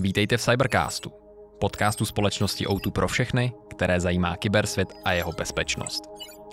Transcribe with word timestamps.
Vítejte 0.00 0.36
v 0.36 0.42
Cybercastu, 0.42 1.12
podcastu 1.60 2.04
společnosti 2.04 2.66
O2 2.66 2.90
pro 2.90 3.08
všechny, 3.08 3.52
které 3.70 4.00
zajímá 4.00 4.36
kybersvět 4.36 4.88
a 5.04 5.12
jeho 5.12 5.32
bezpečnost. 5.32 6.02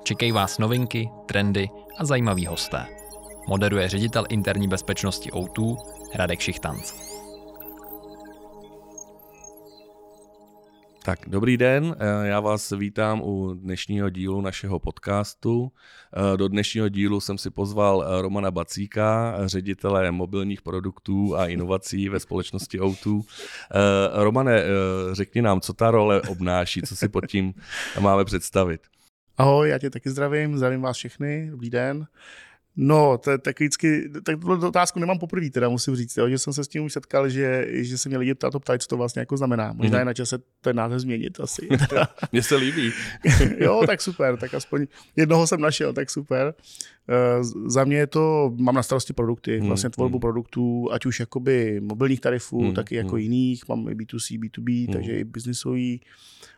Čekají 0.04 0.32
vás 0.32 0.58
novinky, 0.58 1.10
trendy 1.26 1.70
a 1.98 2.06
zajímaví 2.06 2.46
hosté. 2.46 2.86
Moderuje 3.48 3.90
ředitel 3.90 4.26
interní 4.30 4.68
bezpečnosti 4.68 5.32
O2 5.32 5.78
Radek 6.16 6.40
Šichtanc. 6.40 6.94
Tak, 11.06 11.20
dobrý 11.28 11.58
den, 11.58 11.96
eh, 12.00 12.28
já 12.28 12.40
vás 12.40 12.72
vítám 12.72 13.22
u 13.22 13.54
dnešního 13.54 14.10
dílu 14.10 14.42
našeho 14.42 14.80
podcastu. 14.80 15.72
Eh, 16.34 16.38
do 16.38 16.48
dnešního 16.48 16.90
dílu 16.90 17.20
jsem 17.20 17.38
si 17.38 17.50
pozval 17.50 18.04
eh, 18.04 18.22
Romana 18.22 18.52
Bacíka, 18.52 19.36
ředitele 19.46 20.12
mobilních 20.12 20.62
produktů 20.62 21.38
a 21.38 21.48
inovací 21.48 22.10
ve 22.10 22.20
společnosti 22.20 22.80
O2. 22.80 23.24
Romane, 24.14 24.64
řekni 25.12 25.42
nám, 25.42 25.62
co 25.62 25.74
ta 25.74 25.92
role 25.92 26.22
obnáší, 26.22 26.82
co 26.82 26.96
si 26.96 27.10
pod 27.10 27.26
tím 27.26 27.54
máme 28.00 28.26
představit. 28.26 28.82
Ahoj, 29.38 29.70
já 29.70 29.78
tě 29.80 29.90
taky 29.90 30.10
zdravím, 30.10 30.58
zdravím 30.58 30.82
vás 30.82 30.98
všechny, 30.98 31.48
dobrý 31.52 31.70
den. 31.70 32.08
No, 32.78 33.18
to 33.18 33.32
je 33.32 33.38
tak 33.38 33.60
vždycky, 33.60 34.10
tak 34.24 34.40
tuto 34.40 34.68
otázku 34.68 35.00
nemám 35.00 35.20
poprvé, 35.20 35.50
teda 35.50 35.70
musím 35.70 35.96
říct, 35.96 36.18
jo, 36.18 36.30
že 36.30 36.38
jsem 36.38 36.54
se 36.54 36.64
s 36.64 36.68
tím 36.68 36.84
už 36.84 36.94
setkal, 36.94 37.30
že, 37.30 37.68
že 37.72 37.98
se 37.98 38.10
mě 38.10 38.18
lidi 38.18 38.34
ptát, 38.34 38.54
ptát, 38.60 38.82
co 38.82 38.88
to 38.88 38.98
vlastně 38.98 39.20
jako 39.20 39.38
znamená. 39.38 39.74
Možná 39.74 39.98
mm-hmm. 39.98 40.00
je 40.00 40.06
na 40.06 40.14
čase 40.14 40.38
ten 40.62 40.76
název 40.76 41.00
změnit 41.00 41.40
asi. 41.40 41.68
Mně 42.32 42.44
se 42.44 42.56
líbí. 42.56 42.92
jo, 43.58 43.84
tak 43.88 44.02
super, 44.02 44.38
tak 44.38 44.54
aspoň 44.54 44.88
jednoho 45.16 45.48
jsem 45.48 45.62
našel, 45.62 45.94
tak 45.94 46.10
super. 46.10 46.54
Uh, 47.38 47.70
za 47.70 47.84
mě 47.84 47.98
je 47.98 48.08
to, 48.08 48.54
mám 48.58 48.76
na 48.76 48.84
starosti 48.84 49.14
produkty, 49.14 49.62
mm, 49.62 49.68
vlastně 49.68 49.90
tvorbu 49.90 50.18
mm. 50.18 50.22
produktů, 50.22 50.92
ať 50.92 51.06
už 51.06 51.20
jakoby 51.20 51.82
mobilních 51.84 52.22
tarifů, 52.22 52.62
mm, 52.62 52.74
tak 52.74 52.92
i 52.92 52.96
jako 52.96 53.16
mm. 53.16 53.22
jiných, 53.22 53.68
mám 53.68 53.90
i 53.90 53.96
B2C, 53.96 54.40
B2B, 54.40 54.88
mm. 54.88 54.94
takže 54.94 55.20
i 55.20 55.24
biznisový. 55.24 56.02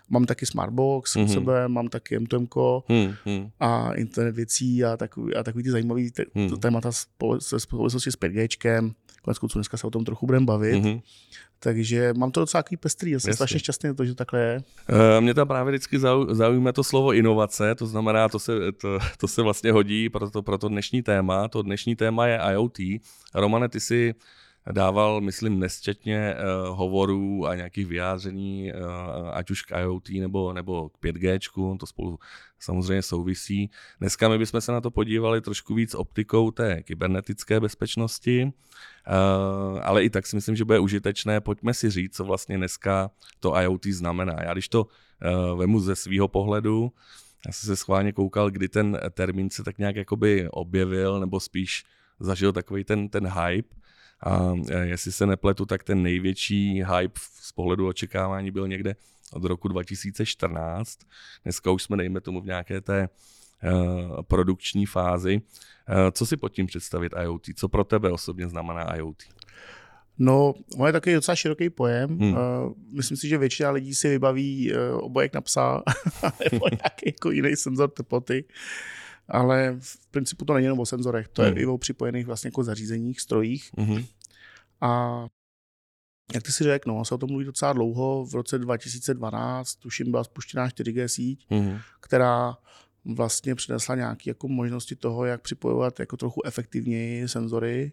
Mám 0.09 0.25
taky 0.25 0.45
Smartbox 0.45 1.15
mm-hmm. 1.15 1.33
sebe, 1.33 1.67
mám 1.67 1.87
taky 1.87 2.19
M2M 2.19 2.47
mm-hmm. 2.47 3.51
a 3.59 3.93
internet 3.93 4.35
věcí 4.35 4.83
a 4.83 4.97
takový, 4.97 5.35
a 5.35 5.43
takový 5.43 5.63
ty 5.63 5.71
zajímavý 5.71 6.11
te- 6.11 6.25
mm. 6.35 6.49
témata 6.49 6.91
se 7.39 7.59
společnosti 7.59 8.11
s 8.11 8.17
5Gčkem. 8.19 8.93
Konec 9.21 9.39
konců 9.39 9.57
dneska 9.59 9.77
se 9.77 9.87
o 9.87 9.89
tom 9.89 10.05
trochu 10.05 10.25
budeme 10.25 10.45
bavit. 10.45 10.83
Mm-hmm. 10.83 11.01
Takže 11.59 12.13
mám 12.17 12.31
to 12.31 12.39
docela 12.39 12.63
takový 12.63 12.77
pestrý, 12.77 13.11
já 13.11 13.19
jsem 13.19 13.33
strašně 13.33 13.59
šťastný 13.59 13.95
to, 13.95 14.05
že 14.05 14.15
takhle 14.15 14.39
je. 14.39 14.63
Uh, 14.89 15.21
mě 15.21 15.33
tam 15.33 15.47
právě 15.47 15.71
vždycky 15.71 15.99
zaujíme 16.31 16.73
to 16.73 16.83
slovo 16.83 17.13
inovace, 17.13 17.75
to 17.75 17.87
znamená, 17.87 18.29
to 18.29 18.39
se, 18.39 18.71
to, 18.71 18.99
to 19.17 19.27
se 19.27 19.41
vlastně 19.41 19.71
hodí 19.71 20.09
pro 20.09 20.29
to, 20.29 20.43
pro 20.43 20.57
to 20.57 20.69
dnešní 20.69 21.01
téma. 21.01 21.47
To 21.47 21.61
dnešní 21.61 21.95
téma 21.95 22.27
je 22.27 22.39
IoT. 22.51 22.77
Romane, 23.35 23.69
ty 23.69 23.79
si 23.79 24.15
dával, 24.71 25.21
myslím, 25.21 25.59
nesčetně 25.59 26.35
uh, 26.35 26.77
hovorů 26.77 27.47
a 27.47 27.55
nějakých 27.55 27.87
vyjádření, 27.87 28.71
uh, 28.73 28.79
ať 29.33 29.51
už 29.51 29.61
k 29.61 29.79
IoT 29.79 30.09
nebo, 30.09 30.53
nebo 30.53 30.89
k 30.89 30.97
5G, 31.03 31.77
to 31.77 31.85
spolu 31.85 32.19
samozřejmě 32.59 33.01
souvisí. 33.01 33.69
Dneska 33.99 34.29
my 34.29 34.37
bychom 34.37 34.61
se 34.61 34.71
na 34.71 34.81
to 34.81 34.91
podívali 34.91 35.41
trošku 35.41 35.73
víc 35.73 35.95
optikou 35.95 36.51
té 36.51 36.83
kybernetické 36.83 37.59
bezpečnosti, 37.59 38.43
uh, 38.43 39.79
ale 39.83 40.03
i 40.03 40.09
tak 40.09 40.27
si 40.27 40.35
myslím, 40.35 40.55
že 40.55 40.65
bude 40.65 40.79
užitečné. 40.79 41.41
Pojďme 41.41 41.73
si 41.73 41.89
říct, 41.89 42.15
co 42.15 42.25
vlastně 42.25 42.57
dneska 42.57 43.11
to 43.39 43.57
IoT 43.57 43.85
znamená. 43.85 44.35
Já 44.43 44.53
když 44.53 44.69
to 44.69 44.83
uh, 44.83 45.59
vemu 45.59 45.79
ze 45.79 45.95
svého 45.95 46.27
pohledu, 46.27 46.91
já 47.47 47.53
jsem 47.53 47.67
se 47.67 47.75
schválně 47.75 48.13
koukal, 48.13 48.49
kdy 48.49 48.69
ten 48.69 48.99
termín 49.11 49.49
se 49.49 49.63
tak 49.63 49.77
nějak 49.77 49.95
jakoby 49.95 50.47
objevil, 50.51 51.19
nebo 51.19 51.39
spíš 51.39 51.83
zažil 52.19 52.53
takový 52.53 52.83
ten, 52.83 53.09
ten 53.09 53.27
hype, 53.27 53.75
a 54.23 54.53
e, 54.69 54.87
jestli 54.87 55.11
se 55.11 55.25
nepletu, 55.25 55.65
tak 55.65 55.83
ten 55.83 56.03
největší 56.03 56.83
hype 56.83 57.19
z 57.41 57.51
pohledu 57.51 57.87
očekávání 57.87 58.51
byl 58.51 58.67
někde 58.67 58.95
od 59.33 59.43
roku 59.43 59.67
2014. 59.67 60.99
Dneska 61.43 61.71
už 61.71 61.83
jsme, 61.83 61.97
dejme 61.97 62.21
tomu, 62.21 62.41
v 62.41 62.45
nějaké 62.45 62.81
té 62.81 63.09
uh, 63.63 64.21
produkční 64.21 64.85
fázi. 64.85 65.41
Uh, 65.89 65.95
co 66.11 66.25
si 66.25 66.37
pod 66.37 66.49
tím 66.49 66.65
představit 66.65 67.13
IoT? 67.23 67.43
Co 67.55 67.69
pro 67.69 67.83
tebe 67.83 68.11
osobně 68.11 68.47
znamená 68.47 68.95
IoT? 68.95 69.23
No, 70.19 70.53
on 70.77 70.87
je 70.87 70.93
takový 70.93 71.15
docela 71.15 71.35
široký 71.35 71.69
pojem. 71.69 72.09
Hmm. 72.19 72.33
Uh, 72.33 72.37
myslím 72.91 73.17
si, 73.17 73.27
že 73.27 73.37
většina 73.37 73.71
lidí 73.71 73.95
si 73.95 74.09
vybaví 74.09 74.73
uh, 74.73 75.05
obojek 75.05 75.33
na 75.33 75.41
psa 75.41 75.83
nebo 76.51 76.65
nějaký 76.71 77.05
jako 77.05 77.31
jiný 77.31 77.55
senzor 77.55 77.89
teploty. 77.89 78.45
Ale 79.29 79.75
v 79.79 80.07
principu 80.11 80.45
to 80.45 80.53
není 80.53 80.65
jenom 80.65 80.79
o 80.79 80.85
senzorech, 80.85 81.27
to 81.27 81.41
hmm. 81.41 81.57
je 81.57 81.63
i 81.63 81.65
o 81.65 81.77
připojených 81.77 82.25
vlastně 82.25 82.47
jako 82.47 82.63
zařízeních, 82.63 83.21
strojích. 83.21 83.71
Hmm. 83.77 84.03
A 84.81 85.21
jak 86.33 86.43
ty 86.43 86.51
si 86.51 86.63
řekl, 86.63 86.89
no, 86.91 87.05
se 87.05 87.15
o 87.15 87.17
tom 87.17 87.29
mluví 87.29 87.45
docela 87.45 87.73
dlouho. 87.73 88.25
V 88.25 88.33
roce 88.33 88.59
2012, 88.59 89.75
tuším, 89.75 90.11
byla 90.11 90.23
spuštěná 90.23 90.67
4G 90.67 91.05
síť, 91.05 91.45
hmm. 91.49 91.77
která 91.99 92.57
vlastně 93.05 93.55
přinesla 93.55 93.95
nějaké 93.95 94.29
jako 94.29 94.47
možnosti 94.47 94.95
toho, 94.95 95.25
jak 95.25 95.41
připojovat 95.41 95.99
jako 95.99 96.17
trochu 96.17 96.45
efektivněji 96.45 97.27
senzory 97.27 97.91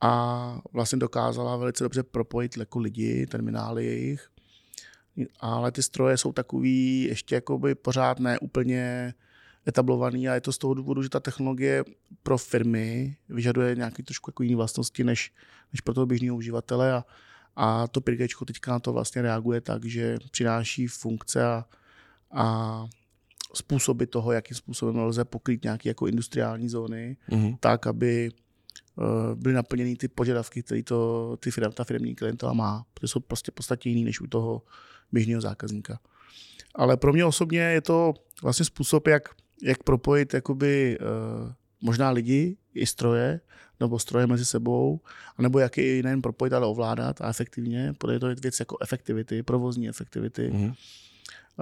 a 0.00 0.60
vlastně 0.72 0.98
dokázala 0.98 1.56
velice 1.56 1.84
dobře 1.84 2.02
propojit 2.02 2.56
jako 2.56 2.78
lidi, 2.78 3.26
terminály 3.26 3.86
jejich. 3.86 4.30
Ale 5.40 5.72
ty 5.72 5.82
stroje 5.82 6.16
jsou 6.16 6.32
takový 6.32 7.02
ještě 7.02 7.34
jakoby 7.34 7.74
pořád 7.74 8.20
ne 8.20 8.38
úplně 8.38 9.14
etablovaný 9.68 10.28
a 10.28 10.34
je 10.34 10.40
to 10.40 10.52
z 10.52 10.58
toho 10.58 10.74
důvodu, 10.74 11.02
že 11.02 11.08
ta 11.08 11.20
technologie 11.20 11.84
pro 12.22 12.38
firmy 12.38 13.16
vyžaduje 13.28 13.76
nějaké 13.76 14.02
trošku 14.02 14.30
jako 14.30 14.42
jiné 14.42 14.56
vlastnosti 14.56 15.04
než, 15.04 15.32
než 15.72 15.80
pro 15.80 15.94
toho 15.94 16.06
běžného 16.06 16.36
uživatele 16.36 16.92
a, 16.92 17.04
a 17.56 17.88
to 17.88 18.00
5G 18.00 18.44
teďka 18.44 18.72
na 18.72 18.78
to 18.78 18.92
vlastně 18.92 19.22
reaguje 19.22 19.60
tak, 19.60 19.84
že 19.84 20.18
přináší 20.30 20.86
funkce 20.86 21.44
a, 21.44 21.64
a 22.30 22.86
způsoby 23.54 24.04
toho, 24.04 24.32
jakým 24.32 24.56
způsobem 24.56 24.96
lze 24.96 25.24
pokrýt 25.24 25.64
nějaké 25.64 25.88
jako 25.88 26.06
industriální 26.06 26.68
zóny, 26.68 27.16
mm-hmm. 27.30 27.56
tak, 27.60 27.86
aby 27.86 28.30
uh, 28.96 29.34
byly 29.34 29.54
naplněny 29.54 29.96
ty 29.96 30.08
požadavky, 30.08 30.62
které 30.62 30.82
to, 30.82 31.36
ty 31.40 31.50
firm, 31.50 31.72
ta 31.72 31.84
firmní 31.84 32.14
klientela 32.14 32.52
má, 32.52 32.86
protože 32.94 33.08
jsou 33.08 33.20
prostě 33.20 33.52
podstatě 33.52 33.88
jiný 33.88 34.04
než 34.04 34.20
u 34.20 34.26
toho 34.26 34.62
běžného 35.12 35.40
zákazníka. 35.40 35.98
Ale 36.74 36.96
pro 36.96 37.12
mě 37.12 37.24
osobně 37.24 37.60
je 37.60 37.80
to 37.80 38.14
vlastně 38.42 38.64
způsob, 38.64 39.06
jak 39.06 39.28
jak 39.62 39.82
propojit 39.82 40.34
jakoby, 40.34 40.98
uh, 41.00 41.52
možná 41.80 42.10
lidi 42.10 42.56
i 42.74 42.86
stroje, 42.86 43.40
nebo 43.80 43.98
stroje 43.98 44.26
mezi 44.26 44.44
sebou, 44.44 45.00
anebo 45.36 45.58
jak 45.58 45.78
je 45.78 46.02
nejen 46.02 46.22
propojit, 46.22 46.52
ale 46.52 46.66
ovládat 46.66 47.20
a 47.20 47.28
efektivně, 47.28 47.92
protože 47.98 48.14
je 48.14 48.20
to 48.20 48.34
věc 48.42 48.60
jako 48.60 48.76
efektivity, 48.82 49.42
provozní 49.42 49.88
efektivity. 49.88 50.50
Mm-hmm. 50.50 50.74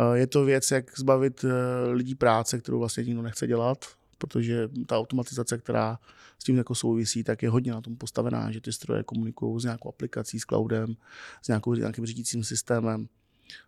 Uh, 0.09 0.15
je 0.15 0.27
to 0.27 0.45
věc, 0.45 0.71
jak 0.71 0.99
zbavit 0.99 1.45
uh, 1.45 1.51
lidí 1.93 2.15
práce, 2.15 2.59
kterou 2.59 2.79
vlastně 2.79 3.05
nikdo 3.05 3.23
nechce 3.23 3.47
dělat, 3.47 3.85
protože 4.19 4.69
ta 4.87 4.99
automatizace, 4.99 5.59
která 5.59 5.99
s 6.39 6.45
tím 6.45 6.57
jako 6.57 6.75
souvisí, 6.75 7.25
tak 7.25 7.43
je 7.43 7.51
hodně 7.51 7.73
na 7.73 7.81
tom 7.81 7.97
postavená, 7.97 8.51
že 8.51 8.61
ty 8.61 8.73
stroje 8.73 9.03
komunikují 9.03 9.61
s 9.61 9.65
nějakou 9.65 9.89
aplikací, 9.89 10.41
s 10.41 10.45
cloudem, 10.45 10.97
s 11.43 11.49
nějakou, 11.49 11.75
nějakým 11.75 12.07
řídícím 12.07 12.45
systémem. 12.45 13.09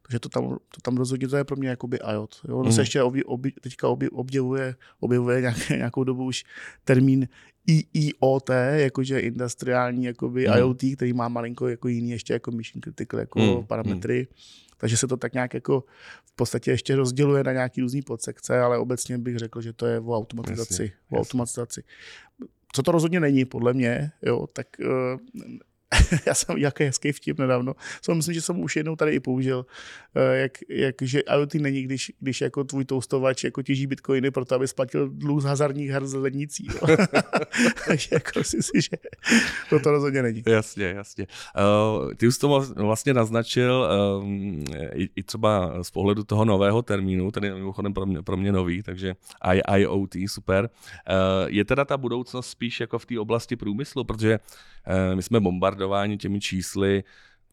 Takže 0.03 0.19
to 0.19 0.29
tam, 0.29 0.49
to 0.49 0.81
tam 0.83 0.97
rozhodně 0.97 1.29
to 1.29 1.37
je 1.37 1.45
pro 1.45 1.57
mě 1.57 1.69
jakoby 1.69 1.99
IOT. 2.13 2.41
Jo? 2.49 2.59
Ono 2.59 2.69
mm. 2.69 2.73
se 2.73 2.81
ještě 2.81 3.03
obě, 3.03 3.25
obě, 3.25 3.53
teďka 3.61 3.89
obě, 3.89 4.11
objevuje, 4.11 4.75
objevuje 5.01 5.41
nějaké, 5.41 5.77
nějakou 5.77 6.05
dobu 6.05 6.25
už 6.25 6.45
termín 6.85 7.29
IIoT, 7.67 8.51
jakože 8.75 9.21
industriální 9.21 10.05
jakoby 10.05 10.49
mm. 10.49 10.55
IoT, 10.57 10.83
který 10.97 11.13
má 11.13 11.29
malinko 11.29 11.69
jako 11.69 11.89
jiný 11.89 12.11
ještě 12.11 12.33
jako 12.33 12.51
mission 12.51 12.81
critical 12.81 13.21
jako 13.21 13.39
mm. 13.39 13.67
parametry. 13.67 14.29
Mm. 14.31 14.37
Takže 14.79 14.97
se 14.97 15.07
to 15.07 15.17
tak 15.17 15.33
nějak 15.33 15.55
jako 15.55 15.85
v 16.25 16.33
podstatě 16.37 16.71
ještě 16.71 16.97
rozděluje 16.97 17.45
na 17.45 17.53
nějaký 17.53 17.81
různý 17.81 18.03
podsekce, 18.03 18.61
ale 18.61 18.79
obecně 18.79 19.19
bych 19.19 19.37
řekl, 19.37 19.61
že 19.61 19.73
to 19.73 19.87
je 19.87 20.01
o 20.01 20.17
automatizaci. 20.17 20.83
Jasně, 20.83 20.93
o 21.11 21.21
automatizaci. 21.21 21.83
Co 22.73 22.83
to 22.83 22.93
rozhodně 22.93 23.21
není, 23.21 23.45
podle 23.45 23.75
mě, 23.75 24.11
jo, 24.23 24.47
tak 24.47 24.67
uh, 24.81 25.21
já 26.27 26.35
jsem 26.35 26.57
jaký 26.59 26.85
hezký 26.85 27.13
vtip 27.13 27.39
nedávno. 27.39 27.75
Jsem 28.03 28.17
myslím, 28.17 28.35
že 28.35 28.41
jsem 28.41 28.61
už 28.61 28.77
jednou 28.77 28.97
tady 28.97 29.13
i 29.13 29.21
použil, 29.21 29.67
eh, 30.15 30.37
jak, 30.37 30.53
jak 30.69 30.95
že 31.03 31.21
IoT 31.21 31.55
není, 31.55 31.83
když, 31.83 32.13
když 32.21 32.41
jako 32.41 32.65
tvůj 32.65 32.85
toustovač 32.85 33.45
jako 33.45 33.63
těží 33.63 33.87
bitcoiny 33.87 34.31
pro 34.31 34.45
to, 34.45 34.55
aby 34.55 34.69
splatil 34.69 35.09
dluh 35.09 35.43
z 35.43 35.45
hazardních 35.45 35.91
her 35.91 36.07
z 36.07 36.15
lednicí. 36.15 36.69
Takže 37.89 38.09
jako 38.13 38.45
si 38.45 38.63
si, 38.63 38.81
že 38.81 38.97
to, 39.71 39.81
to 39.81 39.91
rozhodně 39.91 40.23
není. 40.23 40.43
Jasně, 40.47 40.85
jasně. 40.85 41.27
Uh, 41.57 42.15
ty 42.15 42.29
už 42.29 42.39
to 42.39 42.65
vlastně 42.77 43.15
naznačil 43.15 43.89
um, 44.21 44.65
i, 44.95 45.09
i 45.17 45.23
třeba 45.23 45.83
z 45.83 45.91
pohledu 45.91 46.25
toho 46.25 46.45
nového 46.45 46.83
termínu, 46.83 47.31
tedy 47.31 47.55
mimochodem 47.55 47.95
pro 47.95 48.07
mě, 48.07 48.23
pro 48.23 48.37
mě 48.37 48.53
nový, 48.53 48.83
takže 48.83 49.15
IoT, 49.77 50.15
super. 50.27 50.71
Uh, 51.11 51.51
je 51.51 51.65
teda 51.65 51.85
ta 51.85 51.97
budoucnost 51.97 52.51
spíš 52.51 52.81
jako 52.81 52.99
v 52.99 53.07
té 53.07 53.19
oblasti 53.19 53.57
průmyslu, 53.57 54.05
protože 54.05 54.39
uh, 54.39 55.17
my 55.17 55.23
jsme 55.23 55.41
bombardováni 55.41 55.76
bombardováni 55.77 56.17
těmi 56.17 56.41
čísly, 56.41 57.05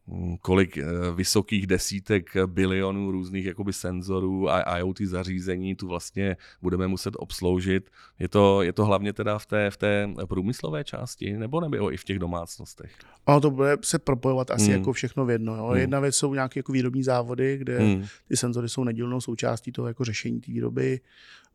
hm, 0.08 0.36
kolik 0.40 0.78
eh, 0.78 0.84
vysokých 1.14 1.66
desítek 1.66 2.36
bilionů 2.46 3.10
různých 3.10 3.46
jakoby 3.46 3.72
senzorů 3.72 4.50
a 4.50 4.78
IoT 4.78 5.00
zařízení 5.00 5.74
tu 5.76 5.88
vlastně 5.88 6.36
budeme 6.62 6.88
muset 6.88 7.14
obsloužit. 7.16 7.90
Je 8.18 8.28
to, 8.28 8.62
je 8.62 8.72
to 8.72 8.84
hlavně 8.84 9.12
teda 9.12 9.38
v 9.38 9.46
té, 9.46 9.70
v 9.70 9.76
té 9.76 10.08
průmyslové 10.28 10.84
části, 10.84 11.32
nebo 11.32 11.60
nebo 11.60 11.92
i 11.92 11.96
v 11.96 12.04
těch 12.04 12.18
domácnostech? 12.18 12.92
Ono 13.24 13.40
to 13.40 13.50
bude 13.50 13.76
se 13.82 13.98
propojovat 13.98 14.50
asi 14.50 14.64
hmm. 14.64 14.72
jako 14.72 14.92
všechno 14.92 15.24
v 15.24 15.30
jedno. 15.30 15.56
Jo. 15.56 15.66
Hmm. 15.66 15.80
Jedna 15.80 16.00
věc 16.00 16.16
jsou 16.16 16.34
nějaké 16.34 16.58
jako 16.58 16.72
výrobní 16.72 17.02
závody, 17.02 17.58
kde 17.58 17.78
hmm. 17.78 18.04
ty 18.28 18.36
senzory 18.36 18.68
jsou 18.68 18.84
nedílnou 18.84 19.20
součástí 19.20 19.72
toho 19.72 19.88
jako 19.88 20.04
řešení 20.04 20.40
té 20.40 20.52
výroby. 20.52 21.00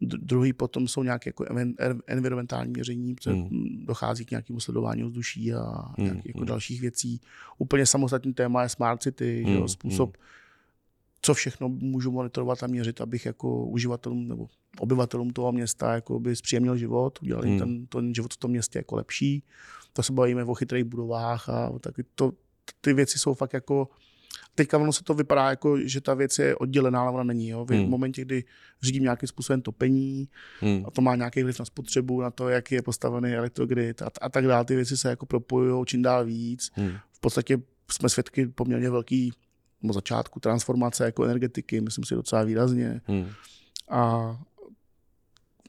Druhý 0.01 0.53
potom 0.53 0.87
jsou 0.87 1.03
nějaké 1.03 1.29
jako 1.29 1.45
environmentální 2.07 2.71
měření, 2.71 3.15
protože 3.15 3.31
hmm. 3.31 3.85
dochází 3.85 4.25
k 4.25 4.31
nějakému 4.31 4.59
sledování 4.59 5.03
vzduší 5.03 5.53
a 5.53 5.61
hmm. 5.97 6.05
nějakých 6.05 6.25
jako 6.25 6.39
hmm. 6.39 6.47
dalších 6.47 6.81
věcí. 6.81 7.21
Úplně 7.57 7.85
samostatný 7.85 8.33
téma 8.33 8.63
je 8.63 8.69
smart 8.69 9.03
city, 9.03 9.43
hmm. 9.43 9.55
jo, 9.55 9.67
způsob, 9.67 10.17
hmm. 10.17 10.25
co 11.21 11.33
všechno 11.33 11.69
můžu 11.69 12.11
monitorovat 12.11 12.63
a 12.63 12.67
měřit, 12.67 13.01
abych 13.01 13.25
jako 13.25 13.65
uživatelům 13.65 14.27
nebo 14.27 14.47
obyvatelům 14.79 15.29
toho 15.29 15.51
města 15.51 15.93
jako 15.93 16.19
by 16.19 16.35
zpříjemnil 16.35 16.77
život, 16.77 17.19
udělal 17.21 17.43
hmm. 17.43 17.59
ten, 17.59 17.85
ten 17.85 18.13
život 18.13 18.33
v 18.33 18.37
tom 18.37 18.51
městě 18.51 18.79
jako 18.79 18.95
lepší 18.95 19.43
to 19.93 20.03
se 20.03 20.13
bavíme 20.13 20.43
o 20.43 20.53
chytrých 20.53 20.83
budovách 20.83 21.49
a 21.49 21.71
taky 21.79 22.03
to, 22.15 22.31
ty 22.81 22.93
věci 22.93 23.19
jsou 23.19 23.33
fakt 23.33 23.53
jako 23.53 23.87
teďka 24.59 24.77
ono 24.77 24.94
se 24.94 25.03
to 25.03 25.13
vypadá 25.13 25.50
jako, 25.50 25.79
že 25.79 26.01
ta 26.01 26.13
věc 26.13 26.39
je 26.39 26.56
oddělená, 26.56 27.01
ale 27.01 27.11
ona 27.11 27.23
není. 27.23 27.50
Jo? 27.50 27.65
V 27.65 27.69
hmm. 27.69 27.89
momentě, 27.89 28.21
kdy 28.21 28.44
řídím 28.81 29.03
nějakým 29.03 29.27
způsobem 29.27 29.61
topení 29.61 30.29
hmm. 30.59 30.83
a 30.88 30.91
to 30.91 31.01
má 31.01 31.15
nějaký 31.15 31.44
vliv 31.44 31.59
na 31.59 31.65
spotřebu, 31.65 32.21
na 32.21 32.31
to, 32.31 32.50
jak 32.50 32.71
je 32.71 32.81
postavený 32.81 33.33
elektrogrid 33.33 34.01
a, 34.01 34.09
a 34.21 34.29
tak 34.29 34.47
dále, 34.47 34.65
ty 34.65 34.75
věci 34.75 34.97
se 34.97 35.09
jako 35.09 35.25
propojují 35.25 35.85
čím 35.85 36.01
dál 36.01 36.25
víc. 36.25 36.71
Hmm. 36.73 36.91
V 37.11 37.19
podstatě 37.19 37.57
jsme 37.91 38.09
svědky 38.09 38.47
poměrně 38.47 38.89
velký 38.89 39.31
no, 39.83 39.94
začátku 39.94 40.39
transformace 40.39 41.06
jako 41.06 41.23
energetiky, 41.23 41.81
myslím 41.81 42.06
si 42.06 42.15
docela 42.15 42.44
výrazně. 42.44 43.01
Hmm. 43.06 43.27
A 43.89 44.35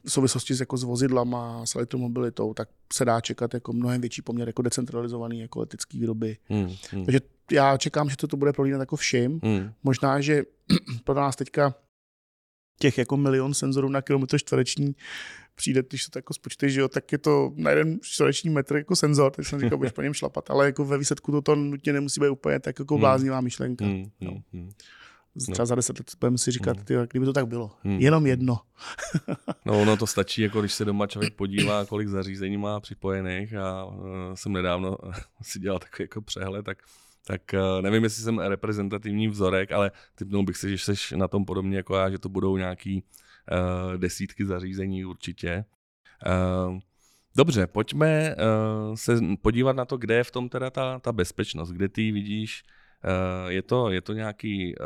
v 0.05 0.11
souvislosti 0.11 0.53
s, 0.53 0.59
jako 0.59 0.77
s 0.77 0.83
vozidlama, 0.83 1.65
s 1.65 1.75
elektromobilitou, 1.75 2.53
tak 2.53 2.69
se 2.93 3.05
dá 3.05 3.21
čekat 3.21 3.53
jako 3.53 3.73
mnohem 3.73 4.01
větší 4.01 4.21
poměr 4.21 4.49
jako 4.49 4.61
decentralizovaný 4.61 5.39
jako 5.39 5.59
letecký 5.59 5.99
výroby. 5.99 6.37
Hmm, 6.49 6.75
hmm. 6.91 7.05
Takže 7.05 7.19
já 7.51 7.77
čekám, 7.77 8.09
že 8.09 8.17
to, 8.17 8.27
to 8.27 8.37
bude 8.37 8.53
prolínat 8.53 8.79
jako 8.79 8.95
všim. 8.95 9.39
Hmm. 9.43 9.71
Možná, 9.83 10.21
že 10.21 10.43
pro 11.03 11.15
nás 11.15 11.35
teďka 11.35 11.75
těch 12.79 12.97
jako 12.97 13.17
milion 13.17 13.53
senzorů 13.53 13.89
na 13.89 14.01
kilometr 14.01 14.39
čtvereční 14.39 14.95
přijde, 15.55 15.83
když 15.89 16.05
to 16.05 16.17
jako 16.17 16.33
spočteš, 16.33 16.73
že 16.73 16.81
jo, 16.81 16.87
tak 16.87 17.11
je 17.11 17.17
to 17.17 17.53
na 17.55 17.69
jeden 17.69 17.99
čtvereční 18.01 18.49
metr 18.49 18.75
jako 18.75 18.95
senzor, 18.95 19.31
tak 19.31 19.45
jsem 19.45 19.59
říkal, 19.59 19.77
budeš 19.77 19.93
po 19.93 20.01
něm 20.01 20.13
šlapat, 20.13 20.51
ale 20.51 20.65
jako 20.65 20.85
ve 20.85 20.97
výsledku 20.97 21.31
to, 21.31 21.41
to 21.41 21.55
nutně 21.55 21.93
nemusí 21.93 22.21
být 22.21 22.29
úplně 22.29 22.59
tak 22.59 22.79
jako 22.79 22.93
hmm. 22.93 22.99
bláznivá 22.99 23.41
myšlenka. 23.41 23.85
Hmm, 23.85 24.05
hmm, 24.21 24.41
hmm 24.53 24.71
třeba 25.39 25.59
no. 25.59 25.65
za 25.65 25.75
deset 25.75 25.99
let 25.99 26.11
budeme 26.19 26.37
si 26.37 26.51
říkat, 26.51 26.77
hmm. 26.77 26.85
ty, 26.85 26.95
kdyby 27.11 27.25
to 27.25 27.33
tak 27.33 27.47
bylo. 27.47 27.71
Hmm. 27.83 27.99
Jenom 27.99 28.27
jedno. 28.27 28.59
no 29.65 29.81
ono 29.81 29.97
to 29.97 30.07
stačí, 30.07 30.41
jako 30.41 30.59
když 30.59 30.73
se 30.73 30.85
doma 30.85 31.07
člověk 31.07 31.33
podívá, 31.33 31.85
kolik 31.85 32.07
zařízení 32.07 32.57
má 32.57 32.79
připojených 32.79 33.55
a 33.55 33.85
uh, 33.85 33.95
jsem 34.33 34.53
nedávno 34.53 34.97
si 35.41 35.59
dělal 35.59 35.79
takový 35.79 36.03
jako 36.03 36.21
přehled, 36.21 36.65
tak 36.65 36.77
tak 37.27 37.41
uh, 37.53 37.81
nevím, 37.81 38.03
jestli 38.03 38.23
jsem 38.23 38.39
reprezentativní 38.39 39.27
vzorek, 39.27 39.71
ale 39.71 39.91
typnul 40.15 40.43
bych 40.43 40.57
si, 40.57 40.77
že 40.77 40.95
jsi 40.95 41.17
na 41.17 41.27
tom 41.27 41.45
podobně 41.45 41.77
jako 41.77 41.95
já, 41.95 42.09
že 42.09 42.19
to 42.19 42.29
budou 42.29 42.57
nějaký 42.57 43.03
uh, 43.03 43.97
desítky 43.97 44.45
zařízení 44.45 45.05
určitě. 45.05 45.65
Uh, 46.67 46.79
dobře, 47.35 47.67
pojďme 47.67 48.35
uh, 48.35 48.95
se 48.95 49.19
podívat 49.41 49.75
na 49.75 49.85
to, 49.85 49.97
kde 49.97 50.15
je 50.15 50.23
v 50.23 50.31
tom 50.31 50.49
teda 50.49 50.69
ta, 50.69 50.99
ta 50.99 51.11
bezpečnost, 51.11 51.71
kde 51.71 51.89
ty 51.89 52.11
vidíš 52.11 52.63
Eh, 52.63 52.80
je 53.47 53.61
to, 53.61 53.89
je 53.89 54.01
to 54.01 54.13
nějaký 54.13 54.75
eh, 54.75 54.83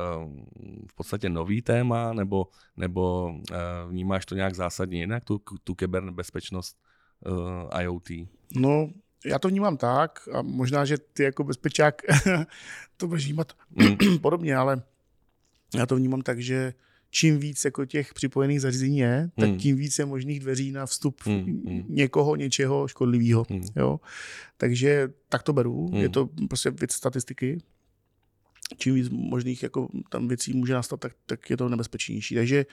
v 0.88 0.96
podstatě 0.96 1.30
nový 1.30 1.62
téma, 1.62 2.14
nebo, 2.14 2.48
nebo 2.78 3.34
eh, 3.52 3.56
vnímáš 3.90 4.26
to 4.26 4.36
nějak 4.36 4.56
zásadně 4.56 5.00
jinak, 5.00 5.26
tu, 5.26 5.42
tu 5.64 5.76
kybernebezpečnost 5.76 6.78
IoT? 7.82 8.10
No, 8.56 8.90
já 9.26 9.40
to 9.40 9.48
vnímám 9.48 9.78
tak 9.78 10.30
a 10.34 10.42
možná, 10.42 10.86
že 10.86 10.98
ty 10.98 11.24
jako 11.24 11.44
bezpečák 11.44 12.02
to 12.98 13.08
budeš 13.08 13.26
vnímat 13.26 13.54
mm. 13.70 14.20
podobně, 14.22 14.56
ale 14.56 14.82
já 15.76 15.86
to 15.86 15.96
vnímám 15.96 16.22
tak, 16.22 16.40
že 16.40 16.74
čím 17.10 17.40
víc 17.40 17.66
jako 17.66 17.86
těch 17.86 18.14
připojených 18.14 18.62
zařízení 18.62 18.98
je, 18.98 19.30
tak 19.40 19.50
mm. 19.50 19.58
tím 19.58 19.76
víc 19.76 20.00
je 20.00 20.06
možných 20.06 20.40
dveří 20.40 20.72
na 20.72 20.86
vstup 20.86 21.22
mm. 21.26 21.86
někoho, 21.90 22.36
něčeho 22.36 22.88
škodlivého. 22.88 23.46
Mm. 23.50 23.62
Jo? 23.76 24.00
Takže 24.58 25.10
tak 25.30 25.44
to 25.44 25.54
beru. 25.54 25.90
Mm. 25.92 25.96
Je 25.98 26.10
to 26.10 26.30
prostě 26.48 26.72
věc 26.72 26.94
statistiky 26.94 27.58
čím 28.78 28.96
víc 28.96 29.10
možných 29.10 29.64
jako 29.64 29.88
tam 30.10 30.28
věcí 30.28 30.54
může 30.54 30.74
nastat, 30.74 31.00
tak, 31.00 31.14
tak 31.26 31.50
je 31.50 31.58
to 31.58 31.70
nebezpečnější. 31.70 32.36
Takže 32.36 32.66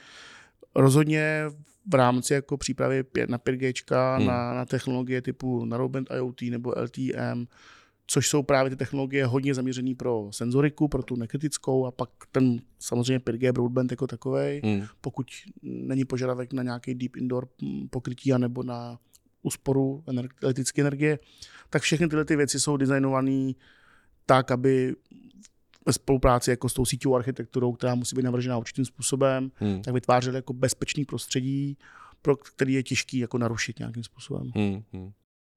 rozhodně 0.75 1.43
v 1.91 1.93
rámci 1.93 2.33
jako 2.33 2.57
přípravy 2.57 3.03
na 3.27 3.37
5G, 3.37 3.73
hmm. 4.17 4.27
na, 4.27 4.53
na 4.53 4.65
technologie 4.65 5.21
typu 5.21 5.65
Narrowband 5.65 6.11
IoT 6.11 6.41
nebo 6.41 6.73
LTM, 6.83 7.45
což 8.07 8.29
jsou 8.29 8.43
právě 8.43 8.69
ty 8.69 8.75
technologie 8.75 9.25
hodně 9.25 9.53
zaměřené 9.53 9.95
pro 9.95 10.29
senzoriku, 10.31 10.87
pro 10.87 11.03
tu 11.03 11.15
nekritickou 11.15 11.85
a 11.85 11.91
pak 11.91 12.09
ten 12.31 12.59
samozřejmě 12.79 13.19
5G 13.19 13.51
broadband 13.51 13.91
jako 13.91 14.07
takový, 14.07 14.61
hmm. 14.63 14.85
pokud 15.01 15.27
není 15.61 16.05
požadavek 16.05 16.53
na 16.53 16.63
nějaký 16.63 16.95
deep 16.95 17.15
indoor 17.15 17.47
pokrytí 17.89 18.31
nebo 18.37 18.63
na 18.63 18.99
úsporu 19.41 20.03
elektrické 20.41 20.81
energie, 20.81 21.19
tak 21.69 21.81
všechny 21.81 22.07
tyhle 22.07 22.25
ty 22.25 22.35
věci 22.35 22.59
jsou 22.59 22.77
designované 22.77 23.51
tak, 24.25 24.51
aby 24.51 24.95
ve 25.85 25.93
spolupráci 25.93 26.49
jako 26.49 26.69
s 26.69 26.73
tou 26.73 26.85
síťovou 26.85 27.15
architekturou, 27.15 27.73
která 27.73 27.95
musí 27.95 28.15
být 28.15 28.23
navržena 28.23 28.57
určitým 28.57 28.85
způsobem, 28.85 29.51
hmm. 29.55 29.81
tak 29.81 29.93
vytvářeli 29.93 30.35
jako 30.35 30.53
bezpečný 30.53 31.05
prostředí, 31.05 31.77
pro 32.21 32.35
který 32.35 32.73
je 32.73 32.83
těžký 32.83 33.19
jako 33.19 33.37
narušit 33.37 33.79
nějakým 33.79 34.03
způsobem. 34.03 34.51
Hmm. 34.55 34.83
Hmm. 34.93 35.11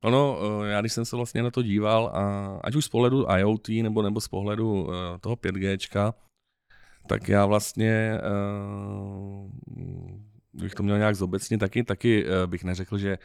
Ono, 0.05 0.39
eh, 0.63 0.69
já 0.69 0.81
když 0.81 0.93
jsem 0.93 1.05
se 1.05 1.17
vlastně 1.17 1.43
na 1.43 1.51
to 1.51 1.63
díval, 1.63 2.07
a 2.07 2.47
ať 2.65 2.75
už 2.75 2.85
z 2.85 2.89
pohledu 2.89 3.27
IoT 3.31 3.69
nebo, 3.69 4.03
nebo 4.03 4.21
z 4.21 4.29
pohledu 4.29 4.89
eh, 4.91 5.19
toho 5.19 5.37
5G, 5.37 6.13
tak 7.09 7.29
já 7.29 7.47
vlastně 7.47 8.19
uh, 8.19 9.51
bych 10.53 10.75
to 10.75 10.83
měl 10.83 10.99
nějak 10.99 11.17
zobecně 11.17 11.59
taky, 11.59 11.85
taky 11.85 12.27
bych 12.47 12.65
neřekl, 12.65 12.99
že 12.99 13.19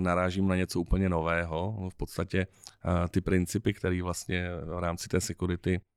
narážím 0.00 0.48
na 0.48 0.56
něco 0.56 0.80
úplně 0.80 1.08
nového. 1.08 1.76
No, 1.80 1.90
v 1.90 1.94
podstatě 1.94 2.46
ty 3.10 3.20
principy, 3.20 3.72
které 3.72 4.02
vlastně 4.02 4.48
v 4.64 4.78
rámci 4.78 5.08
té 5.08 5.20
security 5.20 5.80
Eh, 5.80 5.95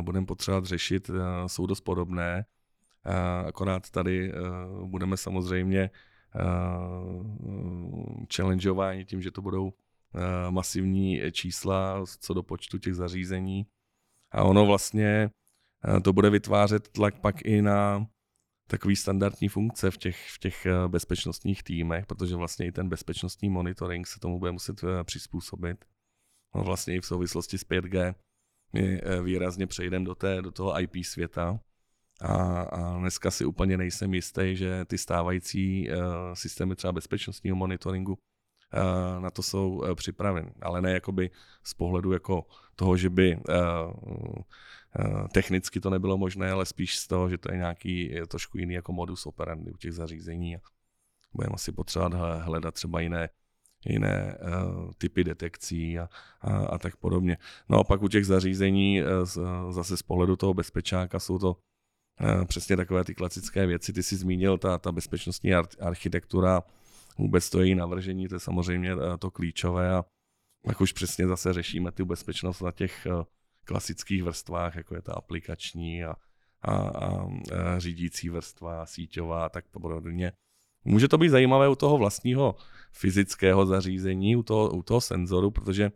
budeme 0.00 0.26
potřebovat 0.26 0.64
řešit, 0.64 1.10
eh, 1.10 1.48
jsou 1.48 1.66
dost 1.66 1.80
podobné. 1.80 2.44
Eh, 3.04 3.46
akorát 3.46 3.90
tady 3.90 4.32
budeme 4.84 5.16
samozřejmě 5.16 5.90
challengeováni 8.36 9.04
tím, 9.04 9.22
že 9.22 9.30
to 9.30 9.42
budou 9.42 9.72
masivní 10.50 11.20
čísla 11.32 12.04
co 12.20 12.34
do 12.34 12.42
počtu 12.42 12.78
těch 12.78 12.94
zařízení. 12.94 13.66
A 14.30 14.42
ono 14.44 14.66
vlastně 14.66 15.30
to 16.02 16.12
bude 16.12 16.30
vytvářet 16.30 16.88
tlak 16.88 17.20
pak 17.20 17.42
i 17.42 17.62
na 17.62 18.06
takový 18.66 18.96
standardní 18.96 19.48
funkce 19.48 19.90
v 19.90 19.96
těch, 19.96 20.28
v 20.28 20.38
těch 20.38 20.66
bezpečnostních 20.88 21.62
týmech, 21.62 22.06
protože 22.06 22.36
vlastně 22.36 22.66
i 22.66 22.72
ten 22.72 22.88
bezpečnostní 22.88 23.48
monitoring 23.48 24.06
se 24.06 24.20
tomu 24.20 24.38
bude 24.38 24.52
muset 24.52 24.80
přizpůsobit. 25.04 25.84
No 26.54 26.64
vlastně 26.64 26.96
i 26.96 27.00
v 27.00 27.06
souvislosti 27.06 27.58
s 27.58 27.64
5G 27.64 28.14
my 28.72 29.00
eh, 29.02 29.22
výrazně 29.22 29.66
přejdeme 29.66 30.04
do, 30.04 30.14
té, 30.14 30.42
do 30.42 30.50
toho 30.50 30.80
IP 30.80 31.04
světa. 31.04 31.60
A, 32.20 32.60
a 32.62 32.98
dneska 32.98 33.30
si 33.30 33.44
úplně 33.44 33.76
nejsem 33.76 34.14
jistý, 34.14 34.56
že 34.56 34.84
ty 34.84 34.98
stávající 34.98 35.90
uh, 35.90 35.96
systémy 36.34 36.76
třeba 36.76 36.92
bezpečnostního 36.92 37.56
monitoringu 37.56 38.12
uh, 38.12 39.22
na 39.22 39.30
to 39.30 39.42
jsou 39.42 39.70
uh, 39.70 39.94
připraveny. 39.94 40.52
Ale 40.62 40.82
ne 40.82 40.92
jakoby 40.92 41.30
z 41.62 41.74
pohledu 41.74 42.12
jako 42.12 42.46
toho, 42.76 42.96
že 42.96 43.10
by 43.10 43.36
uh, 43.36 43.42
uh, 43.94 45.28
technicky 45.28 45.80
to 45.80 45.90
nebylo 45.90 46.18
možné, 46.18 46.50
ale 46.50 46.66
spíš 46.66 46.98
z 46.98 47.06
toho, 47.06 47.28
že 47.28 47.38
to 47.38 47.52
je 47.52 47.58
nějaký 47.58 48.10
je 48.10 48.26
trošku 48.26 48.58
jiný 48.58 48.74
jako 48.74 48.92
modus 48.92 49.26
operandi 49.26 49.70
u 49.70 49.76
těch 49.76 49.92
zařízení. 49.92 50.56
Budeme 51.32 51.54
asi 51.54 51.72
potřebovat 51.72 52.42
hledat 52.42 52.74
třeba 52.74 53.00
jiné 53.00 53.28
jiné 53.86 54.38
uh, 54.38 54.90
typy 54.98 55.24
detekcí 55.24 55.98
a, 55.98 56.08
a, 56.40 56.56
a 56.56 56.78
tak 56.78 56.96
podobně. 56.96 57.38
No 57.68 57.78
a 57.78 57.84
pak 57.84 58.02
u 58.02 58.08
těch 58.08 58.26
zařízení 58.26 59.02
uh, 59.02 59.72
zase 59.72 59.96
z 59.96 60.02
pohledu 60.02 60.36
toho 60.36 60.54
bezpečáka 60.54 61.18
jsou 61.18 61.38
to 61.38 61.50
uh, 61.50 62.44
přesně 62.44 62.76
takové 62.76 63.04
ty 63.04 63.14
klasické 63.14 63.66
věci. 63.66 63.92
Ty 63.92 64.02
jsi 64.02 64.16
zmínil, 64.16 64.58
ta, 64.58 64.78
ta 64.78 64.92
bezpečnostní 64.92 65.54
ar- 65.54 65.68
architektura, 65.80 66.62
vůbec 67.18 67.50
to 67.50 67.60
její 67.60 67.74
navržení, 67.74 68.28
to 68.28 68.34
je 68.34 68.40
samozřejmě 68.40 68.90
to 69.18 69.30
klíčové 69.30 69.94
a 69.94 70.04
pak 70.64 70.80
už 70.80 70.92
přesně 70.92 71.26
zase 71.26 71.52
řešíme 71.52 71.92
tu 71.92 72.04
bezpečnost 72.04 72.60
na 72.60 72.72
těch 72.72 73.06
uh, 73.10 73.24
klasických 73.64 74.22
vrstvách, 74.22 74.76
jako 74.76 74.94
je 74.94 75.02
ta 75.02 75.12
aplikační 75.12 76.04
a, 76.04 76.14
a, 76.62 76.72
a, 76.72 77.08
a 77.08 77.78
řídící 77.78 78.28
vrstva, 78.28 78.86
síťová 78.86 79.46
a 79.46 79.48
tak 79.48 79.68
podobně. 79.68 80.32
Může 80.84 81.08
to 81.08 81.18
být 81.18 81.28
zajímavé 81.28 81.68
u 81.68 81.74
toho 81.74 81.98
vlastního 81.98 82.56
fyzického 82.92 83.66
zařízení, 83.66 84.36
u 84.36 84.42
toho, 84.42 84.70
u 84.70 84.82
toho 84.82 85.00
senzoru, 85.00 85.50
protože 85.50 85.90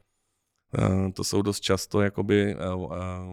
to 1.14 1.24
jsou 1.24 1.42
dost 1.42 1.60
často, 1.60 2.00
jakoby, 2.00 2.56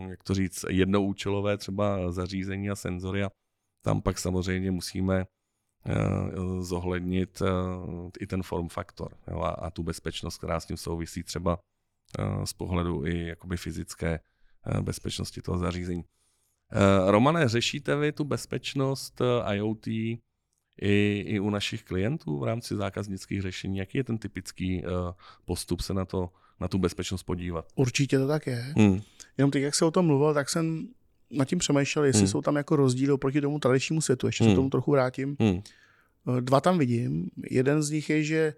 jak 0.09 0.23
to 0.23 0.33
říct, 0.33 0.65
jednoúčelové 0.69 1.57
třeba 1.57 2.11
zařízení 2.11 2.69
a 2.69 2.75
senzory 2.75 3.23
a 3.23 3.29
tam 3.83 4.01
pak 4.01 4.19
samozřejmě 4.19 4.71
musíme 4.71 5.25
zohlednit 6.59 7.41
i 8.19 8.27
ten 8.27 8.43
form 8.43 8.69
faktor 8.69 9.17
a, 9.27 9.49
a 9.49 9.69
tu 9.69 9.83
bezpečnost, 9.83 10.37
která 10.37 10.59
s 10.59 10.65
tím 10.65 10.77
souvisí 10.77 11.23
třeba 11.23 11.59
z 12.43 12.53
pohledu 12.53 13.05
i 13.05 13.27
jakoby 13.27 13.57
fyzické 13.57 14.19
bezpečnosti 14.81 15.41
toho 15.41 15.57
zařízení. 15.57 16.03
Romane, 17.07 17.49
řešíte 17.49 17.95
vy 17.95 18.11
tu 18.11 18.23
bezpečnost 18.23 19.21
IoT 19.53 19.87
i, 20.81 21.23
i 21.27 21.39
u 21.39 21.49
našich 21.49 21.83
klientů 21.83 22.39
v 22.39 22.43
rámci 22.43 22.75
zákaznických 22.75 23.41
řešení? 23.41 23.77
Jaký 23.77 23.97
je 23.97 24.03
ten 24.03 24.17
typický 24.17 24.83
uh, 24.83 24.89
postup 25.45 25.81
se 25.81 25.93
na, 25.93 26.05
to, 26.05 26.29
na 26.59 26.67
tu 26.67 26.77
bezpečnost 26.77 27.23
podívat? 27.23 27.65
Určitě 27.75 28.19
to 28.19 28.27
tak 28.27 28.47
je. 28.47 28.73
Hmm. 28.77 29.01
Jenom 29.37 29.51
teď, 29.51 29.63
jak 29.63 29.75
se 29.75 29.85
o 29.85 29.91
tom 29.91 30.05
mluvil, 30.05 30.33
tak 30.33 30.49
jsem 30.49 30.87
nad 31.31 31.45
tím 31.45 31.59
přemýšlel, 31.59 32.05
jestli 32.05 32.19
hmm. 32.19 32.27
jsou 32.27 32.41
tam 32.41 32.55
jako 32.55 32.75
rozdíly 32.75 33.11
oproti 33.11 33.41
tomu 33.41 33.59
tradičnímu 33.59 34.01
světu. 34.01 34.27
Ještě 34.27 34.43
hmm. 34.43 34.51
se 34.51 34.55
tomu 34.55 34.69
trochu 34.69 34.91
vrátím. 34.91 35.37
Hmm. 35.39 35.61
Eh, 36.37 36.41
dva 36.41 36.61
tam 36.61 36.77
vidím. 36.77 37.29
Jeden 37.49 37.83
z 37.83 37.89
nich 37.89 38.09
je, 38.09 38.23
že 38.23 38.53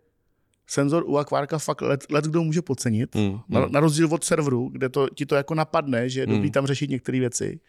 senzor 0.67 1.03
u 1.07 1.17
akvárka 1.17 1.59
fakt 1.59 1.81
let, 1.81 2.05
let 2.11 2.25
kdo 2.25 2.43
může 2.43 2.61
podcenit. 2.61 3.15
Hmm. 3.15 3.39
Na, 3.49 3.67
na 3.67 3.79
rozdíl 3.79 4.07
od 4.11 4.23
serveru, 4.23 4.69
kde 4.69 4.89
to, 4.89 5.09
ti 5.09 5.25
to 5.25 5.35
jako 5.35 5.55
napadne, 5.55 6.09
že 6.09 6.19
je 6.19 6.25
dobrý 6.25 6.41
hmm. 6.41 6.51
tam 6.51 6.65
řešit 6.65 6.89
některé 6.89 7.19
věci, 7.19 7.59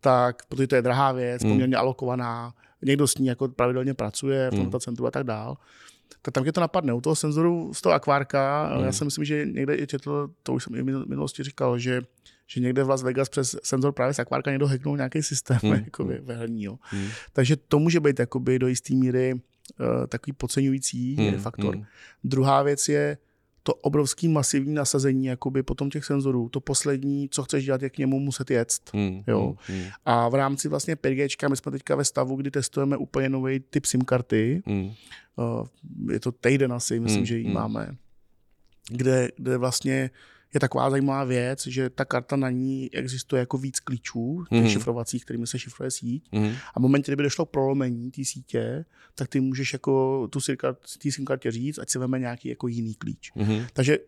tak 0.00 0.46
protože 0.46 0.66
to 0.66 0.74
je 0.74 0.82
drahá 0.82 1.12
věc, 1.12 1.42
hmm. 1.42 1.52
poměrně 1.52 1.76
alokovaná, 1.76 2.54
někdo 2.82 3.06
s 3.06 3.18
ní 3.18 3.26
jako 3.26 3.48
pravidelně 3.48 3.94
pracuje 3.94 4.50
v 4.50 4.54
tomto 4.54 4.76
hmm. 4.76 4.80
centru 4.80 5.06
a 5.06 5.10
tak 5.10 5.24
dál, 5.24 5.56
tak 6.22 6.34
tam 6.34 6.46
je 6.46 6.52
to 6.52 6.60
napadne. 6.60 6.92
U 6.92 7.00
toho 7.00 7.16
senzoru 7.16 7.74
z 7.74 7.80
toho 7.80 7.92
akvárka, 7.92 8.72
hmm. 8.74 8.84
já 8.84 8.92
si 8.92 9.04
myslím, 9.04 9.24
že 9.24 9.46
někde 9.46 9.76
i 9.76 9.86
četl, 9.86 10.30
to 10.42 10.52
už 10.52 10.64
jsem 10.64 10.74
i 10.74 10.82
v 10.82 11.06
minulosti 11.06 11.42
říkal, 11.42 11.78
že 11.78 12.02
že 12.52 12.60
někde 12.60 12.84
v 12.84 12.88
Las 12.88 13.02
Vegas 13.02 13.28
přes 13.28 13.56
senzor 13.62 13.92
právě 13.92 14.14
z 14.14 14.18
akvárka 14.18 14.50
někdo 14.50 14.66
hacknul 14.66 14.96
nějaký 14.96 15.22
systém 15.22 15.58
hmm. 15.62 15.72
jako 15.84 16.04
ve 16.04 16.34
herní. 16.34 16.66
Hmm. 16.80 17.08
Takže 17.32 17.56
to 17.56 17.78
může 17.78 18.00
být 18.00 18.18
jakoby 18.18 18.58
do 18.58 18.68
jisté 18.68 18.94
míry 18.94 19.34
uh, 19.34 20.06
takový 20.08 20.32
podceňující 20.32 21.16
hmm. 21.16 21.38
faktor. 21.38 21.74
Hmm. 21.74 21.84
Druhá 22.24 22.62
věc 22.62 22.88
je, 22.88 23.18
to 23.62 23.74
obrovský 23.74 24.28
masivní 24.28 24.74
nasazení 24.74 25.26
jakoby 25.26 25.62
potom 25.62 25.90
těch 25.90 26.04
senzorů. 26.04 26.48
To 26.48 26.60
poslední, 26.60 27.28
co 27.28 27.42
chceš 27.42 27.64
dělat, 27.64 27.82
je 27.82 27.90
k 27.90 27.98
němu 27.98 28.20
muset 28.20 28.50
jet. 28.50 28.72
Hmm, 28.92 29.22
jo. 29.26 29.56
Hmm, 29.66 29.78
hmm. 29.78 29.88
A 30.04 30.28
v 30.28 30.34
rámci 30.34 30.68
vlastně 30.68 30.94
5G, 30.94 31.48
my 31.50 31.56
jsme 31.56 31.72
teďka 31.72 31.96
ve 31.96 32.04
stavu, 32.04 32.36
kdy 32.36 32.50
testujeme 32.50 32.96
úplně 32.96 33.28
nový 33.28 33.60
typ 33.60 33.86
SIM 33.86 34.00
karty. 34.00 34.62
Hmm. 34.66 34.92
Uh, 35.36 35.66
je 36.12 36.20
to 36.20 36.32
týden 36.32 36.72
asi, 36.72 37.00
myslím, 37.00 37.18
hmm, 37.18 37.26
že 37.26 37.38
ji 37.38 37.44
hmm. 37.44 37.54
máme. 37.54 37.96
Kde, 38.90 39.28
kde 39.36 39.58
vlastně 39.58 40.10
je 40.54 40.60
taková 40.60 40.90
zajímavá 40.90 41.24
věc, 41.24 41.66
že 41.66 41.90
ta 41.90 42.04
karta 42.04 42.36
na 42.36 42.50
ní 42.50 42.94
existuje 42.94 43.40
jako 43.40 43.58
víc 43.58 43.80
klíčů, 43.80 44.44
těch 44.50 44.62
mm. 44.62 44.68
šifrovacích, 44.68 45.24
kterými 45.24 45.46
se 45.46 45.58
šifruje 45.58 45.90
síť. 45.90 46.28
Mm. 46.32 46.52
A 46.74 46.80
v 46.80 46.82
momentě, 46.82 47.12
kdyby 47.12 47.22
došlo 47.22 47.46
k 47.46 47.50
prolomení 47.50 48.10
té 48.10 48.24
sítě, 48.24 48.84
tak 49.14 49.28
ty 49.28 49.40
můžeš 49.40 49.72
jako 49.72 50.28
tu 50.30 50.40
SIM 51.10 51.24
kartě 51.26 51.50
říct, 51.50 51.78
ať 51.78 51.90
si 51.90 51.98
veme 51.98 52.18
nějaký 52.18 52.48
jako 52.48 52.68
jiný 52.68 52.94
klíč. 52.94 53.32
Mm. 53.34 53.62
Takže 53.72 53.98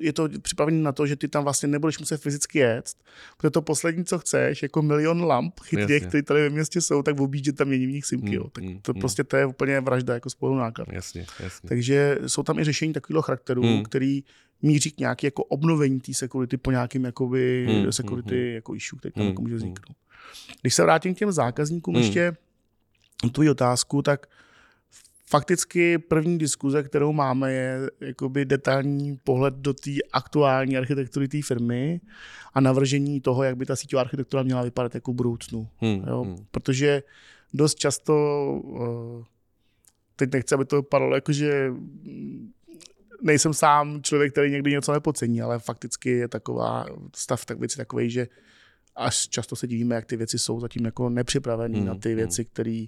je 0.00 0.12
to 0.12 0.28
připravené 0.42 0.82
na 0.82 0.92
to, 0.92 1.06
že 1.06 1.16
ty 1.16 1.28
tam 1.28 1.44
vlastně 1.44 1.68
nebudeš 1.68 1.98
muset 1.98 2.16
fyzicky 2.16 2.58
jet, 2.58 2.90
protože 3.36 3.50
to 3.50 3.62
poslední, 3.62 4.04
co 4.04 4.18
chceš, 4.18 4.62
jako 4.62 4.82
milion 4.82 5.24
lamp 5.24 5.60
chytrých, 5.60 6.06
které 6.06 6.22
tady 6.22 6.40
ve 6.40 6.50
městě 6.50 6.80
jsou, 6.80 7.02
tak 7.02 7.20
objíždět 7.20 7.56
tam 7.56 7.68
mění 7.68 7.86
v 7.86 7.90
nich 7.90 8.06
simky. 8.06 8.28
Mm. 8.28 8.34
Jo. 8.34 8.44
Tak 8.52 8.64
to 8.82 8.92
mm. 8.94 9.00
prostě 9.00 9.24
to 9.24 9.36
je 9.36 9.46
úplně 9.46 9.80
vražda 9.80 10.14
jako 10.14 10.30
spolu 10.30 10.56
náklad. 10.56 10.88
Jasně, 10.92 11.26
jasně. 11.40 11.68
Takže 11.68 12.18
jsou 12.26 12.42
tam 12.42 12.58
i 12.58 12.64
řešení 12.64 12.92
takového 12.92 13.22
charakteru, 13.22 13.62
mm. 13.62 13.82
který 13.82 14.24
míří 14.62 14.90
k 14.90 14.98
nějaké 14.98 15.26
jako 15.26 15.44
obnovení 15.44 16.00
té 16.00 16.14
security 16.14 16.56
po 16.56 16.70
nějakým 16.70 17.04
jakoby 17.04 17.66
hmm, 17.68 17.92
security 17.92 18.44
hmm, 18.44 18.54
jako 18.54 18.74
issue, 18.74 18.98
který 18.98 19.12
tam 19.12 19.22
hmm, 19.22 19.30
jako 19.30 19.42
může 19.42 19.54
hmm. 19.54 19.58
vzniknout. 19.58 19.96
Když 20.60 20.74
se 20.74 20.82
vrátím 20.82 21.14
k 21.14 21.18
těm 21.18 21.32
zákazníkům 21.32 21.94
hmm. 21.94 22.04
ještě 22.04 22.32
tvoji 23.32 23.50
otázku, 23.50 24.02
tak 24.02 24.26
fakticky 25.32 25.98
první 25.98 26.38
diskuze, 26.38 26.82
kterou 26.82 27.12
máme, 27.12 27.52
je 27.52 27.90
jakoby 28.00 28.44
detailní 28.44 29.18
pohled 29.24 29.54
do 29.54 29.74
té 29.74 29.90
aktuální 30.12 30.76
architektury 30.76 31.28
té 31.28 31.42
firmy 31.42 32.00
a 32.54 32.60
navržení 32.60 33.20
toho, 33.20 33.42
jak 33.42 33.56
by 33.56 33.66
ta 33.66 33.76
síťová 33.76 34.00
architektura 34.00 34.42
měla 34.42 34.62
vypadat 34.62 34.94
jako 34.94 35.12
v 35.12 35.14
budoucnu. 35.14 35.68
Hmm, 35.78 36.04
jo? 36.06 36.22
Hmm. 36.22 36.36
Protože 36.50 37.02
dost 37.54 37.74
často, 37.74 38.14
eh, 38.76 39.24
teď 40.16 40.32
nechci, 40.32 40.54
aby 40.54 40.64
to 40.64 40.76
vypadalo 40.76 41.14
jako, 41.14 41.32
že 41.32 41.72
nejsem 43.22 43.54
sám 43.54 44.02
člověk, 44.02 44.32
který 44.32 44.50
někdy 44.50 44.70
něco 44.70 44.92
nepocení, 44.92 45.42
ale 45.42 45.58
fakticky 45.58 46.10
je 46.10 46.28
taková 46.28 46.86
stav 47.16 47.44
tak 47.44 47.58
věci 47.58 47.76
takový, 47.76 48.10
že 48.10 48.28
až 48.96 49.28
často 49.28 49.56
se 49.56 49.66
divíme, 49.66 49.94
jak 49.94 50.06
ty 50.06 50.16
věci 50.16 50.38
jsou 50.38 50.60
zatím 50.60 50.84
jako 50.84 51.08
nepřipravený 51.08 51.80
mm, 51.80 51.86
na 51.86 51.94
ty 51.94 52.08
hmm. 52.08 52.16
věci, 52.16 52.44
které 52.44 52.84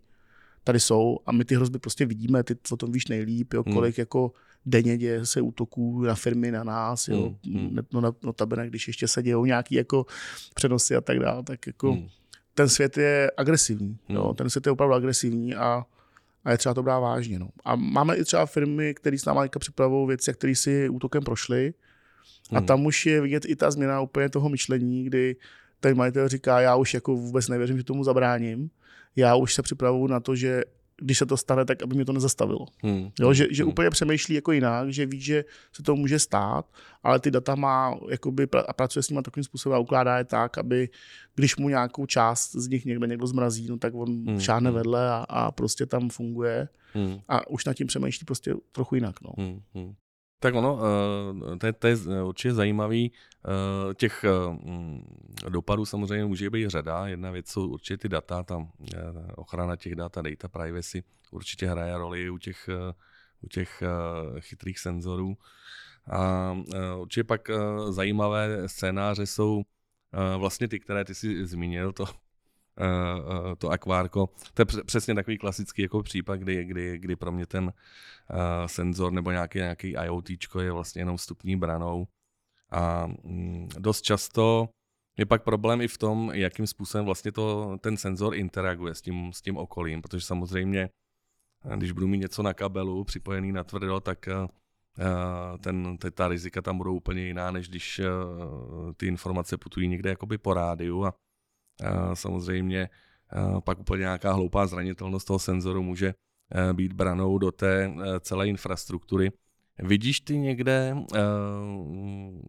tady 0.64 0.81
jsou 0.81 1.19
a 1.26 1.33
my 1.33 1.45
ty 1.45 1.57
hrozby 1.57 1.79
prostě 1.79 2.07
vidíme, 2.07 2.43
ty 2.43 2.57
o 2.71 2.76
tom 2.76 2.93
víš 2.93 3.07
nejlíp, 3.07 3.55
jo, 3.55 3.62
hmm. 3.67 3.75
kolik 3.75 3.99
mm. 3.99 4.03
jako 4.03 4.33
denně 4.67 4.99
děje 4.99 5.26
se 5.26 5.41
útoků 5.41 6.03
na 6.03 6.14
firmy, 6.14 6.50
na 6.50 6.64
nás, 6.64 7.09
jo, 7.09 7.35
mm. 7.47 7.79
no, 7.93 8.00
no, 8.00 8.14
notabene, 8.23 8.69
když 8.69 8.87
ještě 8.87 9.09
se 9.09 9.23
dějou 9.23 9.45
nějaký 9.45 9.75
jako 9.75 10.07
přenosy 10.55 10.97
a 10.97 11.00
tak 11.00 11.19
dále, 11.19 11.43
tak 11.43 11.67
jako 11.67 11.93
mm. 11.93 12.09
ten 12.55 12.69
svět 12.69 12.97
je 12.97 13.31
agresivní, 13.37 13.99
mm. 14.09 14.17
jo, 14.17 14.35
ten 14.35 14.50
svět 14.50 14.67
je 14.67 14.73
opravdu 14.73 14.95
agresivní 14.95 15.55
a 15.55 15.85
a 16.45 16.51
je 16.51 16.59
třeba 16.59 16.75
to 16.75 16.83
brát 16.83 16.99
vážně. 16.99 17.39
No. 17.39 17.49
A 17.65 17.77
máme 17.77 18.17
i 18.17 18.25
třeba 18.25 18.47
firmy, 18.47 18.95
které 18.95 19.19
s 19.19 19.25
námi 19.25 19.49
připravují 19.59 20.09
věci, 20.09 20.33
které 20.33 20.55
si 20.55 20.89
útokem 20.89 21.23
prošly. 21.23 21.75
A 22.51 22.59
hmm. 22.59 22.67
tam 22.67 22.87
už 22.87 23.07
je 23.07 23.21
vidět 23.21 23.45
i 23.47 23.57
ta 23.57 23.71
změna 23.71 24.01
úplně 24.01 24.29
toho 24.29 24.49
myšlení, 24.49 25.05
kdy 25.05 25.37
ten 25.81 25.97
majitel 25.97 26.29
říká, 26.29 26.61
já 26.61 26.77
už 26.77 26.95
jako 26.95 27.17
vůbec 27.17 27.49
nevěřím, 27.49 27.77
že 27.77 27.85
tomu 27.85 28.05
zabráním. 28.05 28.71
Já 29.17 29.35
už 29.35 29.55
se 29.55 29.63
připravuju 29.63 30.07
na 30.07 30.21
to, 30.21 30.37
že 30.37 30.63
když 31.03 31.19
se 31.19 31.27
to 31.27 31.37
stane, 31.37 31.65
tak 31.65 31.83
aby 31.83 31.95
mě 31.95 32.05
to 32.05 32.13
nezastavilo. 32.13 32.67
Hmm. 32.83 33.11
Jo, 33.21 33.33
že, 33.33 33.47
že 33.51 33.63
hmm. 33.63 33.73
úplně 33.73 33.91
přemýšlí 33.91 34.35
jako 34.35 34.53
jinak, 34.53 34.93
že 34.93 35.07
ví, 35.07 35.21
že 35.21 35.45
se 35.73 35.83
to 35.83 35.97
může 35.97 36.19
stát, 36.19 36.67
ale 37.03 37.21
ty 37.21 37.31
data 37.31 37.55
má 37.55 37.95
jakoby, 38.11 38.49
a 38.69 38.73
pracuje 38.73 39.03
s 39.03 39.09
nimi 39.09 39.23
takovým 39.23 39.45
způsobem 39.45 39.77
a 39.77 39.79
ukládá 39.79 40.19
je 40.19 40.25
tak, 40.25 40.59
aby 40.59 40.89
když 41.35 41.57
mu 41.57 41.69
nějakou 41.69 42.07
část 42.07 42.53
z 42.53 42.69
nich 42.69 42.85
někde 42.85 43.07
někdo 43.07 43.27
zmrazí, 43.27 43.67
no, 43.69 43.79
tak 43.79 43.95
on 43.95 44.09
hmm. 44.09 44.41
šáhne 44.41 44.71
hmm. 44.71 44.79
vedle 44.79 45.11
a, 45.11 45.25
a 45.29 45.51
prostě 45.51 45.87
tam 45.87 46.09
funguje 46.09 46.69
hmm. 46.93 47.21
a 47.29 47.51
už 47.51 47.65
nad 47.65 47.75
tím 47.75 47.87
přemýšlí 47.87 48.25
prostě 48.25 48.55
trochu 48.73 48.95
jinak. 48.95 49.21
No. 49.23 49.31
Hmm. 49.75 49.95
Tak 50.45 50.55
ono, 50.55 50.77
eh, 50.77 51.57
to 51.57 51.67
je, 51.67 51.73
to 51.73 51.87
je 51.87 51.97
určitě 52.23 52.55
zajímavý. 52.55 53.13
Eh, 53.13 53.95
těch 53.95 54.25
mm, 54.51 55.17
dopadů 55.49 55.85
samozřejmě 55.85 56.25
může 56.25 56.51
být 56.51 56.69
řada. 56.69 57.07
Jedna 57.07 57.31
věc 57.31 57.49
jsou 57.49 57.69
určitě 57.69 57.97
ty 57.97 58.09
data, 58.09 58.43
tam 58.43 58.71
eh, 58.95 58.99
ochrana 59.37 59.77
těch 59.77 59.95
dat 59.95 60.19
a 60.19 60.23
data 60.23 60.49
privacy 60.49 61.05
určitě 61.31 61.67
hraje 61.67 61.99
roli 61.99 62.31
u 62.31 62.39
těch, 62.39 62.69
u 63.41 63.49
těch 63.49 63.83
chytrých 64.41 64.79
senzorů. 64.79 65.37
A 66.11 66.53
určitě 66.97 67.25
pak 67.25 67.51
zajímavé 67.91 68.69
scénáře 68.69 69.27
jsou 69.27 69.63
vlastně 70.39 70.69
ty, 70.69 70.81
které 70.81 71.05
ty 71.05 71.15
si 71.15 71.47
zmínil, 71.47 71.93
to 71.93 72.05
uh, 72.81 73.54
to 73.59 73.69
akvárko. 73.69 74.28
To 74.54 74.62
je 74.62 74.85
přesně 74.85 75.14
takový 75.14 75.38
klasický 75.38 75.83
jako 75.83 76.02
případ, 76.02 76.37
kdy, 76.37 76.64
kdy, 76.64 76.99
kdy 76.99 77.16
pro 77.16 77.33
mě 77.33 77.47
ten 77.47 77.64
uh, 77.64 77.71
senzor 78.66 79.12
nebo 79.12 79.31
nějaký, 79.31 79.59
nějaký 79.59 79.88
IoT 80.04 80.31
je 80.61 80.73
vlastně 80.73 81.02
jenom 81.02 81.16
vstupní 81.16 81.57
branou. 81.57 82.07
A 82.71 83.04
um, 83.23 83.69
dost 83.78 84.02
často 84.02 84.69
je 85.19 85.26
pak 85.26 85.43
problém 85.43 85.81
i 85.81 85.88
v 85.88 85.99
tom, 85.99 86.31
jakým 86.35 86.66
způsobem 86.66 87.04
vlastně 87.04 87.33
to, 87.33 87.76
ten 87.81 87.97
senzor 87.97 88.35
interaguje 88.35 88.95
s 88.95 89.02
tím, 89.02 89.33
s 89.33 89.43
tím 89.43 89.57
okolím, 89.57 90.02
protože 90.02 90.26
samozřejmě, 90.26 90.88
když 91.76 91.93
budu 91.93 92.09
mít 92.09 92.19
něco 92.19 92.43
na 92.43 92.54
kabelu 92.54 93.04
připojený 93.04 93.52
na 93.52 93.64
tvrdo, 93.64 94.00
tak 94.00 94.28
ten, 95.61 95.99
ta 96.14 96.28
rizika 96.28 96.62
tam 96.62 96.78
budou 96.78 96.95
úplně 96.95 97.23
jiná, 97.23 97.50
než 97.50 97.69
když 97.69 98.00
ty 98.97 99.07
informace 99.07 99.57
putují 99.57 99.88
někde 99.88 100.11
jakoby 100.11 100.38
po 100.38 100.54
rádiu 100.54 101.04
a 101.04 101.14
Samozřejmě 102.14 102.88
pak 103.64 103.78
úplně 103.78 104.00
nějaká 104.00 104.33
hloupá 104.33 104.66
zranitelnost 104.66 105.26
toho 105.26 105.38
senzoru 105.38 105.83
může 105.83 106.14
být 106.73 106.93
branou 106.93 107.38
do 107.38 107.52
té 107.52 107.95
celé 108.21 108.49
infrastruktury. 108.49 109.33
Vidíš 109.78 110.21
ty 110.21 110.38
někde 110.38 110.97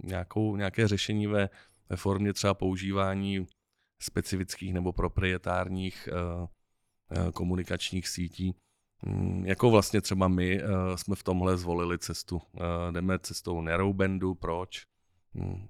nějakou, 0.03 0.55
nějaké 0.55 0.88
řešení 0.88 1.27
ve, 1.27 1.50
formě 1.96 2.34
třeba 2.34 2.53
používání 2.53 3.48
specifických 4.01 4.74
nebo 4.74 4.94
proprietárních 4.94 6.10
komunikačních 7.34 8.08
sítí, 8.08 8.55
hm, 9.05 9.44
jako 9.46 9.70
vlastně 9.70 10.01
třeba 10.01 10.27
my 10.27 10.62
jsme 10.96 11.15
v 11.15 11.24
tomhle 11.24 11.58
zvolili 11.58 12.00
cestu. 12.00 12.41
Jdeme 12.91 13.20
cestou 13.20 13.62
narrowbandu, 13.62 14.36
proč? 14.36 14.84
Hm. 15.36 15.67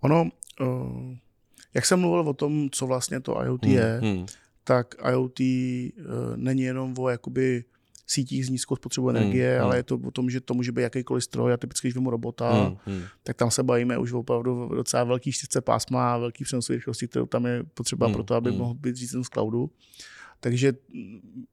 Ono, 0.00 0.28
uh 0.60 1.16
jak 1.74 1.86
jsem 1.86 2.00
mluvil 2.00 2.20
o 2.28 2.34
tom, 2.34 2.70
co 2.70 2.86
vlastně 2.86 3.20
to 3.20 3.44
IoT 3.44 3.64
hmm, 3.64 3.74
je, 3.74 4.00
hmm. 4.02 4.26
tak 4.64 4.94
IoT 5.10 5.40
uh, 5.40 5.96
není 6.36 6.62
jenom 6.62 6.94
o 6.98 7.08
jakoby 7.08 7.64
sítích 8.06 8.46
s 8.46 8.48
nízkou 8.48 8.76
spotřebou 8.76 9.08
energie, 9.08 9.54
Hmm, 9.54 9.64
ale 9.64 9.70
hmm. 9.70 9.76
je 9.76 9.82
to 9.82 9.98
o 10.04 10.10
tom, 10.10 10.30
že 10.30 10.40
to 10.40 10.54
může 10.54 10.72
být 10.72 10.82
jakýkoliv 10.82 11.24
stroj 11.24 11.52
a 11.52 11.56
typicky, 11.56 11.88
když 11.88 11.94
vemu 11.94 12.10
robota, 12.10 12.52
Hmm, 12.52 12.76
hmm. 12.86 13.02
tak 13.22 13.36
tam 13.36 13.50
se 13.50 13.62
bavíme 13.62 13.98
už 13.98 14.12
opravdu 14.12 14.68
docela 14.68 15.04
velký 15.04 15.32
štířce 15.32 15.60
pásma 15.60 16.14
a 16.14 16.18
velký 16.18 16.44
přenosové 16.44 16.76
rychlosti, 16.76 17.08
kterou 17.08 17.26
tam 17.26 17.46
je 17.46 17.62
potřeba 17.74 18.06
Hmm, 18.06 18.14
pro 18.14 18.24
to, 18.24 18.34
aby 18.34 18.50
hmm. 18.50 18.58
mohl 18.58 18.74
být 18.74 18.96
řízen 18.96 19.24
z 19.24 19.28
cloudu. 19.28 19.70
Takže 20.40 20.72
mm, 20.94 21.44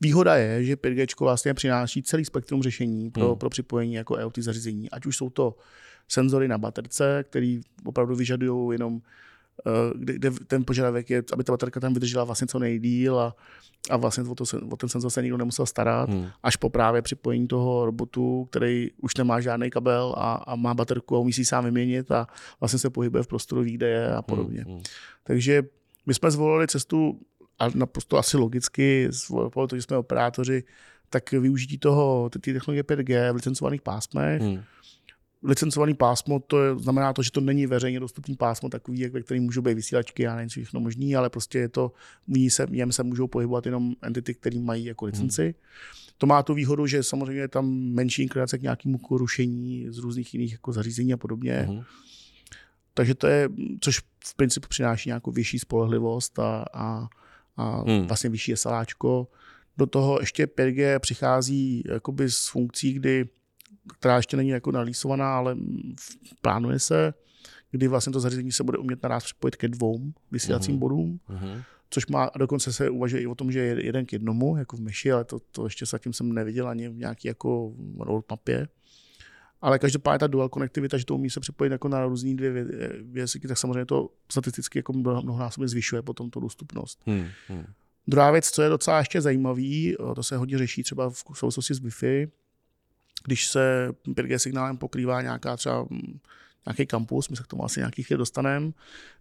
výhoda 0.00 0.36
je, 0.36 0.64
že 0.64 0.76
5G 0.76 1.24
vlastně 1.24 1.54
přináší 1.54 2.02
celý 2.02 2.24
spektrum 2.24 2.62
řešení 2.62 3.10
pro, 3.10 3.28
Hmm. 3.28 3.38
pro 3.38 3.50
připojení 3.50 3.94
jako 3.94 4.18
IoT 4.18 4.38
zařízení, 4.38 4.90
ať 4.90 5.06
už 5.06 5.16
jsou 5.16 5.30
to 5.30 5.56
senzory 6.08 6.48
na 6.48 6.58
baterce, 6.58 7.24
který 7.28 7.60
opravdu 7.84 8.16
vyžadují 8.16 8.74
jenom 8.74 9.00
eh, 9.04 9.27
kde, 9.94 10.12
kde 10.12 10.30
ten 10.30 10.64
požadavek 10.64 11.10
je, 11.10 11.22
aby 11.32 11.44
ta 11.44 11.52
baterka 11.52 11.80
tam 11.80 11.94
vydržela 11.94 12.24
vlastně 12.24 12.46
co 12.46 12.58
nejdíl 12.58 13.18
a, 13.18 13.36
a 13.90 13.96
vlastně 13.96 14.24
o, 14.24 14.34
to, 14.34 14.44
o 14.70 14.76
ten 14.76 14.88
senzor 14.88 15.10
se 15.10 15.22
nikdo 15.22 15.36
nemusel 15.36 15.66
starat, 15.66 16.10
Hmm. 16.10 16.26
až 16.42 16.56
po 16.56 16.70
právě 16.70 17.02
připojení 17.02 17.48
toho 17.48 17.86
robotu, 17.86 18.48
který 18.50 18.90
už 19.02 19.16
nemá 19.16 19.40
žádný 19.40 19.70
kabel 19.70 20.14
a, 20.18 20.34
a 20.34 20.56
má 20.56 20.74
baterku 20.74 21.16
a 21.16 21.18
umí 21.18 21.32
si 21.32 21.44
sám 21.44 21.64
vyměnit 21.64 22.10
a 22.10 22.26
vlastně 22.60 22.78
se 22.78 22.90
pohybuje 22.90 23.22
v 23.22 23.26
prostoru, 23.26 23.62
ví, 23.62 23.72
kde 23.72 23.88
je 23.88 24.14
a 24.14 24.22
podobně. 24.22 24.64
Hmm. 24.68 24.80
Takže 25.24 25.62
my 26.06 26.14
jsme 26.14 26.30
zvolili 26.30 26.66
cestu 26.66 27.20
a 27.58 27.68
naprosto 27.74 28.18
asi 28.18 28.36
logicky, 28.36 29.06
zvolili 29.10 29.68
to, 29.68 29.76
že 29.76 29.82
jsme 29.82 29.96
operátoři, 29.96 30.64
tak 31.10 31.32
využití 31.32 31.78
toho, 31.78 32.30
ty 32.30 32.52
technologie 32.52 32.82
5G 32.82 33.32
v 33.32 33.34
licencovaných 33.34 33.82
pásmech. 33.82 34.42
Hmm. 34.42 34.60
Licencovaný 35.42 35.94
pásmo, 35.94 36.40
to 36.40 36.62
je, 36.62 36.78
znamená 36.78 37.12
to, 37.12 37.22
že 37.22 37.30
to 37.30 37.40
není 37.40 37.66
veřejně 37.66 38.00
dostupný 38.00 38.36
pásmo, 38.36 38.68
takový, 38.68 39.00
jak 39.00 39.12
ve 39.12 39.22
kterém 39.22 39.42
můžou 39.42 39.62
být 39.62 39.74
vysílačky 39.74 40.26
a 40.26 40.34
nevím, 40.34 40.48
všechno 40.48 40.80
možný, 40.80 41.16
ale 41.16 41.30
prostě 41.30 41.58
je 41.58 41.68
to, 41.68 41.92
v 42.28 42.50
se, 42.50 42.66
něm 42.70 42.92
se 42.92 43.02
můžou 43.02 43.26
pohybovat 43.26 43.66
jenom 43.66 43.94
entity, 44.02 44.34
které 44.34 44.60
mají 44.60 44.84
jako 44.84 45.04
licenci. 45.04 45.54
To 46.18 46.26
má 46.26 46.42
tu 46.42 46.54
výhodu, 46.54 46.86
že 46.86 47.02
samozřejmě 47.02 47.40
je 47.40 47.48
tam 47.48 47.70
menší 47.70 48.22
inklinace 48.22 48.58
k 48.58 48.62
nějakému 48.62 48.98
rušení 49.10 49.86
z 49.88 49.98
různých 49.98 50.34
jiných 50.34 50.52
jako 50.52 50.72
zařízení 50.72 51.12
a 51.12 51.16
podobně. 51.16 51.52
Hmm. 51.52 51.82
Takže 52.94 53.14
to 53.14 53.26
je, 53.26 53.48
což 53.80 54.00
v 54.24 54.34
principu 54.36 54.68
přináší 54.68 55.08
nějakou 55.08 55.30
vyšší 55.30 55.58
spolehlivost 55.58 56.38
a, 56.38 56.64
a, 56.74 57.08
a 57.56 57.76
Hmm. 57.76 57.98
hmm. 57.98 58.06
vlastně 58.06 58.30
vyšší 58.30 58.56
SLAčko. 58.56 59.28
Do 59.76 59.86
toho 59.86 60.20
ještě 60.20 60.46
5G 60.46 60.98
přichází 60.98 61.82
jakoby 61.86 62.30
s 62.30 62.48
funkcí, 62.48 62.92
kdy, 62.92 63.28
která 63.98 64.16
ještě 64.16 64.36
není 64.36 64.48
jako 64.48 64.72
nalísovaná, 64.72 65.36
ale 65.36 65.56
plánuje 66.42 66.78
se, 66.78 67.14
kdy 67.70 67.88
vlastně 67.88 68.12
to 68.12 68.20
zařízení 68.20 68.52
se 68.52 68.64
bude 68.64 68.78
umět 68.78 69.02
naraz 69.02 69.24
připojit 69.24 69.56
ke 69.56 69.68
dvou 69.68 70.12
vysílacím 70.30 70.72
Mhm. 70.74 70.80
bodům, 70.80 71.20
Hmm. 71.26 71.62
což 71.90 72.06
má, 72.06 72.24
a 72.24 72.38
dokonce 72.38 72.72
se 72.72 72.90
uvažuje 72.90 73.22
i 73.22 73.26
o 73.26 73.34
tom, 73.34 73.52
že 73.52 73.58
je 73.58 73.84
jeden 73.86 74.06
k 74.06 74.12
jednomu, 74.12 74.56
jako 74.56 74.76
v 74.76 74.80
Meši, 74.80 75.12
ale 75.12 75.24
to, 75.24 75.38
to 75.52 75.64
ještě 75.64 75.86
zatím 75.86 76.12
jsem 76.12 76.32
neviděl 76.32 76.68
ani 76.68 76.88
v 76.88 76.96
nějaký 76.96 77.28
jako 77.28 77.72
roadmapě. 78.00 78.68
Ale 79.60 79.78
každopádně 79.78 80.18
ta 80.18 80.26
dual 80.26 80.48
konektivita, 80.48 80.98
že 80.98 81.04
to 81.04 81.14
umí 81.14 81.30
se 81.30 81.40
připojit 81.40 81.70
jako 81.72 81.88
na 81.88 82.06
různý 82.06 82.36
dvě 82.36 82.52
vě- 82.52 82.90
věci, 83.12 83.40
tak 83.40 83.58
samozřejmě 83.58 83.84
to 83.86 84.08
statisticky 84.32 84.78
jako 84.78 84.92
mnoho- 84.92 85.22
mnohonásobně 85.22 85.68
zvyšuje 85.68 86.02
potom 86.02 86.30
tu 86.30 86.40
dostupnost. 86.40 87.00
Hmm. 87.06 87.24
Hmm. 87.48 87.64
Druhá 88.06 88.30
věc, 88.30 88.50
co 88.50 88.62
je 88.62 88.68
docela 88.68 88.98
ještě 88.98 89.20
zajímavý, 89.20 89.96
to 90.14 90.22
se 90.22 90.36
hodně 90.36 90.58
řeší 90.58 90.82
třeba 90.82 91.10
v 91.10 91.22
souvislosti 91.34 91.74
s 91.74 91.80
Wi-Fi, 91.82 92.30
když 93.24 93.48
se 93.48 93.88
5G 94.08 94.36
signálem 94.36 94.76
pokrývá 94.76 95.22
nějaká 95.22 95.56
třeba 95.56 95.86
mm, 95.90 96.18
nějaký 96.66 96.86
kampus, 96.86 97.28
my 97.28 97.36
se 97.36 97.42
k 97.42 97.46
tomu 97.46 97.64
asi 97.64 97.80
nějaký 97.80 98.02
chvíli 98.02 98.18
dostaneme, 98.18 98.70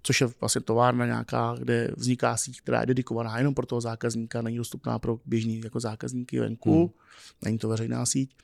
což 0.04 0.22
je 0.22 0.28
vlastně 0.40 0.62
továrna 0.62 1.06
nějaká, 1.06 1.56
kde 1.60 1.92
vzniká 1.98 2.38
síť, 2.38 2.62
která 2.62 2.80
je 2.80 2.86
dedikovaná 2.86 3.38
jenom 3.38 3.54
pro 3.54 3.66
toho 3.66 3.82
zákazníka, 3.82 4.42
není 4.42 4.58
dostupná 4.58 5.00
pro 5.00 5.20
běžný 5.26 5.62
jako 5.64 5.80
zákazníky 5.80 6.40
venku, 6.40 6.72
Hmm. 6.72 6.82
hmm. 6.82 6.92
není 7.44 7.58
to 7.58 7.70
veřejná 7.70 8.06
síť, 8.06 8.36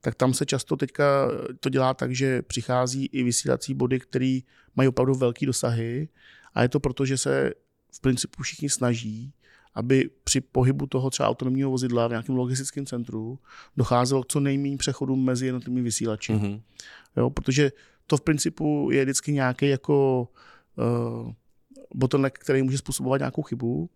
tak 0.00 0.14
tam 0.14 0.34
se 0.34 0.46
často 0.46 0.76
teďka 0.76 1.28
to 1.60 1.68
dělá 1.68 1.94
tak, 1.94 2.14
že 2.14 2.42
přichází 2.42 3.06
i 3.06 3.22
vysílací 3.22 3.74
body, 3.74 4.00
které 4.00 4.38
mají 4.76 4.88
opravdu 4.88 5.14
velký 5.14 5.46
dosahy 5.46 6.08
a 6.54 6.62
je 6.62 6.68
to 6.68 6.80
proto, 6.80 7.06
že 7.06 7.18
se 7.18 7.52
v 7.92 8.00
principu 8.00 8.42
všichni 8.42 8.70
snaží, 8.70 9.32
aby 9.78 10.10
při 10.24 10.40
pohybu 10.40 10.86
toho 10.86 11.10
třeba 11.10 11.28
autonomního 11.28 11.70
vozidla 11.70 12.06
v 12.06 12.10
nějakém 12.10 12.36
logistickém 12.36 12.86
centru 12.86 13.38
docházelo 13.76 14.22
k 14.22 14.26
co 14.26 14.40
nejméně 14.40 14.76
přechodům 14.76 15.24
mezi 15.24 15.46
jednotlivými 15.46 15.82
vysílači. 15.82 16.32
Hmm. 16.32 16.60
Jo, 17.16 17.30
protože 17.30 17.72
to 18.06 18.16
v 18.16 18.20
principu 18.20 18.88
je 18.92 19.04
vždycky 19.04 19.32
nějaký 19.32 19.68
jako 19.68 20.28
uh, 20.76 21.32
bottleneck, 21.94 22.38
který 22.38 22.62
může 22.62 22.78
způsobovat 22.78 23.20
nějakou 23.20 23.42
chybu. 23.42 23.90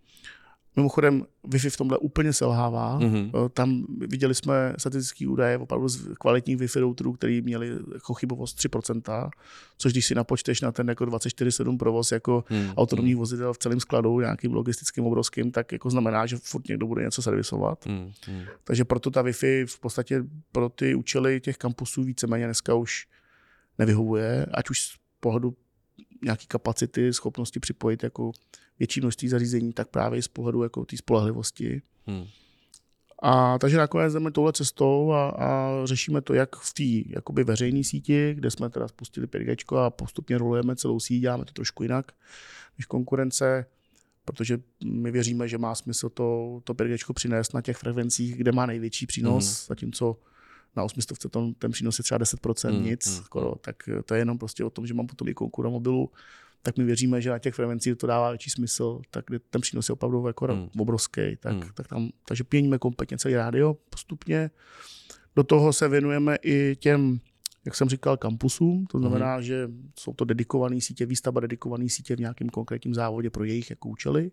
Mimochodem, 0.76 1.26
Wi-Fi 1.48 1.70
v 1.70 1.76
tomhle 1.76 1.98
úplně 1.98 2.32
selhává. 2.32 2.98
Mhm. 2.98 3.30
Eh, 3.34 3.48
Tam 3.48 3.86
viděli 3.98 4.34
jsme 4.34 4.72
statistické 4.78 5.28
údaje 5.28 5.58
opravdu 5.58 5.88
z 5.88 6.14
kvalitních 6.14 6.56
Wi-Fi 6.56 6.80
routerů, 6.80 7.12
který 7.12 7.42
měli 7.42 7.70
jako 7.94 8.14
chybovost 8.14 8.58
3%, 8.58 9.30
což 9.78 9.92
když 9.92 10.06
si 10.06 10.14
napočteš 10.14 10.60
na 10.60 10.72
ten 10.72 10.88
jako 10.88 11.04
24-7 11.04 11.78
provoz 11.78 12.12
jako 12.12 12.44
Hmm. 12.48 12.70
autonomních 12.76 13.16
vozidel 13.16 13.52
v 13.52 13.58
celém 13.58 13.80
skladu, 13.80 14.20
nějakým 14.20 14.54
logistickým 14.54 15.04
obrovským, 15.04 15.52
tak 15.52 15.72
jako 15.72 15.90
znamená, 15.90 16.26
že 16.26 16.36
furt 16.36 16.68
někdo 16.68 16.86
bude 16.86 17.02
něco 17.04 17.22
servisovat. 17.22 17.86
Hmm. 17.86 18.12
Hmm. 18.26 18.42
Takže 18.64 18.84
proto 18.84 19.10
ta 19.10 19.22
Wi-Fi 19.22 19.66
v 19.66 19.80
podstatě 19.80 20.24
pro 20.52 20.68
ty 20.68 20.94
účely 20.94 21.40
těch 21.40 21.56
kampusů 21.56 22.02
víceméně 22.02 22.44
dneska 22.44 22.74
už 22.74 23.06
nevyhovuje, 23.78 24.46
ať 24.54 24.70
už 24.70 24.80
z 24.82 24.94
pohledu 25.20 25.54
nějaký 26.24 26.46
kapacity, 26.46 27.12
schopnosti 27.12 27.60
připojit 27.60 28.02
jako 28.02 28.32
větší 28.82 29.00
množství 29.00 29.28
zařízení, 29.28 29.72
tak 29.72 29.88
právě 29.88 30.22
z 30.22 30.28
pohledu 30.28 30.62
jako 30.62 30.84
té 30.84 30.96
spolehlivosti. 30.96 31.82
Hmm. 32.06 32.24
A 33.22 33.58
takže 33.58 33.76
nakonec 33.76 34.12
jdeme 34.12 34.30
touhle 34.30 34.52
cestou 34.52 35.12
a, 35.12 35.28
a 35.30 35.70
řešíme 35.84 36.20
to 36.20 36.34
jak 36.34 36.56
v 36.56 36.74
té 36.74 37.14
jakoby 37.14 37.44
veřejné 37.44 37.84
síti, 37.84 38.34
kde 38.34 38.50
jsme 38.50 38.70
teda 38.70 38.88
spustili 38.88 39.26
5G 39.26 39.76
a 39.78 39.90
postupně 39.90 40.38
rolujeme 40.38 40.76
celou 40.76 41.00
síť, 41.00 41.20
děláme 41.20 41.44
to 41.44 41.52
trošku 41.52 41.82
jinak 41.82 42.12
než 42.78 42.86
konkurence, 42.86 43.66
protože 44.24 44.58
my 44.84 45.10
věříme, 45.10 45.48
že 45.48 45.58
má 45.58 45.74
smysl 45.74 46.08
to, 46.08 46.60
to 46.64 46.74
5G 46.74 47.12
přinést 47.12 47.54
na 47.54 47.60
těch 47.62 47.76
frekvencích, 47.76 48.36
kde 48.36 48.52
má 48.52 48.66
největší 48.66 49.06
přínos, 49.06 49.44
Mhm. 49.44 49.50
mm. 49.62 49.66
zatímco 49.68 50.16
na 50.76 50.82
800 50.84 51.30
ten, 51.30 51.54
ten 51.54 51.70
přínos 51.70 51.98
je 51.98 52.02
třeba 52.04 52.18
10%, 52.18 52.70
Mhm, 52.70 52.78
mm. 52.80 52.86
nic, 52.86 53.06
mhm. 53.06 53.24
skoro, 53.24 53.54
tak 53.60 53.76
to 54.04 54.14
je 54.14 54.20
jenom 54.20 54.38
prostě 54.38 54.64
o 54.64 54.70
tom, 54.70 54.86
že 54.86 54.94
mám 54.94 55.06
potom 55.06 55.28
i 55.28 55.34
konkura 55.34 55.70
mobilu, 55.70 56.10
tak 56.62 56.76
my 56.76 56.84
věříme, 56.84 57.20
že 57.20 57.30
na 57.30 57.38
těch 57.38 57.54
frekvencích 57.54 57.96
to 57.96 58.06
dává 58.06 58.30
větší 58.30 58.50
smysl, 58.50 59.00
tak 59.10 59.24
ten 59.50 59.60
přínos 59.60 59.88
je 59.88 59.92
opravdu 59.92 60.26
jako 60.26 60.46
Hmm. 60.46 60.58
mm. 60.58 60.68
obrovský, 60.78 61.36
tak, 61.40 61.52
Hmm. 61.52 61.62
mm. 61.62 61.70
tak 61.74 61.88
tam, 61.88 62.10
takže 62.28 62.44
pěníme 62.44 62.78
kompletně 62.78 63.18
celý 63.18 63.34
rádio 63.34 63.76
postupně. 63.90 64.50
Do 65.36 65.44
toho 65.44 65.72
se 65.72 65.88
věnujeme 65.88 66.36
i 66.42 66.76
těm, 66.76 67.20
jak 67.64 67.74
jsem 67.74 67.88
říkal, 67.88 68.16
kampusům, 68.16 68.86
to 68.86 68.98
znamená, 68.98 69.36
mm. 69.36 69.42
že 69.42 69.68
jsou 69.98 70.12
to 70.12 70.24
dedikované 70.24 70.80
sítě, 70.80 71.06
výstavba 71.06 71.40
dedikované 71.40 71.88
sítě 71.88 72.16
v 72.16 72.20
nějakém 72.20 72.48
konkrétním 72.48 72.94
závodě 72.94 73.30
pro 73.30 73.44
jejich 73.44 73.70
jako 73.70 73.88
účely. 73.88 74.30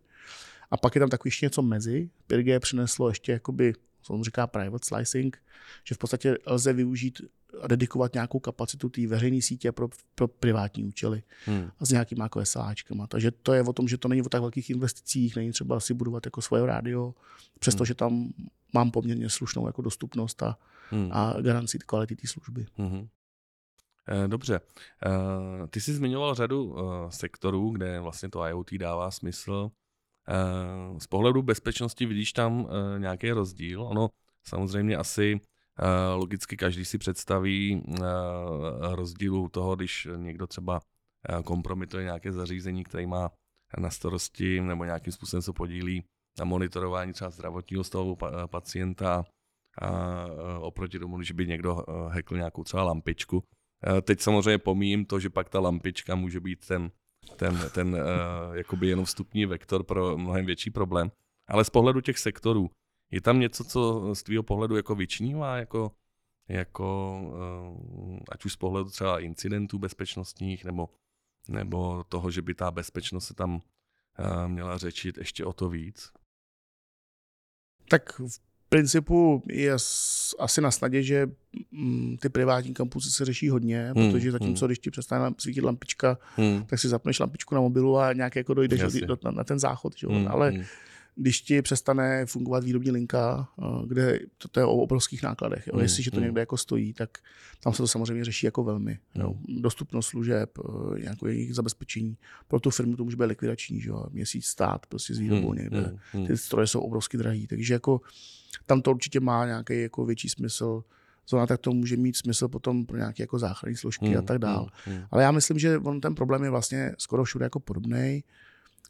A 0.71 0.77
pak 0.77 0.95
je 0.95 0.99
tam 0.99 1.09
takový 1.09 1.27
ještě 1.27 1.45
něco 1.45 1.61
mezi. 1.61 2.09
5G 2.29 2.59
přineslo 2.59 3.09
ještě 3.09 3.31
jakoby, 3.31 3.73
co 4.01 4.13
on 4.13 4.23
říká 4.23 4.47
private 4.47 4.85
slicing, 4.85 5.37
že 5.87 5.95
v 5.95 5.97
podstatě 5.97 6.37
lze 6.45 6.73
využít 6.73 7.21
a 7.61 7.67
dedikovat 7.67 8.13
nějakou 8.13 8.39
kapacitu 8.39 8.89
té 8.89 9.07
veřejné 9.07 9.41
sítě 9.41 9.71
pro, 9.71 9.89
pro 10.15 10.27
privátní 10.27 10.83
účely 10.83 11.23
Hmm. 11.45 11.69
a 11.79 11.85
s 11.85 11.89
nějakýma 11.91 12.25
jako 12.25 12.45
SAčkama. 12.45 13.07
Takže 13.07 13.31
to 13.31 13.53
je 13.53 13.63
o 13.63 13.73
tom, 13.73 13.87
že 13.87 13.97
to 13.97 14.07
není 14.07 14.21
o 14.21 14.29
tak 14.29 14.41
velkých 14.41 14.69
investicích, 14.69 15.35
není 15.35 15.51
třeba 15.51 15.79
si 15.79 15.93
budovat 15.93 16.25
jako 16.25 16.41
svoje 16.41 16.65
rádio, 16.65 17.13
přestože 17.59 17.95
tam 17.95 18.33
mám 18.73 18.91
poměrně 18.91 19.29
slušnou 19.29 19.67
jako 19.67 19.81
dostupnost 19.81 20.43
a, 20.43 20.57
Hmm. 20.91 21.09
a 21.11 21.41
garanci 21.41 21.79
kvality 21.79 22.15
té 22.15 22.27
služby. 22.27 22.65
Mhm. 22.77 23.07
Eh, 24.07 24.27
Dobře. 24.27 24.61
Eh, 25.05 25.67
Ty 25.67 25.81
jsi 25.81 25.93
zmiňoval 25.93 26.35
řadu 26.35 26.75
eh, 26.79 26.81
sektorů, 27.11 27.69
kde 27.71 27.99
vlastně 27.99 28.29
to 28.29 28.45
IoT 28.45 28.71
dává 28.77 29.11
smysl. 29.11 29.71
Z 30.97 31.07
pohledu 31.07 31.41
bezpečnosti 31.41 32.05
vidíš 32.05 32.33
tam 32.33 32.67
nějaký 32.97 33.31
rozdíl? 33.31 33.83
Ono 33.83 34.09
samozřejmě 34.43 34.97
asi 34.97 35.39
logicky 36.15 36.57
každý 36.57 36.85
si 36.85 36.97
představí 36.97 37.83
eh, 37.87 38.01
rozdíl 38.95 39.35
u 39.35 39.49
toho, 39.49 39.75
když 39.75 40.07
někdo 40.15 40.47
třeba 40.47 40.81
eh, 41.29 41.43
kompromituje 41.43 42.03
nějaké 42.03 42.31
zařízení, 42.31 42.83
které 42.83 43.07
má 43.07 43.31
na 43.77 43.89
starosti 43.89 44.61
nebo 44.61 44.85
nějakým 44.85 45.13
způsobem 45.13 45.41
se 45.41 45.53
podílí 45.53 46.03
na 46.39 46.45
monitorování 46.45 47.13
třeba 47.13 47.29
zdravotního 47.29 47.83
stavu 47.83 48.15
pa- 48.15 48.47
pacienta 48.47 49.25
a 49.81 50.25
eh, 50.27 50.57
oproti 50.59 50.99
tomu, 50.99 51.17
když 51.17 51.31
by 51.31 51.47
někdo 51.47 51.83
eh, 51.87 52.09
hackl 52.09 52.37
nějakou 52.37 52.63
třeba 52.63 52.83
lampičku. 52.83 53.43
Eh, 53.87 54.01
Teď 54.01 54.19
samozřejmě 54.19 54.57
pomíjím 54.57 55.05
to, 55.05 55.19
že 55.19 55.29
pak 55.29 55.49
ta 55.49 55.59
lampička 55.59 56.15
může 56.15 56.39
být 56.39 56.67
ten, 56.67 56.91
ten, 57.35 57.59
ten 57.73 57.97
jakoby 58.53 58.87
jenom 58.87 59.05
vstupní 59.05 59.45
vektor 59.45 59.83
pro 59.83 60.17
mnohem 60.17 60.45
větší 60.45 60.71
problém. 60.71 61.11
Ale 61.47 61.65
z 61.65 61.69
pohledu 61.69 62.01
těch 62.01 62.17
sektorů, 62.17 62.69
je 63.11 63.21
tam 63.21 63.39
něco, 63.39 63.63
co 63.63 64.15
z 64.15 64.23
tvýho 64.23 64.43
pohledu 64.43 64.75
jako 64.75 64.95
vyčnívá, 64.95 65.57
jako, 65.57 65.91
jako 66.47 67.19
uh, 68.11 68.19
ať 68.31 68.45
už 68.45 68.53
z 68.53 68.55
pohledu 68.55 68.89
třeba 68.89 69.19
incidentů 69.19 69.79
bezpečnostních, 69.79 70.65
nebo, 70.65 70.89
nebo 71.47 72.03
toho, 72.03 72.31
že 72.31 72.41
by 72.41 72.53
ta 72.53 72.71
bezpečnost 72.71 73.27
se 73.27 73.33
tam 73.33 73.55
uh, 73.55 74.47
měla 74.47 74.77
řečit 74.77 75.17
ještě 75.17 75.45
o 75.45 75.53
to 75.53 75.69
víc? 75.69 76.11
Tak 77.89 78.19
v 78.19 78.39
principu 78.69 79.43
je 79.47 79.73
asi 80.39 80.61
na 80.61 80.71
snadě, 80.71 81.03
že 81.03 81.27
mm, 81.71 82.17
ty 82.17 82.29
privátní 82.29 82.73
kampusy 82.73 83.09
se 83.09 83.25
řeší 83.25 83.49
hodně, 83.49 83.91
hmm, 83.95 84.11
protože 84.11 84.31
zatímco, 84.31 84.65
hmm. 84.65 84.67
když 84.67 84.79
ti 84.79 84.91
přestane 84.91 85.35
svítit 85.37 85.61
lampička, 85.61 86.17
hmm. 86.35 86.65
tak 86.65 86.79
si 86.79 86.89
zapneš 86.89 87.19
lampičku 87.19 87.55
na 87.55 87.61
mobilu 87.61 87.97
a 87.97 88.13
nějak 88.13 88.35
jako 88.35 88.53
dojdeš 88.53 89.01
do, 89.01 89.17
na, 89.23 89.31
na 89.31 89.43
ten 89.43 89.59
záchod. 89.59 89.97
Že? 89.97 90.07
Hmm, 90.07 90.27
Ale 90.27 90.49
hmm 90.49 90.65
když 91.19 91.41
ti 91.41 91.61
přestane 91.61 92.25
fungovat 92.25 92.63
výrobní 92.63 92.91
linka, 92.91 93.49
eh, 93.61 93.87
kde 93.87 94.19
to, 94.37 94.47
to 94.47 94.59
je 94.59 94.65
o 94.65 94.71
obrovských 94.71 95.23
nákladech. 95.23 95.67
Jo. 95.67 95.73
Mm, 95.75 95.81
Jestliže 95.81 96.11
to 96.11 96.17
mm. 96.17 96.23
někde 96.23 96.41
jako 96.41 96.57
stojí, 96.57 96.93
tak 96.93 97.09
tam 97.63 97.73
se 97.73 97.77
to 97.77 97.87
samozřejmě 97.87 98.25
řeší 98.25 98.45
jako 98.45 98.63
velmi. 98.63 98.99
Jo. 99.15 99.33
Mm. 99.47 99.61
Dostupnost 99.61 100.07
služeb, 100.07 100.49
eh, 100.59 100.99
nějaké 100.99 101.27
jejich 101.27 101.55
zabezpečení. 101.55 102.17
Pro 102.47 102.59
tu 102.59 102.69
firmu 102.69 102.95
to 102.95 103.03
může 103.03 103.17
být 103.17 103.25
likvidační, 103.25 103.81
že 103.81 103.89
jo. 103.89 104.05
měsíc 104.11 104.45
stát 104.45 104.85
prostě 104.85 105.15
s 105.15 105.19
výrobou 105.19 105.53
někde. 105.53 105.97
Ty 106.27 106.37
stroje 106.37 106.67
jsou 106.67 106.79
obrovsky 106.79 107.17
drahý, 107.17 107.47
takže 107.47 107.73
jako 107.73 108.01
tam 108.65 108.81
to 108.81 108.91
určitě 108.91 109.19
má 109.19 109.45
nějaký 109.45 109.81
jako 109.81 110.05
větší 110.05 110.29
smysl 110.29 110.83
zóna, 111.29 111.47
tak 111.47 111.59
to 111.59 111.71
může 111.71 111.97
mít 111.97 112.17
smysl 112.17 112.47
potom 112.47 112.85
pro 112.85 112.97
nějaké 112.97 113.23
jako 113.23 113.39
záchranné 113.39 113.77
složky 113.77 114.09
mm, 114.09 114.17
a 114.17 114.21
tak 114.21 114.39
dál. 114.39 114.67
Mm, 114.87 114.93
mm. 114.93 115.01
Ale 115.11 115.23
já 115.23 115.31
myslím, 115.31 115.59
že 115.59 115.77
on 115.77 116.01
ten 116.01 116.15
problém 116.15 116.43
je 116.43 116.49
vlastně 116.49 116.95
skoro 116.97 117.23
všude 117.23 117.45
jako 117.45 117.59
podobný. 117.59 118.23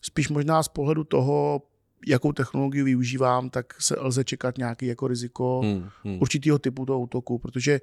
Spíš 0.02 0.30
možná 0.30 0.63
z 0.63 0.68
pohledu 0.68 1.04
toho, 1.04 1.62
jakou 2.07 2.31
technologii 2.31 2.83
využívám, 2.83 3.49
tak 3.49 3.81
se 3.81 3.95
lze 3.99 4.23
čekat 4.23 4.57
nějaký 4.57 4.85
jako 4.85 5.07
riziko 5.07 5.62
hmm, 5.63 5.89
hmm. 6.03 6.21
určitého 6.21 6.59
typu 6.59 6.85
toho 6.85 6.99
útoku, 6.99 7.39
protože 7.39 7.79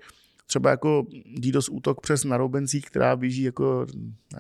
třeba 0.47 0.71
jako 0.71 1.07
DDoS 1.39 1.69
útok 1.69 2.01
přes 2.01 2.25
naroubencí, 2.25 2.81
která 2.81 3.17
běží 3.17 3.43
jako 3.43 3.87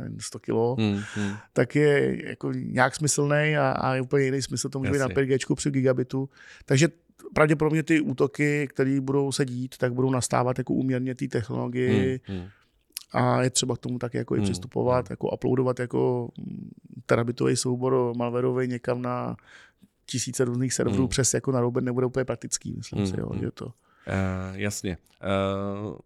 nevím, 0.00 0.20
100 0.20 0.38
kilo, 0.38 0.76
hmm, 0.78 1.00
hmm. 1.14 1.34
tak 1.52 1.74
je 1.74 2.22
jako 2.28 2.52
nějak 2.52 2.96
smyslný 2.96 3.56
a, 3.56 3.70
a 3.70 3.94
je 3.94 4.00
úplně 4.00 4.24
jiný 4.24 4.42
smysl 4.42 4.68
to 4.68 4.78
může 4.78 4.90
být 4.90 4.98
na 4.98 5.08
5G 5.08 5.54
při 5.54 5.70
gigabitu. 5.70 6.28
Takže 6.64 6.88
pravděpodobně 7.34 7.82
ty 7.82 8.00
útoky, 8.00 8.68
které 8.70 9.00
budou 9.00 9.32
se 9.32 9.44
dít, 9.44 9.76
tak 9.78 9.94
budou 9.94 10.10
nastávat 10.10 10.58
jako 10.58 10.74
úměrně 10.74 11.14
té 11.14 11.28
technologii 11.28 12.20
hmm, 12.26 12.38
hmm. 12.38 12.48
a 13.12 13.42
je 13.42 13.50
třeba 13.50 13.76
k 13.76 13.78
tomu 13.78 13.98
tak 13.98 14.14
jako 14.14 14.34
i 14.34 14.38
hmm, 14.38 14.44
přistupovat, 14.44 15.08
hmm. 15.08 15.12
jako 15.12 15.30
uploadovat 15.30 15.80
jako 15.80 16.28
terabitový 17.06 17.56
soubor 17.56 18.12
malwareový 18.16 18.68
někam 18.68 19.02
na 19.02 19.36
tisíce 20.07 20.45
různých 20.45 20.75
serverů 20.75 21.03
hmm. 21.03 21.09
přes 21.09 21.35
jako 21.35 21.53
narouben 21.53 21.85
nebude 21.85 22.07
úplně 22.07 22.25
praktický, 22.25 22.75
myslím 22.77 22.99
hmm. 22.99 23.07
si, 23.07 23.21
jo, 23.21 23.29
hmm. 23.29 23.40
že 23.40 23.51
to. 23.51 23.66
Uh, 23.66 23.73
jasně. 24.53 24.97
Uh, 25.87 25.99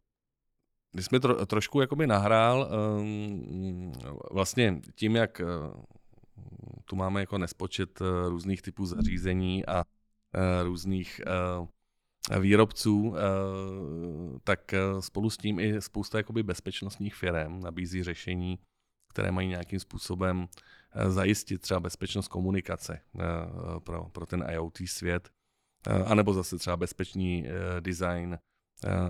když 0.93 1.07
jsme 1.07 1.21
tro, 1.21 1.47
trošku 1.47 1.81
jakoby 1.81 2.07
nahrál, 2.07 2.71
um, 2.99 3.93
vlastně 4.31 4.81
tím, 4.95 5.17
jak 5.17 5.41
uh, 5.45 5.83
tu 6.85 6.97
máme 6.97 7.21
jako 7.21 7.39
nespočet 7.39 8.01
uh, 8.01 8.07
různých 8.29 8.63
typů 8.63 8.87
zařízení 8.87 9.67
a 9.67 9.77
uh, 9.79 10.65
různých 10.65 11.21
uh, 12.31 12.41
výrobců, 12.41 13.09
uh, 13.09 13.17
tak 14.45 14.75
uh, 14.95 15.01
spolu 15.01 15.31
s 15.31 15.37
tím 15.37 15.61
i 15.61 15.83
spousta 15.83 16.19
jakoby 16.19 16.43
bezpečnostních 16.43 17.15
firm 17.15 17.61
nabízí 17.61 18.03
řešení, 18.03 18.59
které 19.09 19.31
mají 19.31 19.49
nějakým 19.49 19.81
způsobem 19.81 20.49
Eh, 20.49 20.80
zajistit 21.09 21.61
třeba 21.61 21.81
bezpečnost 21.81 22.29
komunikace 22.29 23.01
eh, 23.21 23.21
pro, 23.81 24.05
pro 24.05 24.27
ten 24.27 24.45
IoT 24.51 24.79
svět, 24.87 25.31
eh, 25.87 26.05
anebo 26.05 26.35
zase 26.35 26.59
třeba 26.59 26.77
bezpečný 26.77 27.47
design, 27.81 28.39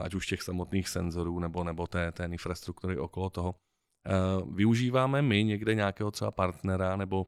ať 0.00 0.14
už 0.14 0.26
těch 0.26 0.42
samotných 0.42 0.88
senzorů 0.88 1.38
nebo, 1.38 1.64
nebo 1.64 1.86
té, 1.86 2.12
té 2.12 2.24
infrastruktury 2.24 2.98
okolo 2.98 3.30
toho. 3.30 3.54
Využíváme 4.54 5.22
my 5.22 5.44
někde 5.44 5.74
nějakého 5.74 6.10
třeba 6.10 6.30
partnera 6.30 6.96
nebo 6.96 7.26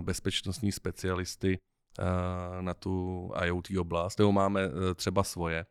bezpečnostní 0.00 0.72
specialisty 0.72 1.58
na 2.60 2.74
tu 2.74 3.30
IoT 3.44 3.70
oblast, 3.78 4.18
nebo 4.18 4.32
máme 4.32 4.60
třeba 4.94 5.22
svoje? 5.22 5.66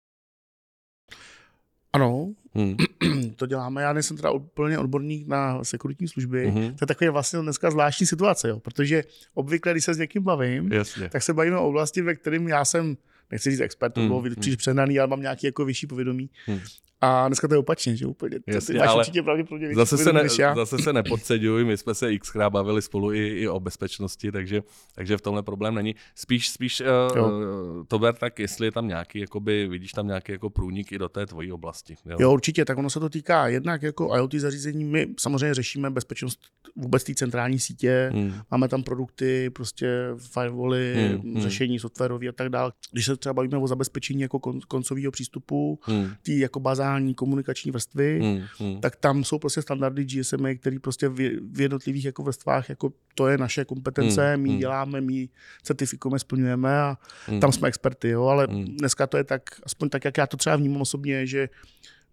Ano, 1.93 2.33
hmm. 2.53 2.77
to 3.35 3.45
děláme. 3.45 3.81
Já 3.81 3.93
nejsem 3.93 4.17
teda 4.17 4.31
úplně 4.31 4.79
odborník 4.79 5.27
na 5.27 5.63
sekuritní 5.63 6.07
služby. 6.07 6.47
Hmm. 6.47 6.75
To 6.75 6.83
je 6.83 6.87
takový 6.87 7.09
vlastně 7.09 7.39
dneska 7.39 7.71
zvláštní 7.71 8.07
situace, 8.07 8.49
jo, 8.49 8.59
protože 8.59 9.03
obvykle, 9.33 9.71
když 9.71 9.83
se 9.83 9.93
s 9.93 9.97
někým 9.97 10.23
bavím, 10.23 10.71
Jasně. 10.71 11.09
tak 11.09 11.23
se 11.23 11.33
bavíme 11.33 11.57
o 11.57 11.67
oblasti, 11.67 12.01
ve 12.01 12.15
kterém 12.15 12.47
já 12.47 12.65
jsem 12.65 12.97
nechci 13.31 13.51
říct 13.51 13.59
expert, 13.59 13.93
to 13.93 14.01
bylo 14.01 14.21
hmm. 14.21 14.35
příliš 14.35 14.57
přehnaný, 14.57 14.99
ale 14.99 15.07
mám 15.07 15.21
nějaký 15.21 15.47
jako 15.47 15.65
vyšší 15.65 15.87
povědomí. 15.87 16.29
Hmm. 16.45 16.59
A 17.01 17.27
dneska 17.27 17.47
to 17.47 17.53
je 17.53 17.57
opačně, 17.57 17.95
že 17.95 18.05
úplně. 18.05 18.39
Jasně, 18.47 18.73
ty 18.73 18.79
máš 18.79 18.87
ale 18.87 18.99
určitě 18.99 19.23
pravděpodobně 19.23 19.75
zase 19.75 19.97
se, 19.97 20.13
ne, 20.13 20.29
zase 20.55 20.77
se 20.77 20.93
nepodceďuj, 20.93 21.65
my 21.65 21.77
jsme 21.77 21.95
se 21.95 22.17
xkrát 22.17 22.53
bavili 22.53 22.81
spolu 22.81 23.13
i, 23.13 23.27
i 23.27 23.47
o 23.47 23.59
bezpečnosti, 23.59 24.31
takže, 24.31 24.61
takže 24.95 25.17
v 25.17 25.21
tomhle 25.21 25.43
problém 25.43 25.75
není. 25.75 25.95
Spíš, 26.15 26.49
spíš 26.49 26.81
uh, 26.81 27.85
to 27.87 27.99
ber 27.99 28.15
tak, 28.15 28.39
jestli 28.39 28.67
je 28.67 28.71
tam 28.71 28.87
nějaký, 28.87 29.19
jakoby, 29.19 29.67
vidíš 29.67 29.91
tam 29.91 30.07
nějaký 30.07 30.31
jako 30.31 30.49
průnik 30.49 30.91
i 30.91 30.97
do 30.97 31.09
té 31.09 31.25
tvojí 31.25 31.51
oblasti. 31.51 31.95
Jo? 32.05 32.17
jo, 32.19 32.33
určitě, 32.33 32.65
tak 32.65 32.77
ono 32.77 32.89
se 32.89 32.99
to 32.99 33.09
týká 33.09 33.47
jednak 33.47 33.83
jako 33.83 34.15
IoT 34.15 34.33
zařízení, 34.33 34.83
my 34.83 35.07
samozřejmě 35.19 35.53
řešíme 35.53 35.89
bezpečnost 35.89 36.39
vůbec 36.75 37.03
té 37.03 37.13
centrální 37.15 37.59
sítě, 37.59 38.09
hmm. 38.13 38.33
máme 38.51 38.67
tam 38.67 38.83
produkty, 38.83 39.49
prostě 39.49 39.87
firewally, 40.33 40.95
hmm. 40.95 41.33
hmm. 41.33 41.41
řešení 41.41 41.79
softwarové 41.79 42.27
a 42.27 42.31
tak 42.31 42.49
dále. 42.49 42.71
Když 42.91 43.05
se 43.05 43.17
třeba 43.17 43.33
bavíme 43.33 43.57
o 43.57 43.67
zabezpečení 43.67 44.21
jako 44.21 44.39
kon, 44.39 44.59
koncového 44.67 45.11
přístupu, 45.11 45.79
hmm. 45.83 46.09
tý 46.21 46.39
jako 46.39 46.59
bazální 46.59 46.86
basální 46.87 47.13
komunikační 47.13 47.71
vrstvy, 47.71 48.19
hmm, 48.19 48.43
hmm. 48.59 48.81
tak 48.81 48.95
tam 48.95 49.23
jsou 49.23 49.39
prostě 49.39 49.61
standardy 49.61 50.05
GSM, 50.05 50.45
které 50.59 50.79
prostě 50.79 51.09
v, 51.09 51.15
v 51.51 51.61
jednotlivých 51.61 52.05
jako 52.05 52.23
vrstvách, 52.23 52.69
jako 52.69 52.93
to 53.15 53.27
je 53.27 53.37
naše 53.37 53.65
kompetence, 53.65 54.33
hmm, 54.33 54.43
my 54.43 54.49
hmm. 54.49 54.59
děláme, 54.59 55.01
my 55.01 55.29
certifikujeme, 55.63 56.19
splňujeme 56.19 56.79
a 56.81 56.97
hmm. 57.27 57.39
tam 57.39 57.51
jsme 57.51 57.67
experty, 57.67 58.09
jo, 58.09 58.25
ale 58.25 58.47
hmm. 58.49 58.65
dneska 58.65 59.07
to 59.07 59.17
je 59.17 59.23
tak, 59.23 59.41
aspoň 59.63 59.89
tak, 59.89 60.05
jak 60.05 60.17
já 60.17 60.27
to 60.27 60.37
třeba 60.37 60.55
vnímám 60.55 60.81
osobně, 60.81 61.27
že 61.27 61.49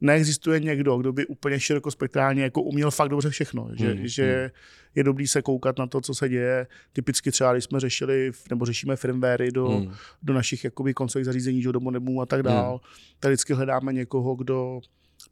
neexistuje 0.00 0.61
někdo, 0.61 0.96
kdo 0.96 1.12
by 1.12 1.26
úplně 1.26 1.61
širokospektrálně 1.61 2.42
jako 2.42 2.62
uměl 2.62 2.90
fakt 2.90 3.09
dobře 3.09 3.30
všechno. 3.30 3.70
Že, 3.72 3.92
hmm, 3.92 4.09
že 4.09 4.40
hmm. 4.40 4.50
je 4.94 5.04
dobrý 5.04 5.26
se 5.26 5.42
koukat 5.42 5.78
na 5.78 5.87
to, 5.87 6.00
co 6.00 6.14
se 6.14 6.28
děje. 6.28 6.66
Typicky 6.92 7.30
třeba, 7.30 7.52
když 7.52 7.64
jsme 7.64 7.80
řešili 7.80 8.30
nebo 8.50 8.64
řešíme 8.64 8.96
firmwary 8.96 9.50
do, 9.50 9.68
hmm. 9.68 9.92
do 10.22 10.35
našich 10.35 10.64
jakoby 10.64 10.94
koncových 10.94 11.24
zařízení, 11.24 11.62
do 11.62 11.80
modemů 11.80 12.22
a 12.22 12.26
tak 12.26 12.46
hmm. 12.46 12.54
dál, 12.54 12.70
hmm. 12.70 12.90
tak 13.20 13.30
vždycky 13.30 13.52
hledáme 13.52 13.92
někoho, 13.92 14.35
kdo 14.35 14.80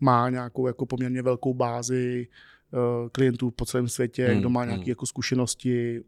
má 0.01 0.31
nějakou 0.31 0.67
jako 0.67 0.87
poměrně 0.87 1.23
velkou 1.23 1.55
bázi 1.55 2.27
uh, 2.71 3.09
klientů 3.09 3.51
po 3.51 3.65
celém 3.65 3.89
světě, 3.89 4.27
hmm. 4.27 4.41
kdo 4.41 4.51
má 4.51 4.65
nějaké 4.65 4.83
hmm. 4.83 4.89
jako 4.91 5.07
zkušenosti, 5.07 6.01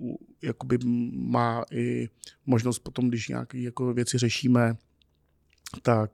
jakoby 0.43 0.79
má 1.13 1.65
i 1.71 2.09
možnost 2.47 2.79
potom, 2.79 3.09
když 3.09 3.29
nějaké 3.29 3.59
jako 3.59 3.95
věci 3.95 4.19
řešíme, 4.19 4.77
tak 5.83 6.11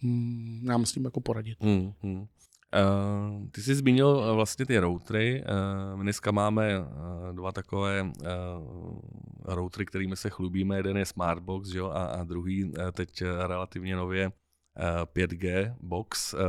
hmm, 0.00 0.60
nám 0.64 0.86
s 0.86 0.92
tím 0.92 1.04
jako 1.04 1.20
poradit. 1.20 1.62
Hmm, 1.62 1.92
hmm. 2.02 2.26
Uh, 2.74 3.48
ty 3.50 3.62
jsi 3.62 3.74
zmínil 3.74 4.08
uh, 4.08 4.34
vlastně 4.34 4.66
ty 4.66 4.78
routery. 4.78 5.44
Uh, 5.44 5.98
my 5.98 6.02
dneska 6.02 6.30
máme 6.30 6.80
uh, 6.80 6.86
dva 7.32 7.52
takové 7.52 8.02
uh, 8.02 9.00
routery, 9.44 9.86
kterými 9.86 10.16
se 10.16 10.30
chlubíme. 10.30 10.76
Jeden 10.76 10.96
je 10.96 11.06
Smartbox 11.06 11.74
jo? 11.74 11.86
A, 11.90 12.04
a 12.04 12.24
druhý 12.24 12.64
uh, 12.64 12.70
teď 12.92 13.22
relativně 13.22 13.96
nově 13.96 14.26
uh, 14.26 14.32
5G 15.04 15.76
Box. 15.80 16.34
Uh, 16.34 16.40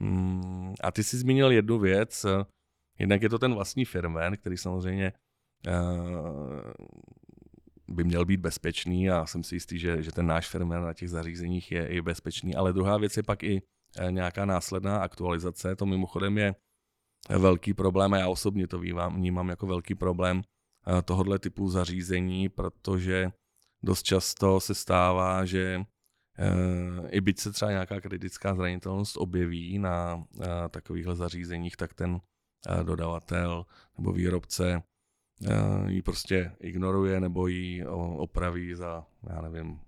um, 0.00 0.74
a 0.82 0.90
ty 0.90 1.04
jsi 1.04 1.18
zmínil 1.18 1.50
jednu 1.50 1.78
věc. 1.78 2.24
Uh, 2.24 2.42
jednak 2.98 3.22
je 3.22 3.28
to 3.28 3.38
ten 3.38 3.54
vlastní 3.54 3.84
firmware, 3.84 4.36
který 4.36 4.56
samozřejmě 4.56 5.12
uh, 5.68 6.60
by 7.88 8.04
měl 8.04 8.24
být 8.24 8.40
bezpečný 8.40 9.10
a 9.10 9.26
jsem 9.26 9.44
si 9.44 9.54
jistý, 9.54 9.78
že, 9.78 10.02
že 10.02 10.12
ten 10.12 10.26
náš 10.26 10.48
firmware 10.48 10.82
na 10.82 10.92
těch 10.92 11.10
zařízeních 11.10 11.72
je, 11.72 11.94
je 11.94 12.02
bezpečný. 12.02 12.54
Ale 12.54 12.72
druhá 12.72 12.98
věc 12.98 13.16
je 13.16 13.22
pak 13.22 13.42
i 13.42 13.62
eh, 13.98 14.12
nějaká 14.12 14.44
následná 14.44 14.98
aktualizace. 14.98 15.76
To 15.76 15.86
mimochodem 15.86 16.38
je 16.38 16.54
velký 17.38 17.74
problém 17.74 18.14
a 18.14 18.18
já 18.18 18.28
osobně 18.28 18.66
to 18.66 18.78
vnímám, 18.78 19.16
vnímám 19.16 19.48
jako 19.48 19.66
velký 19.66 19.94
problém 19.94 20.42
eh, 20.42 21.02
tohohle 21.02 21.38
typu 21.38 21.68
zařízení, 21.68 22.48
protože 22.48 23.30
dost 23.82 24.02
často 24.02 24.60
se 24.60 24.74
stává, 24.74 25.44
že 25.44 25.80
eh, 26.38 27.08
i 27.10 27.20
byť 27.20 27.40
se 27.40 27.52
třeba 27.52 27.70
nějaká 27.70 28.00
kritická 28.00 28.54
zranitelnost 28.54 29.16
objeví 29.16 29.78
na 29.78 30.24
takovýchhle 30.70 31.16
zařízeních, 31.16 31.76
tak 31.76 31.94
ten 31.94 32.20
dodavatel 32.82 33.66
nebo 33.98 34.12
výrobce 34.12 34.82
ji 35.86 36.02
prostě 36.02 36.52
ignoruje 36.60 37.20
nebo 37.20 37.46
ji 37.46 37.86
opraví 38.16 38.74
za, 38.74 39.06
já 39.30 39.40
nevím, 39.40 39.80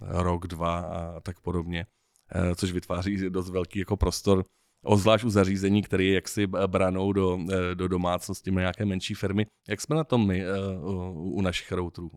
rok, 0.00 0.46
dva 0.46 0.80
a 0.80 1.20
tak 1.20 1.40
podobně, 1.40 1.86
eh, 2.34 2.54
což 2.54 2.72
vytváří 2.72 3.30
dost 3.30 3.50
velký 3.50 3.78
jako 3.78 3.96
prostor, 3.96 4.44
ozvlášť 4.84 5.24
u 5.24 5.30
zařízení, 5.30 5.82
které 5.82 6.04
je 6.04 6.14
jaksi 6.14 6.46
branou 6.66 7.12
do, 7.12 7.38
eh, 7.52 7.74
do 7.74 7.88
domácnosti 7.88 8.50
na 8.50 8.60
nějaké 8.60 8.84
menší 8.84 9.14
firmy. 9.14 9.46
Jak 9.68 9.80
jsme 9.80 9.96
na 9.96 10.04
tom 10.04 10.26
my 10.26 10.44
u 11.12 11.40
našich 11.40 11.72
routerů 11.72 12.10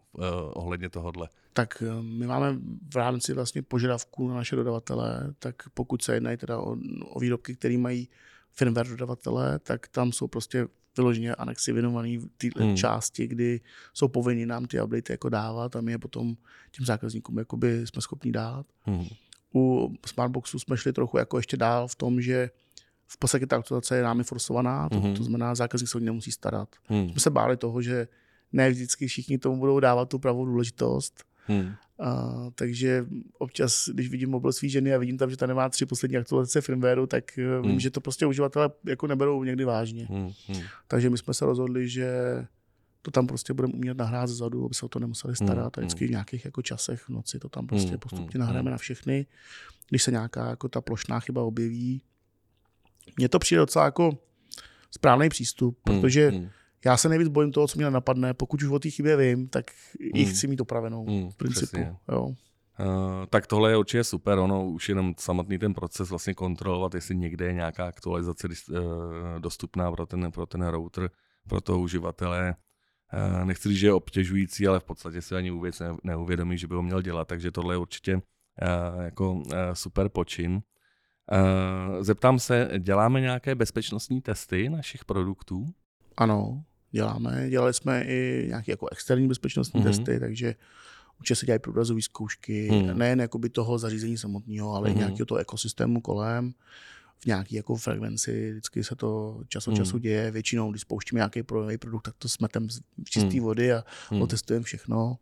ohledně 0.53 0.89
tohohle? 0.89 1.29
Tak 1.53 1.83
my 2.01 2.27
máme 2.27 2.57
v 2.93 2.95
rámci 2.95 3.33
vlastně 3.33 3.61
požadavků 3.61 4.27
na 4.27 4.35
naše 4.35 4.55
dodavatele, 4.55 5.33
tak 5.39 5.55
pokud 5.73 6.01
se 6.01 6.13
jednají 6.13 6.37
teda 6.37 6.59
o, 6.59 6.77
o 7.03 7.19
výrobky, 7.19 7.55
které 7.55 7.77
mají 7.77 8.09
firmware 8.51 8.87
dodavatele, 8.87 9.59
tak 9.59 9.87
tam 9.87 10.11
jsou 10.11 10.27
prostě 10.27 10.67
vyloženě 10.97 11.35
anexi 11.35 11.73
věnovaný 11.73 12.17
v 12.17 12.27
této 12.37 12.59
Hmm. 12.59 12.67
hmm. 12.67 12.77
části, 12.77 13.27
kdy 13.27 13.61
jsou 13.93 14.07
povinni 14.07 14.45
nám 14.45 14.65
ty 14.65 14.81
updaty 14.81 15.13
jako 15.13 15.29
dávat 15.29 15.75
a 15.75 15.81
my 15.81 15.91
je 15.91 15.97
potom 15.97 16.35
těm 16.71 16.85
zákazníkům 16.85 17.37
jakoby 17.37 17.87
jsme 17.87 18.01
schopni 18.01 18.31
dát. 18.31 18.65
Hmm. 18.81 19.05
U 19.55 19.93
Smartboxu 20.05 20.59
jsme 20.59 20.77
šli 20.77 20.93
trochu 20.93 21.17
jako 21.17 21.37
ještě 21.37 21.57
dál 21.57 21.87
v 21.87 21.95
tom, 21.95 22.21
že 22.21 22.49
v 23.07 23.17
podstatě 23.17 23.47
ta 23.47 23.55
aktualizace 23.57 23.97
je 23.97 24.03
námi 24.03 24.23
forsovaná, 24.23 24.89
to, 24.89 24.99
Mhm. 24.99 25.13
to 25.15 25.23
znamená, 25.23 25.55
zákazník 25.55 25.89
se 25.89 25.97
o 25.97 25.99
ní 25.99 26.05
nemusí 26.05 26.31
starat. 26.31 26.69
Hmm. 26.85 27.09
Jsme 27.09 27.19
se 27.19 27.29
báli 27.29 27.57
toho, 27.57 27.81
že 27.81 28.07
ne 28.53 28.69
vždycky 28.69 29.07
všichni 29.07 29.37
tomu 29.37 29.59
budou 29.59 29.79
dávat 29.79 30.09
tu 30.09 30.19
pravou 30.19 30.45
důležitost, 30.45 31.23
Hmm. 31.47 31.73
a, 31.99 32.33
takže 32.55 33.05
občas, 33.37 33.89
když 33.89 34.09
vidím 34.09 34.29
mobil 34.29 34.53
svý 34.53 34.69
ženy 34.69 34.93
a 34.93 34.97
vidím 34.97 35.17
tam, 35.17 35.29
že 35.29 35.37
ta 35.37 35.45
nemá 35.47 35.69
tři 35.69 35.85
poslední 35.85 36.17
aktualizace 36.17 36.61
firmwareu, 36.61 37.05
tak 37.05 37.37
hmm. 37.37 37.61
vím, 37.61 37.71
Hmm. 37.71 37.79
že 37.79 37.89
to 37.91 38.01
prostě 38.01 38.25
uživatelé 38.25 38.69
jako 38.85 39.07
neberou 39.07 39.43
někdy 39.43 39.63
vážně. 39.65 40.05
Hmm. 40.09 40.31
Hmm. 40.47 40.61
Takže 40.87 41.09
my 41.09 41.17
jsme 41.17 41.33
se 41.33 41.45
rozhodli, 41.45 41.89
že 41.89 42.11
to 43.01 43.11
tam 43.11 43.27
prostě 43.27 43.53
budeme 43.53 43.73
umět 43.73 43.97
nahrát 43.97 44.29
zezadu, 44.29 44.65
aby 44.65 44.73
se 44.73 44.85
o 44.85 44.89
to 44.89 44.99
nemuseli 44.99 45.35
starat. 45.35 45.77
A 45.77 45.81
vždycky 45.81 46.07
v 46.07 46.11
nějakých 46.11 46.45
jako 46.45 46.61
časech 46.61 47.01
v 47.01 47.09
noci 47.09 47.39
to 47.39 47.49
tam 47.49 47.67
prostě 47.67 47.89
Hmm, 47.89 47.99
postupně 47.99 48.31
hmm, 48.33 48.39
nahráme 48.39 48.61
hmm. 48.61 48.71
na 48.71 48.77
všechny. 48.77 49.25
Když 49.89 50.03
se 50.03 50.11
nějaká 50.11 50.49
jako 50.49 50.69
ta 50.69 50.81
plošná 50.81 51.19
chyba 51.19 51.43
objeví. 51.43 52.01
Mně 53.17 53.29
to 53.29 53.39
přijde 53.39 53.59
docela 53.59 53.85
jako 53.85 54.17
správný 54.91 55.29
přístup, 55.29 55.77
protože 55.83 56.29
Hmm. 56.29 56.49
Já 56.87 56.97
se 56.97 57.09
nejvíc 57.09 57.27
bojím 57.27 57.51
toho, 57.51 57.67
co 57.67 57.77
mě 57.79 57.91
napadne. 57.91 58.33
Pokud 58.33 58.63
už 58.63 58.69
o 58.69 58.79
té 58.79 58.89
chybě 58.89 59.17
vím, 59.17 59.47
tak 59.47 59.65
ji 60.13 60.23
Hmm. 60.23 60.33
chci 60.33 60.47
mít 60.47 60.61
opravenou. 60.61 61.05
Hmm. 61.05 61.29
V 61.29 61.35
principu. 61.35 61.67
Přesně. 61.67 61.95
Jo. 62.11 62.23
Uh, 62.25 62.35
tak 63.29 63.47
tohle 63.47 63.71
je 63.71 63.77
určitě 63.77 64.03
super, 64.03 64.37
ono 64.39 64.65
už 64.65 64.89
jenom 64.89 65.13
samotný 65.17 65.57
ten 65.57 65.73
proces 65.73 66.09
vlastně 66.09 66.33
kontrolovat, 66.33 66.95
jestli 66.95 67.15
někde 67.15 67.45
je 67.45 67.53
nějaká 67.53 67.87
aktualizace 67.87 68.47
uh, 68.47 68.77
dostupná 69.39 69.91
pro 69.91 70.05
ten, 70.05 70.31
pro 70.31 70.45
ten 70.45 70.67
router, 70.67 71.09
pro 71.49 71.61
toho 71.61 71.79
uživatele. 71.79 72.55
Uh, 73.39 73.45
nechci 73.45 73.69
říct, 73.69 73.77
že 73.77 73.87
je 73.87 73.93
obtěžující, 73.93 74.67
ale 74.67 74.79
v 74.79 74.83
podstatě 74.83 75.21
si 75.21 75.35
ani 75.35 75.51
vůbec 75.51 75.79
ne- 75.79 75.97
neuvědomí, 76.03 76.57
že 76.57 76.67
by 76.67 76.75
ho 76.75 76.81
měl 76.81 77.01
dělat, 77.01 77.27
takže 77.27 77.51
tohle 77.51 77.73
je 77.73 77.77
určitě 77.77 78.15
uh, 78.15 78.21
jako 79.03 79.33
uh, 79.33 79.43
super 79.73 80.09
počin. 80.09 80.61
Zeptám 81.99 82.39
se, 82.39 82.69
děláme 82.79 83.21
nějaké 83.21 83.55
bezpečnostní 83.55 84.21
testy 84.21 84.69
našich 84.69 85.05
produktů? 85.05 85.65
Ano, 86.17 86.63
děláme. 86.91 87.49
Dělali 87.49 87.73
jsme 87.73 88.03
i 88.03 88.45
nějaké 88.47 88.71
jako 88.71 88.87
externí 88.91 89.27
bezpečnostní 89.27 89.79
Mhm. 89.79 89.89
mm-hmm. 89.89 89.95
testy, 90.05 90.19
takže 90.19 90.55
určitě 91.19 91.35
se 91.35 91.45
dělají 91.45 91.59
průrazové 91.59 92.01
zkoušky, 92.01 92.69
Mhm. 92.71 92.91
mm. 92.93 92.97
nejen 92.99 93.19
jakoby 93.21 93.49
toho 93.49 93.77
zařízení 93.79 94.17
samotného, 94.17 94.73
ale 94.73 94.89
Mhm. 94.89 94.97
mm-hmm. 94.97 95.01
i 95.01 95.05
nějakého 95.05 95.25
toho 95.25 95.37
ekosystému 95.39 96.01
kolem. 96.01 96.53
V 97.19 97.25
nějaké 97.25 97.55
jako 97.55 97.75
frekvenci 97.75 98.51
vždycky 98.51 98.83
se 98.83 98.95
to 98.95 99.41
čas 99.47 99.67
od 99.67 99.71
Mhm. 99.71 99.77
času 99.77 99.97
děje. 99.97 100.31
Většinou, 100.31 100.71
když 100.71 100.81
spouštíme 100.81 101.19
nějaký 101.19 101.43
produkt, 101.43 102.01
tak 102.03 102.13
to 102.17 102.29
smetem 102.29 102.69
z 102.69 102.79
čisté 103.09 103.29
Mhm. 103.35 103.39
vody 103.39 103.73
a 103.73 103.83
Hmm. 104.09 104.21
otestujeme 104.21 104.63
všechno. 104.63 105.17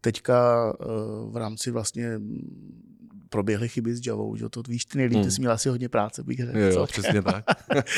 Teďka 0.00 0.72
eh, 0.80 0.84
v 1.30 1.36
rámci 1.36 1.70
vlastně 1.70 2.18
mm, 2.18 2.95
proběhly 3.28 3.68
chyby 3.68 3.94
s 3.96 4.06
Javou, 4.06 4.36
že 4.36 4.48
to 4.48 4.62
víš, 4.68 4.84
ty 4.84 4.98
nejlíp, 4.98 5.14
Hmm. 5.14 5.24
ty 5.24 5.30
jsi 5.30 5.40
měl 5.40 5.52
asi 5.52 5.68
hodně 5.68 5.88
práce, 5.88 6.22
bych 6.22 6.38
řekl. 6.38 6.58
Jo, 6.58 6.66
jo, 6.70 6.86
přesně 6.86 7.22
tak. 7.22 7.44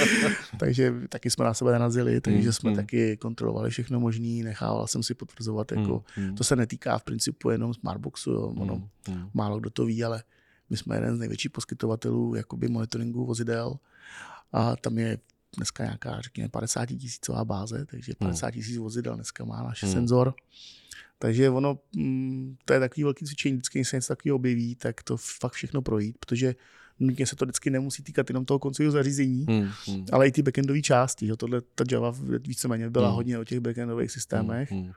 takže 0.59 0.95
taky 1.09 1.31
jsme 1.31 1.45
na 1.45 1.55
sebe 1.55 1.73
narazili, 1.73 2.21
takže 2.21 2.47
Mm, 2.49 2.53
jsme 2.53 2.71
mm. 2.71 2.77
taky 2.77 3.17
kontrolovali 3.17 3.71
všechno 3.71 4.01
možné, 4.01 4.45
nechával 4.45 4.87
jsem 4.87 5.03
si 5.03 5.15
potvrzovat, 5.15 5.73
jako, 5.73 6.05
Hmm. 6.15 6.35
to 6.35 6.45
se 6.45 6.57
netýká 6.57 6.99
v 6.99 7.03
principu 7.05 7.51
jenom 7.51 7.75
Smartboxu, 7.75 8.31
jo, 8.31 8.43
ono, 8.57 8.75
Hmm. 8.75 8.89
Hmm. 9.19 9.29
málo 9.35 9.61
kdo 9.61 9.71
to 9.71 9.85
ví, 9.85 10.05
ale 10.05 10.23
my 10.71 10.77
jsme 10.77 10.97
jeden 10.97 11.17
z 11.17 11.19
největších 11.21 11.51
poskytovatelů 11.51 12.35
jakoby 12.35 12.69
monitoringu 12.69 13.25
vozidel 13.27 13.75
a 14.53 14.77
tam 14.77 14.99
je 14.99 15.19
dneska 15.57 15.85
nějaká, 15.85 16.21
řekněme, 16.21 16.49
50 16.49 16.87
tisícová 16.87 17.45
báze, 17.45 17.87
takže 17.87 18.13
50 18.19 18.51
tisíc 18.51 18.77
vozidel 18.77 19.15
dneska 19.15 19.45
má 19.45 19.63
náš 19.63 19.83
Hmm. 19.83 19.93
senzor. 19.93 20.35
Takže 21.19 21.51
ono, 21.51 21.79
mm, 21.97 22.57
to 22.65 22.73
je 22.73 22.81
takový 22.81 23.05
velký 23.05 23.25
cvičení, 23.25 23.55
vždycky, 23.55 23.79
když 23.79 23.89
se 23.89 23.97
něco 23.97 24.09
takového 24.17 24.37
objeví, 24.37 24.75
tak 24.75 25.03
to 25.03 25.17
fakt 25.17 25.53
všechno 25.53 25.83
projít, 25.83 26.19
protože 26.19 26.55
nutně 27.01 27.27
se 27.27 27.37
to 27.37 27.45
vždycky 27.45 27.71
nemusí 27.71 28.03
týkat 28.03 28.31
jenom 28.31 28.45
toho 28.45 28.59
koncového 28.59 28.93
zařízení, 28.93 29.47
Hmm. 29.49 29.69
Hmm. 29.87 30.07
ale 30.13 30.29
i 30.29 30.33
ty 30.33 30.43
backendové 30.43 30.81
části. 30.83 31.27
Jo. 31.27 31.37
Tohle, 31.37 31.61
ta 31.75 31.85
Java 31.93 32.15
víceméně 32.41 32.91
byla 32.91 33.07
Hmm. 33.09 33.17
hodně 33.17 33.39
o 33.39 33.45
těch 33.45 33.61
backendových 33.61 34.11
systémech, 34.11 34.73
Hmm. 34.73 34.93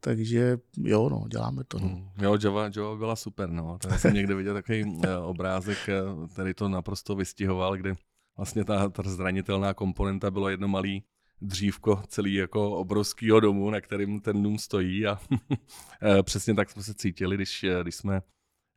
takže 0.00 0.58
jo, 0.82 1.08
no, 1.08 1.24
děláme 1.28 1.64
to. 1.68 1.78
No. 1.78 1.88
Hmm. 1.88 2.08
Jo, 2.22 2.38
Java, 2.44 2.70
Java 2.76 2.96
byla 2.96 3.16
super, 3.16 3.50
no. 3.50 3.78
Já 3.90 3.98
jsem 3.98 4.14
někde 4.14 4.34
viděl 4.34 4.54
takový 4.54 4.84
uh, 4.84 5.04
obrázek, 5.22 5.78
uh, 6.18 6.28
který 6.28 6.54
to 6.54 6.68
naprosto 6.68 7.14
vystihoval, 7.14 7.76
kde 7.76 7.94
vlastně 8.36 8.64
ta, 8.64 8.88
ta 8.88 9.02
zranitelná 9.02 9.74
komponenta 9.74 10.30
bylo 10.30 10.48
jedno 10.48 10.68
malý 10.68 11.04
dřívko 11.40 12.02
celý 12.08 12.34
jako 12.34 12.70
obrovského 12.70 13.40
domu, 13.40 13.70
na 13.70 13.80
kterým 13.80 14.20
ten 14.20 14.42
dům 14.42 14.58
stojí 14.58 15.06
a 15.06 15.18
eh, 16.02 16.22
přesně 16.22 16.54
tak 16.54 16.70
jsme 16.70 16.82
se 16.82 16.94
cítili, 16.94 17.36
když, 17.36 17.64
eh, 17.64 17.82
když 17.82 17.94
jsme 17.94 18.22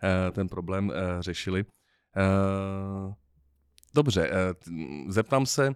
eh, 0.03 0.31
ten 0.31 0.47
problém 0.47 0.93
řešili. 1.19 1.65
Dobře, 3.95 4.31
zeptám 5.07 5.45
se, 5.45 5.75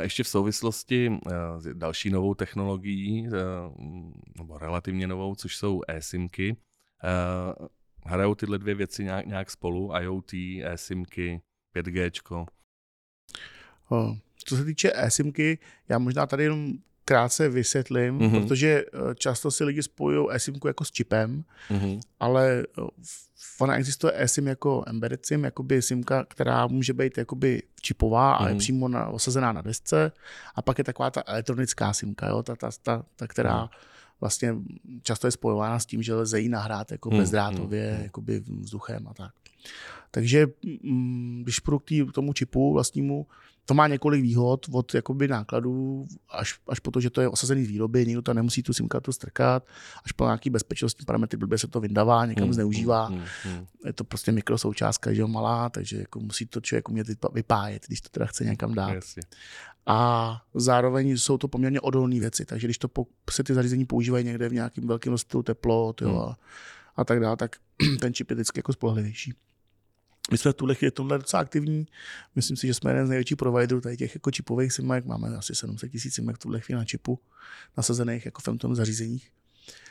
ještě 0.00 0.22
v 0.24 0.28
souvislosti 0.28 1.18
s 1.58 1.74
další 1.74 2.10
novou 2.10 2.34
technologií, 2.34 3.28
nebo 4.38 4.58
relativně 4.58 5.06
novou, 5.06 5.34
což 5.34 5.56
jsou 5.56 5.82
e-simky. 5.88 6.56
Hrajou 8.04 8.34
tyhle 8.34 8.58
dvě 8.58 8.74
věci 8.74 9.04
nějak, 9.04 9.26
nějak 9.26 9.50
spolu, 9.50 9.92
IoT, 10.00 10.34
e-simky, 10.62 11.40
5G? 11.74 12.46
Co 14.44 14.56
se 14.56 14.64
týče 14.64 14.92
eSIMky, 14.94 15.58
já 15.88 15.98
možná 15.98 16.26
tady 16.26 16.42
jenom 16.42 16.72
krátce 17.04 17.48
vysvětlím, 17.48 18.14
Mhm. 18.14 18.24
mm-hmm. 18.26 18.42
protože 18.42 18.84
eh, 18.94 19.14
často 19.14 19.50
si 19.50 19.64
lidi 19.64 19.82
spojují 19.82 20.28
eSIMku 20.30 20.66
jako 20.68 20.84
s 20.84 20.90
čipem, 20.90 21.44
Mhm. 21.70 22.00
ale 22.20 22.64
eh, 22.78 22.82
ona 23.60 23.76
existuje 23.76 24.12
eSIM 24.16 24.46
jako 24.46 24.84
embedded 24.86 25.26
SIM, 25.26 25.44
jakoby 25.44 25.82
SIMka, 25.82 26.24
která 26.24 26.66
může 26.66 26.92
být 26.92 27.18
jakoby 27.18 27.62
čipová 27.80 28.34
a 28.34 28.44
je 28.48 28.50
Mhm. 28.54 28.58
přímo 28.58 28.88
na, 28.88 29.08
osazená 29.08 29.52
na 29.52 29.62
desce 29.62 30.12
a 30.54 30.62
pak 30.62 30.78
je 30.78 30.84
taková 30.84 31.10
ta 31.10 31.22
elektronická 31.26 31.92
SIMka, 31.92 32.28
jo, 32.28 32.42
ta, 32.42 32.56
ta, 32.56 32.70
ta, 32.82 33.04
ta 33.16 33.26
která 33.26 33.58
Mhm. 33.60 33.68
vlastně 34.20 34.54
často 35.02 35.26
je 35.26 35.30
spojována 35.30 35.78
s 35.78 35.86
tím, 35.86 36.02
že 36.02 36.14
lze 36.14 36.40
ji 36.40 36.48
nahrát 36.48 36.92
jako 36.92 37.10
Mhm. 37.10 37.18
bezdrátově, 37.18 37.92
Mhm. 37.94 38.02
jakoby 38.02 38.40
vzduchem 38.60 39.08
a 39.08 39.14
tak. 39.14 39.32
Takže 40.10 40.46
mm, 40.82 41.40
když 41.42 41.58
půjdu 41.60 41.78
k 41.78 42.12
tomu 42.12 42.32
čipu 42.32 42.72
vlastnímu, 42.72 43.26
to 43.66 43.74
má 43.74 43.88
několik 43.88 44.22
výhod 44.22 44.66
od 44.72 44.94
jakoby 44.94 45.28
nákladů 45.28 46.06
až, 46.28 46.58
až 46.68 46.80
po 46.80 46.90
to, 46.90 47.00
že 47.00 47.10
to 47.10 47.20
je 47.20 47.28
osazený 47.28 47.64
z 47.64 47.68
výroby, 47.68 48.06
nikdo 48.06 48.22
tam 48.22 48.36
nemusí 48.36 48.62
tu 48.62 48.72
SIM 48.72 48.88
kartu 48.88 49.12
strkat, 49.12 49.66
až 50.04 50.12
po 50.12 50.24
nějaký 50.24 50.50
bezpečnostní 50.50 51.04
parametry, 51.04 51.36
blbě 51.36 51.58
se 51.58 51.66
to 51.66 51.80
vyndává, 51.80 52.26
někam 52.26 52.44
Mhm. 52.44 52.52
zneužívá. 52.54 53.08
Mhm. 53.08 53.22
Mhm. 53.44 53.66
Je 53.86 53.92
to 53.92 54.04
prostě 54.04 54.32
mikrosoučástka, 54.32 55.12
že 55.12 55.20
jo, 55.20 55.28
malá, 55.28 55.68
takže 55.68 55.98
jako 55.98 56.20
musí 56.20 56.46
to 56.46 56.60
člověk 56.60 56.88
umět 56.88 57.06
vypájet, 57.32 57.86
když 57.86 58.00
to 58.00 58.08
teda 58.08 58.26
chce 58.26 58.44
někam 58.44 58.74
dát. 58.74 58.90
Jasně. 58.94 59.22
A 59.86 60.30
zároveň 60.54 61.16
jsou 61.16 61.38
to 61.38 61.48
poměrně 61.48 61.80
odolné 61.80 62.20
věci, 62.20 62.44
takže 62.44 62.66
když 62.66 62.78
to 62.78 62.88
po, 62.88 63.06
se 63.30 63.44
ty 63.44 63.54
zařízení 63.54 63.84
používají 63.84 64.24
někde 64.24 64.48
v 64.48 64.52
nějakém 64.52 64.86
velkém 64.86 65.10
rozptylu 65.12 65.42
teplot 65.42 66.00
Hmm. 66.00 66.18
a, 66.18 66.36
a 66.96 67.04
tak 67.04 67.20
dále, 67.20 67.36
tak 67.36 67.56
ten 68.00 68.14
čip 68.14 68.30
je 68.30 68.34
vždycky 68.34 68.58
jako 68.58 68.72
spolehlivější. 68.72 69.34
My 70.30 70.38
jsme 70.38 70.52
v 70.52 70.54
tuhle 70.54 70.74
chvíli 70.74 70.90
tomhle 70.90 71.18
docela 71.18 71.40
aktivní. 71.40 71.86
Myslím 72.34 72.56
si, 72.56 72.66
že 72.66 72.74
jsme 72.74 72.90
jeden 72.90 73.06
z 73.06 73.08
největších 73.08 73.36
providerů 73.36 73.80
tady 73.80 73.96
těch 73.96 74.14
jako 74.14 74.30
čipových 74.30 74.72
simek. 74.72 75.04
Máme 75.04 75.28
asi 75.28 75.54
700 75.54 75.92
tisíc 75.92 76.14
simek 76.14 76.36
v 76.36 76.38
tuhle 76.38 76.60
chvíli 76.60 76.78
na 76.78 76.84
čipu 76.84 77.18
nasazených 77.76 78.24
jako 78.24 78.52
v 78.52 78.58
tom 78.58 78.74
zařízeních. 78.74 79.30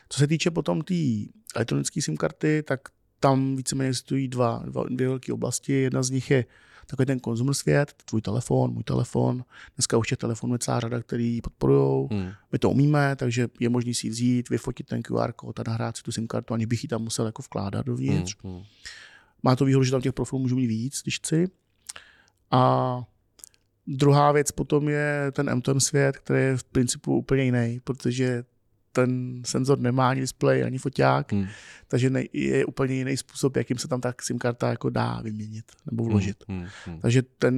Co 0.09 0.19
se 0.19 0.27
týče 0.27 0.51
potom 0.51 0.81
té 0.81 0.87
tý 0.87 1.27
elektronické 1.55 2.01
SIM 2.01 2.17
karty, 2.17 2.63
tak 2.67 2.79
tam 3.19 3.55
víceméně 3.55 3.87
existují 3.87 4.27
dva, 4.27 4.63
dva, 4.65 4.83
dvě 4.89 5.07
velké 5.07 5.33
oblasti. 5.33 5.73
Jedna 5.73 6.03
z 6.03 6.09
nich 6.09 6.31
je 6.31 6.45
takový 6.87 7.05
ten 7.05 7.19
konzumer 7.19 7.53
svět, 7.53 7.93
tvůj 8.05 8.21
telefon, 8.21 8.73
můj 8.73 8.83
telefon. 8.83 9.45
Dneska 9.75 9.97
už 9.97 10.07
těch 10.07 10.17
telefonů 10.17 10.55
je 10.55 10.59
celá 10.59 10.79
řada, 10.79 11.01
který 11.01 11.41
podporují. 11.41 12.07
Mhm. 12.11 12.31
My 12.51 12.59
to 12.59 12.69
umíme, 12.69 13.15
takže 13.15 13.47
je 13.59 13.69
možné 13.69 13.93
si 13.93 14.09
vzít, 14.09 14.49
vyfotit 14.49 14.87
ten 14.87 15.01
QR 15.01 15.31
kód 15.31 15.59
a 15.59 15.63
nahrát 15.67 15.97
si 15.97 16.03
tu 16.03 16.11
SIM 16.11 16.27
kartu, 16.27 16.53
aniž 16.53 16.65
bych 16.65 16.83
ji 16.83 16.89
tam 16.89 17.01
musel 17.01 17.25
jako 17.25 17.41
vkládat 17.41 17.85
dovnitř. 17.85 18.35
Mhm. 18.43 18.63
Má 19.45 19.55
to 19.55 19.65
výhodu, 19.65 19.83
že 19.83 19.91
tam 19.91 20.01
těch 20.01 20.13
profilů 20.13 20.41
můžu 20.41 20.55
mít 20.55 20.67
víc, 20.67 21.01
když 21.03 21.17
chci. 21.17 21.47
A 22.51 23.03
druhá 23.87 24.31
věc 24.31 24.51
potom 24.51 24.89
je 24.89 25.31
ten 25.31 25.49
M2M 25.49 25.77
svět, 25.77 26.17
který 26.17 26.39
je 26.41 26.57
v 26.57 26.63
principu 26.63 27.17
úplně 27.17 27.43
jiný, 27.43 27.79
protože 27.83 28.43
ten 28.91 29.41
senzor 29.45 29.79
nemá 29.79 30.09
ani 30.09 30.21
displej, 30.21 30.63
ani 30.63 30.77
foťák, 30.77 31.31
Mhm. 31.33 31.47
takže 31.87 32.09
ne, 32.09 32.23
je 32.33 32.65
úplně 32.65 32.95
jiný 32.95 33.17
způsob, 33.17 33.55
jakým 33.57 33.77
se 33.77 33.87
tam 33.87 34.01
ta 34.01 34.13
SIM 34.21 34.39
karta 34.39 34.69
jako 34.69 34.89
dá 34.89 35.21
vyměnit 35.21 35.65
nebo 35.91 36.03
vložit. 36.03 36.43
Mhm. 36.47 36.67
Mhm. 36.87 36.99
Takže 36.99 37.21
ten 37.21 37.55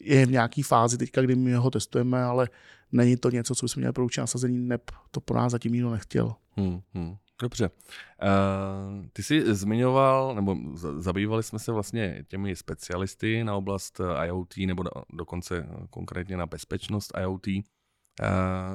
je 0.00 0.26
v 0.26 0.30
nějaké 0.30 0.62
fázi 0.62 0.98
teďka, 0.98 1.20
kdy 1.22 1.34
my 1.36 1.52
ho 1.52 1.70
testujeme, 1.70 2.22
ale 2.22 2.48
není 2.92 3.16
to 3.16 3.30
něco, 3.30 3.54
co 3.54 3.66
bychom 3.66 3.80
měli 3.80 3.92
pro 3.92 4.04
určitě 4.04 4.20
nasazení, 4.20 4.58
neb 4.58 4.90
to 5.10 5.20
po 5.20 5.34
nás 5.34 5.52
zatím 5.52 5.72
nikdo 5.72 5.90
nechtěl. 5.90 6.34
Hmm, 6.56 6.80
hmm. 6.94 7.16
Dobře. 7.42 7.70
Uh, 7.70 9.06
ty 9.12 9.22
jsi 9.22 9.54
zmiňoval, 9.54 10.34
nebo 10.34 10.56
zabývali 10.98 11.42
jsme 11.42 11.58
se 11.58 11.72
vlastně 11.72 12.24
těmi 12.28 12.56
specialisty 12.56 13.44
na 13.44 13.54
oblast 13.54 14.00
eh, 14.00 14.26
IoT, 14.26 14.56
nebo 14.56 14.84
dokonce 15.12 15.66
konkrétně 15.90 16.36
na 16.36 16.46
bezpečnost 16.46 17.12
IoT. 17.20 17.46
Uh, 17.46 17.54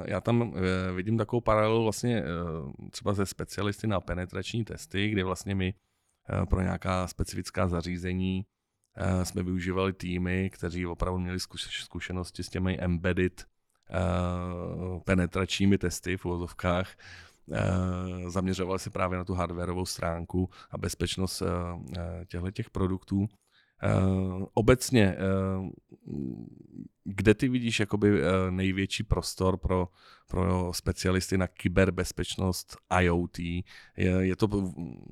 já 0.04 0.20
tam 0.20 0.40
uh, 0.40 0.56
vidím 0.96 1.18
takovou 1.18 1.40
paralelu 1.40 1.82
vlastně 1.82 2.22
třeba 2.90 3.12
ze 3.12 3.26
specialisty 3.26 3.86
na 3.86 4.00
penetrační 4.00 4.64
testy, 4.64 5.08
kde 5.08 5.24
vlastně 5.24 5.54
my 5.54 5.74
pro 6.48 6.60
nějaká 6.60 7.06
specifická 7.06 7.68
zařízení 7.68 8.46
jsme 9.22 9.42
využívali 9.42 9.92
týmy, 9.92 10.50
kteří 10.50 10.86
opravdu 10.86 11.18
měli 11.18 11.38
zkušenosti 11.70 12.42
s 12.42 12.48
těmi 12.48 12.78
embedded 12.78 13.46
penetračními 15.04 15.78
testy 15.78 16.16
v 16.16 16.24
uvozovkách, 16.24 16.96
uh, 16.96 17.27
zaměřovali 18.26 18.78
se 18.78 18.90
právě 18.90 19.18
na 19.18 19.24
tu 19.24 19.34
hardwareovou 19.34 19.86
stránku 19.86 20.50
a 20.70 20.78
bezpečnost 20.78 21.42
uh, 21.42 21.48
těchto 22.26 22.50
těch 22.50 22.70
produktů. 22.70 23.26
Obecně, 24.54 25.16
kde 27.04 27.34
ty 27.34 27.48
vidíš 27.48 27.80
jakoby 27.80 28.22
největší 28.50 29.02
prostor 29.02 29.56
pro, 29.56 29.88
pro 30.26 30.72
specialisty 30.74 31.38
na 31.38 31.46
kyberbezpečnost 31.46 32.76
IoT? 33.00 33.38
Je, 33.38 33.62
je 33.96 34.36
to 34.36 34.48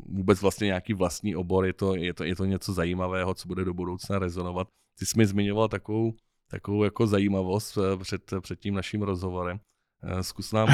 vůbec 0.06 0.40
vlastně 0.40 0.64
nějaký 0.64 0.94
vlastní 0.94 1.36
obor? 1.36 1.66
Je 1.66 1.72
to, 1.72 1.96
je, 1.96 2.14
to, 2.14 2.24
je 2.24 2.36
to 2.36 2.44
něco 2.44 2.72
zajímavého, 2.72 3.34
co 3.34 3.48
bude 3.48 3.64
do 3.64 3.74
budoucna 3.74 4.18
rezonovat? 4.18 4.68
Ty 4.98 5.06
jsi 5.06 5.18
mi 5.18 5.26
zmiňoval 5.26 5.68
takovou 5.68 6.14
takovou 6.48 6.84
jako 6.84 7.06
zajímavost 7.06 7.78
eh, 7.78 7.96
před, 7.96 8.32
před 8.40 8.60
tím 8.60 8.74
naším 8.74 9.02
rozhovorem. 9.02 9.60
Eh, 10.06 10.22
zkus 10.22 10.52
nám 10.52 10.68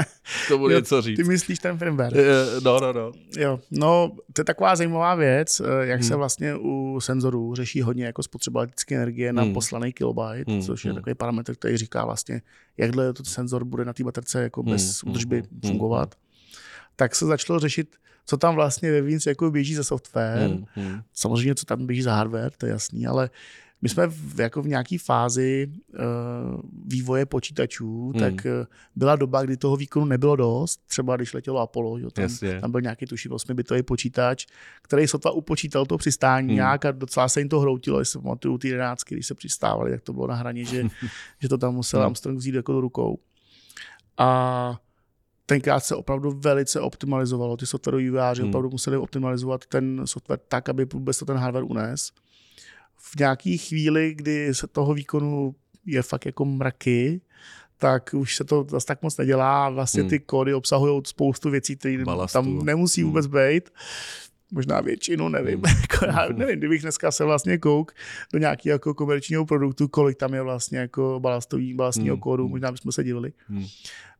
to 0.48 0.58
bude 0.58 0.74
něco 0.74 1.02
říct. 1.02 1.16
Ty 1.16 1.24
myslíš 1.24 1.58
ten 1.58 1.78
firmware? 1.78 2.12
Eh, 2.16 2.60
no, 2.64 2.80
no, 2.80 2.92
no. 2.92 3.12
Jo, 3.38 3.60
no, 3.70 4.12
to 4.32 4.40
je 4.40 4.44
taková 4.44 4.76
zajímavá 4.76 5.14
věc, 5.14 5.62
jak 5.80 6.00
hmm. 6.00 6.08
se 6.08 6.16
vlastně 6.16 6.54
u 6.56 7.00
senzorů 7.00 7.54
řeší 7.54 7.82
hodně 7.82 8.04
jako 8.04 8.22
spotřeba 8.22 8.60
elektrické 8.60 8.94
energie 8.94 9.32
na 9.32 9.42
hmm. 9.42 9.54
poslaný 9.54 9.92
kilobyte, 9.92 10.52
hmm. 10.52 10.62
což 10.62 10.84
je 10.84 10.90
hmm. 10.90 11.00
takový 11.00 11.14
parametr, 11.14 11.54
který 11.54 11.76
říká 11.76 12.04
vlastně, 12.04 12.42
jak 12.76 12.90
dlouho 12.90 13.12
to 13.12 13.24
senzor 13.24 13.64
bude 13.64 13.84
na 13.84 13.92
té 13.92 14.04
baterce 14.04 14.42
jako 14.42 14.62
bez 14.62 15.02
hmm. 15.02 15.10
údržby 15.10 15.36
hmm. 15.36 15.60
fungovat. 15.66 16.14
Tak 16.96 17.14
se 17.14 17.26
začalo 17.26 17.58
řešit, 17.58 17.96
co 18.26 18.36
tam 18.36 18.54
vlastně 18.54 18.92
vevnitř 18.92 19.26
jako 19.26 19.50
běží 19.50 19.74
za 19.74 19.84
software. 19.84 20.48
Hmm. 20.48 20.64
Hmm. 20.74 21.00
Samozřejmě, 21.14 21.54
co 21.54 21.66
tam 21.66 21.86
běží 21.86 22.02
za 22.02 22.14
hardware, 22.14 22.52
to 22.58 22.66
je 22.66 22.72
jasný, 22.72 23.06
ale 23.06 23.30
my 23.82 23.88
jsme 23.88 24.06
v, 24.06 24.40
jako 24.40 24.62
v 24.62 24.66
nějaké 24.66 24.96
fázi 24.98 25.72
uh, 25.72 26.60
vývoje 26.86 27.26
počítačů, 27.26 28.10
hmm. 28.10 28.20
tak 28.20 28.34
uh, 28.34 28.66
byla 28.96 29.16
doba, 29.16 29.42
kdy 29.42 29.56
toho 29.56 29.76
výkonu 29.76 30.06
nebylo 30.06 30.36
dost, 30.36 30.80
třeba 30.86 31.16
když 31.16 31.34
letělo 31.34 31.60
Apollo, 31.60 31.98
jo, 31.98 32.10
tam, 32.10 32.28
tam 32.60 32.70
byl 32.70 32.80
nějaký 32.80 33.06
tuším 33.06 33.32
8-bitový 33.32 33.82
počítač, 33.82 34.46
který 34.82 35.08
sotva 35.08 35.30
upočítal 35.30 35.86
to 35.86 35.98
přistání 35.98 36.48
hmm. 36.48 36.56
nějak 36.56 36.84
a 36.84 36.90
docela 36.92 37.28
se 37.28 37.40
jim 37.40 37.48
to 37.48 37.60
hroutilo, 37.60 37.98
jestli 37.98 38.20
pamatuju 38.20 38.58
ty 38.58 38.68
jedenáctky, 38.68 39.14
když 39.14 39.26
se 39.26 39.34
přistávali, 39.34 39.90
tak 39.90 40.00
to 40.00 40.12
bylo 40.12 40.26
na 40.26 40.34
hraně, 40.34 40.64
že, 40.64 40.84
že 41.40 41.48
to 41.48 41.58
tam 41.58 41.74
musel 41.74 42.00
hmm. 42.00 42.06
Armstrong 42.06 42.38
vzít 42.38 42.54
jako 42.54 42.72
do 42.72 42.80
rukou. 42.80 43.18
A 44.18 44.80
tenkrát 45.46 45.80
se 45.80 45.94
opravdu 45.94 46.30
velice 46.30 46.80
optimalizovalo. 46.80 47.56
Ty 47.56 47.66
softwarové 47.66 48.02
vývojáři 48.02 48.42
hmm. 48.42 48.50
opravdu 48.50 48.70
museli 48.70 48.96
optimalizovat 48.96 49.66
ten 49.66 50.02
software 50.04 50.40
tak, 50.48 50.68
aby 50.68 50.84
vůbec 50.84 51.18
to 51.18 51.24
ten 51.24 51.36
hardware 51.36 51.64
unes 51.64 52.12
v 52.98 53.16
nějaký 53.18 53.58
chvíli, 53.58 54.14
kdy 54.14 54.54
se 54.54 54.66
toho 54.66 54.94
výkonu 54.94 55.54
je 55.86 56.02
fakt 56.02 56.26
jako 56.26 56.44
mraky, 56.44 57.20
tak 57.78 58.14
už 58.14 58.36
se 58.36 58.44
to 58.44 58.66
zase 58.70 58.86
tak 58.86 59.02
moc 59.02 59.16
nedělá. 59.16 59.70
Vlastně 59.70 60.00
hmm. 60.00 60.10
ty 60.10 60.18
kódy 60.18 60.54
obsahují 60.54 61.02
spoustu 61.06 61.50
věcí, 61.50 61.76
které 61.76 62.04
tam 62.32 62.64
nemusí 62.64 63.00
hmm. 63.00 63.10
vůbec 63.10 63.26
být 63.26 63.70
možná 64.52 64.80
většinu, 64.80 65.28
nevím. 65.28 65.60
Hmm. 65.64 65.76
Jako 65.80 66.04
já 66.06 66.28
nevím, 66.36 66.58
kdybych 66.58 66.82
dneska 66.82 67.10
se 67.10 67.24
vlastně 67.24 67.58
kouk 67.58 67.92
do 68.32 68.38
nějakého 68.38 68.74
jako 68.74 68.94
komerčního 68.94 69.46
produktu, 69.46 69.88
kolik 69.88 70.18
tam 70.18 70.34
je 70.34 70.42
vlastně 70.42 70.78
jako 70.78 71.20
balastový, 71.22 71.74
balastního 71.74 72.16
hmm. 72.16 72.20
kódu, 72.20 72.44
hmm. 72.44 72.50
možná 72.50 72.72
bychom 72.72 72.92
se 72.92 73.04
divili. 73.04 73.32
Hmm. 73.48 73.66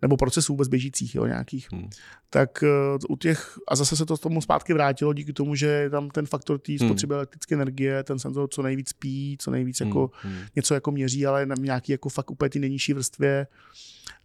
Nebo 0.03 0.17
procesů 0.17 0.53
vůbec 0.53 0.69
běžících, 0.69 1.15
jo, 1.15 1.27
nějakých. 1.27 1.69
Hmm. 1.73 1.91
Tak 2.31 2.63
uh, 2.63 2.99
u 3.09 3.17
těch, 3.17 3.59
a 3.69 3.77
zase 3.77 3.97
se 3.97 4.07
to 4.07 4.17
tomu 4.17 4.41
zpátky 4.41 4.75
vrátilo 4.75 5.13
díky 5.13 5.33
tomu, 5.33 5.55
že 5.55 5.91
tam 5.91 6.11
ten 6.11 6.27
faktor 6.27 6.59
té 6.59 6.73
hmm. 6.73 6.89
spotřeby 6.89 7.13
hmm. 7.13 7.19
elektrické 7.19 7.55
energie, 7.55 8.03
ten 8.03 8.19
senzor 8.19 8.49
co 8.49 8.63
nejvíc 8.63 8.93
pí, 8.93 9.37
co 9.41 9.51
nejvíc 9.51 9.81
hmm. 9.81 9.89
jako 9.89 10.11
hmm. 10.23 10.39
něco 10.57 10.75
jako 10.75 10.91
měří, 10.91 11.27
ale 11.27 11.47
na 11.47 11.55
nějaký 11.59 11.93
jako 11.93 12.09
fakt 12.09 12.31
úplně 12.31 12.51
ty 12.51 12.59
nejnižší 12.59 12.93
vrstvě. 12.93 13.47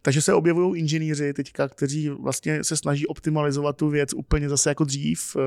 Takže 0.02 0.22
se 0.22 0.34
objevují 0.34 0.80
inženýři 0.80 1.32
teďka, 1.32 1.68
kteří 1.68 2.08
vlastně 2.08 2.64
se 2.64 2.76
snaží 2.76 3.06
optimalizovat 3.06 3.76
tu 3.76 3.88
věc 3.88 4.12
úplně 4.12 4.48
zase 4.48 4.70
jako 4.70 4.84
dřív, 4.84 5.36
uh, 5.36 5.42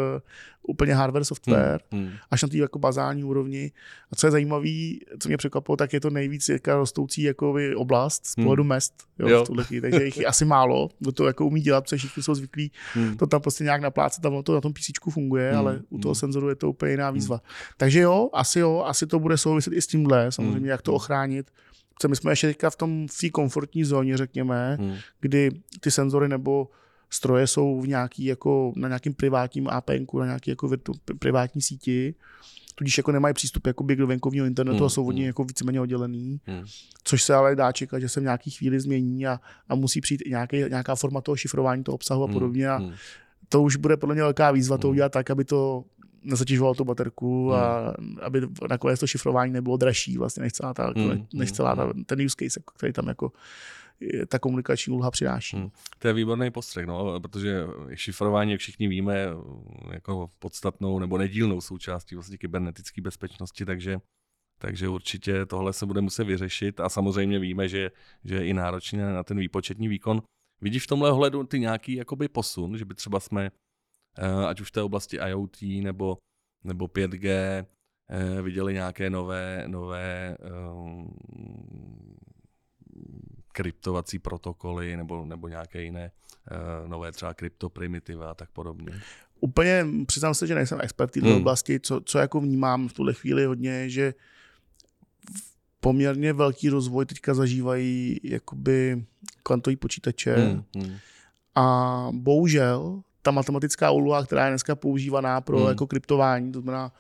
úplně 0.67 0.93
hardware, 0.93 1.23
software, 1.23 1.80
hmm, 1.91 2.04
hmm. 2.04 2.13
až 2.32 2.43
na 2.43 2.47
té 2.47 2.58
jako 2.58 2.80
bazální 2.80 3.23
úrovni. 3.23 3.71
A 4.12 4.15
co 4.15 4.28
je 4.28 4.32
zajímavé, 4.32 4.69
co 5.19 5.30
mě 5.30 5.38
překvapilo, 5.38 5.76
tak 5.76 5.93
je 5.93 6.00
to 6.00 6.10
nejvíc 6.10 6.50
jaká 6.50 6.76
rostoucí 6.76 7.21
jako 7.21 7.56
oblast 7.76 8.26
z 8.26 8.38
hmm. 8.38 8.45
pohledu 8.45 8.63
hmm. 8.63 8.69
mest 8.69 8.93
jo, 9.19 9.28
jo. 9.28 9.43
V 9.43 9.47
tuhle 9.47 9.65
takže 9.82 10.06
jich 10.06 10.17
je 10.17 10.26
asi 10.26 10.45
málo, 10.45 10.89
kdo 11.00 11.12
to 11.12 11.28
jako 11.28 11.45
umí 11.45 11.62
dělat, 11.62 11.82
protože 11.82 11.97
všichni 11.97 12.23
jsou 12.23 12.36
zvyklí 12.36 12.71
hmm. 12.93 13.17
to 13.17 13.28
tam 13.28 13.41
prostě 13.41 13.63
nějak 13.63 13.82
naplácet, 13.82 14.21
tam 14.21 14.43
to 14.43 14.54
na 14.54 14.62
tom 14.62 14.73
PC 14.73 14.91
funguje, 15.10 15.50
hmm. 15.50 15.60
ale 15.60 15.82
u 15.89 16.00
toho 16.00 16.12
hmm. 16.12 16.19
senzoru 16.19 16.50
je 16.50 16.56
to 16.56 16.69
úplně 16.69 16.91
jiná 16.91 17.12
výzva. 17.12 17.36
Hmm. 17.36 17.73
Takže 17.78 18.00
jo, 18.00 18.30
asi 18.34 18.60
jo, 18.60 18.84
asi 18.86 19.08
to 19.08 19.19
bude 19.19 19.38
souviset 19.38 19.73
i 19.73 19.82
s 19.82 19.88
tímhle, 19.88 20.32
samozřejmě, 20.32 20.60
hmm. 20.60 20.65
jak 20.65 20.82
to 20.82 20.93
ochránit 20.93 21.52
my 22.08 22.16
jsme 22.16 22.32
ještě 22.32 22.48
teďka 22.48 22.70
v 22.70 22.76
tom 22.76 23.08
v 23.08 23.18
té 23.18 23.30
komfortní 23.30 23.84
zóně, 23.84 24.18
řekněme, 24.18 24.78
hmm. 24.80 24.96
kdy 25.20 25.52
ty 25.80 25.92
senzory 25.92 26.28
nebo 26.28 26.70
stroje 27.10 27.48
jsou 27.48 27.82
v 27.82 27.88
nějaký, 27.88 28.26
jako, 28.26 28.74
na 28.76 28.88
nějakým 28.88 29.14
privátním 29.14 29.68
APN, 29.68 30.06
na 30.20 30.26
nějaký 30.26 30.50
jako 30.50 30.68
virtu, 30.68 30.94
privátní 31.20 31.62
síti, 31.62 32.16
tudíž 32.76 32.98
jako 32.98 33.12
nemají 33.12 33.34
přístup 33.34 33.68
jako 33.68 33.84
do 33.84 34.08
venkovního 34.08 34.46
internetu 34.46 34.78
hmm. 34.78 34.86
a 34.86 34.90
jsou 34.90 35.08
od 35.08 35.12
něj 35.12 35.24
hmm. 35.24 35.28
jako 35.28 35.44
víceméně 35.44 35.82
oddělený, 35.82 36.42
hmm. 36.46 36.66
což 37.04 37.24
se 37.24 37.34
ale 37.34 37.56
dá 37.56 37.72
čekat, 37.72 38.00
že 38.00 38.10
se 38.10 38.20
v 38.20 38.24
nějaký 38.24 38.52
chvíli 38.52 38.80
změní 38.80 39.28
a, 39.28 39.40
a 39.70 39.76
musí 39.76 40.02
přijít 40.02 40.22
i 40.26 40.30
nějaký, 40.30 40.58
nějaká 40.58 40.96
forma 40.96 41.22
toho 41.22 41.36
šifrování 41.36 41.84
toho 41.84 41.96
obsahu 41.96 42.24
a 42.24 42.26
hmm. 42.26 42.34
podobně 42.34 42.70
a 42.70 42.78
hmm. 42.78 42.94
to 43.50 43.62
už 43.62 43.76
bude 43.76 43.98
podle 43.98 44.16
mě 44.16 44.22
velká 44.22 44.52
výzva 44.52 44.78
to 44.78 44.90
udělat 44.90 45.12
tak, 45.12 45.30
aby 45.30 45.46
to 45.46 45.84
nezatěžoval 46.28 46.76
tu 46.76 46.86
baterku 46.86 47.54
a 47.54 47.94
hmm. 48.00 48.18
aby 48.22 48.42
nakonec 48.70 49.00
to 49.00 49.08
šifrování 49.08 49.54
nebylo 49.54 49.78
dražší 49.78 50.18
vlastně 50.18 50.44
než 50.44 50.54
celá, 50.54 50.74
ta, 50.74 50.94
hmm. 50.96 51.28
než 51.34 51.52
celá 51.52 51.76
ta, 51.76 51.84
hmm. 51.84 52.04
ten 52.04 52.22
use 52.26 52.36
case, 52.40 52.60
který 52.76 52.94
tam 52.94 53.08
jako 53.08 53.32
ta 54.28 54.40
komunikační 54.40 54.94
úloha 54.94 55.12
přináší. 55.12 55.58
Hmm. 55.58 55.70
To 56.00 56.08
je 56.08 56.13
výborný 56.13 56.52
postřeh, 56.52 56.86
no, 56.86 57.20
protože 57.20 57.63
šifrování, 57.94 58.52
jak 58.52 58.60
všichni 58.60 58.88
víme, 58.88 59.28
jako 59.92 60.30
podstatnou 60.40 61.00
nebo 61.00 61.18
nedílnou 61.18 61.62
součástí 61.62 62.16
vlastně 62.16 62.38
kybernetické 62.38 63.02
bezpečnosti, 63.02 63.66
takže 63.66 63.98
takže 64.60 64.88
určitě 64.88 65.46
tohle 65.46 65.74
se 65.74 65.86
bude 65.86 66.02
muset 66.02 66.24
vyřešit 66.24 66.80
a 66.80 66.90
samozřejmě 66.90 67.40
víme, 67.40 67.70
že, 67.70 67.92
že 68.24 68.36
je 68.36 68.48
i 68.48 68.54
náročné 68.54 69.13
na 69.13 69.24
ten 69.24 69.38
výpočetní 69.38 69.88
výkon. 69.88 70.22
Vidíš 70.62 70.84
v 70.84 70.88
tomhle 70.88 71.12
ohledu 71.12 71.44
ty 71.44 71.60
nějaký 71.60 71.94
jakoby 71.94 72.28
posun, 72.28 72.78
že 72.78 72.86
by 72.86 72.94
třeba 72.94 73.20
jsme 73.20 73.46
Eh, 73.46 73.67
ať 74.48 74.62
už 74.62 74.68
v 74.68 74.72
té 74.72 74.82
oblasti 74.82 75.18
IoT 75.18 75.62
nebo, 75.62 76.18
nebo 76.64 76.88
5G, 76.88 77.28
eh, 77.30 78.42
viděli 78.42 78.74
nějaké 78.74 79.10
nové, 79.10 79.64
nové 79.68 80.38
um, 80.72 81.18
kryptovací 83.54 84.20
protokoly 84.20 84.98
nebo, 84.98 85.26
nebo 85.26 85.48
nějaké 85.48 85.82
jiné 85.82 86.12
uh, 86.52 86.90
nové 86.90 87.12
třeba 87.12 87.34
kryptoprimitivy 87.34 88.24
a 88.24 88.34
tak 88.34 88.50
podobně. 88.50 89.02
Úplně 89.40 89.86
přiznám 90.08 90.34
se, 90.34 90.48
že 90.48 90.56
nejsem 90.56 90.80
expert 90.82 91.08
v 91.08 91.12
této 91.12 91.28
hmm. 91.28 91.38
oblasti. 91.38 91.80
Co, 91.80 92.02
co 92.02 92.20
jako 92.20 92.42
vnímám 92.42 92.88
v 92.88 92.94
tuhle 92.94 93.14
chvíli 93.14 93.46
hodně, 93.46 93.90
že 93.90 94.14
poměrně 95.80 96.34
velký 96.34 96.70
rozvoj 96.70 97.06
teďka 97.06 97.34
zažívají 97.34 98.20
jakoby 98.24 99.06
kvantový 99.44 99.76
počítače. 99.76 100.36
Hmm. 100.36 100.64
Hmm. 100.76 100.96
A 101.56 102.08
bohužel 102.12 103.02
ta 103.28 103.32
matematická 103.32 103.92
úloha, 103.92 104.24
která 104.24 104.46
je 104.46 104.52
dneska 104.52 104.76
používaná 104.76 105.42
pro 105.42 105.60
hmm. 105.60 105.68
jako 105.68 105.88
kryptování, 105.88 106.52
to 106.52 106.62
znamená, 106.62 106.92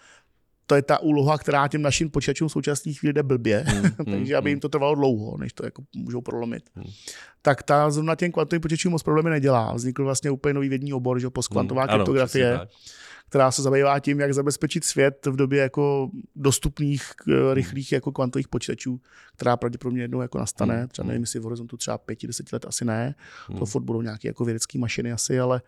to 0.65 0.75
je 0.75 0.81
ta 0.81 0.99
úloha, 0.99 1.37
která 1.37 1.67
těm 1.67 1.81
našim 1.81 2.09
počítačům 2.09 2.47
v 2.47 2.51
současné 2.51 2.93
chvíli 2.93 3.13
jde 3.13 3.23
blbě, 3.23 3.63
hmm. 3.67 3.91
takže 4.05 4.35
aby 4.35 4.49
jim 4.49 4.55
hmm. 4.55 4.59
to 4.61 4.69
trvalo 4.69 4.95
dlouho, 4.95 5.37
než 5.37 5.53
to 5.53 5.65
jako 5.65 5.83
můžou 5.95 6.21
prolomit. 6.21 6.63
Hmm. 6.75 6.85
Tak 7.41 7.63
ta 7.63 7.89
zrovna 7.89 8.15
těm 8.15 8.31
kvantovým 8.31 8.61
počítačům 8.61 8.91
moc 8.91 9.03
problémy 9.03 9.29
nedělá. 9.29 9.73
Vznikl 9.73 10.03
vlastně 10.03 10.31
úplně 10.31 10.53
nový 10.53 10.69
vědní 10.69 10.93
obor, 10.93 11.19
že 11.19 11.29
postkvantová 11.29 11.83
hmm. 11.83 11.89
kryptografie. 11.89 12.55
Ano, 12.55 12.67
která 13.29 13.51
se 13.51 13.61
zabývá 13.61 13.99
tím, 13.99 14.19
jak 14.19 14.33
zabezpečit 14.33 14.83
svět 14.83 15.25
v 15.25 15.35
době 15.35 15.61
jako 15.61 16.09
dostupných, 16.35 17.11
eh, 17.27 17.53
rychlých 17.53 17.91
jako 17.91 18.11
kvantových 18.11 18.47
počítačů, 18.47 19.01
která 19.35 19.57
pravděpodobně 19.57 20.01
jednou 20.01 20.21
jako 20.21 20.37
nastane. 20.37 20.87
Třeba 20.87 21.07
nevím, 21.07 21.23
jestli 21.23 21.39
v 21.39 21.43
horizontu 21.43 21.77
třeba 21.77 21.97
pěti, 21.97 22.27
deseti 22.27 22.49
let 22.53 22.65
asi 22.65 22.85
ne. 22.85 23.15
To 23.59 23.65
furt 23.65 23.83
budou 23.83 24.01
nějaké 24.01 24.27
jako 24.27 24.45
vědecké 24.45 24.79
mašiny 24.79 25.11
asi, 25.11 25.39
ale 25.39 25.61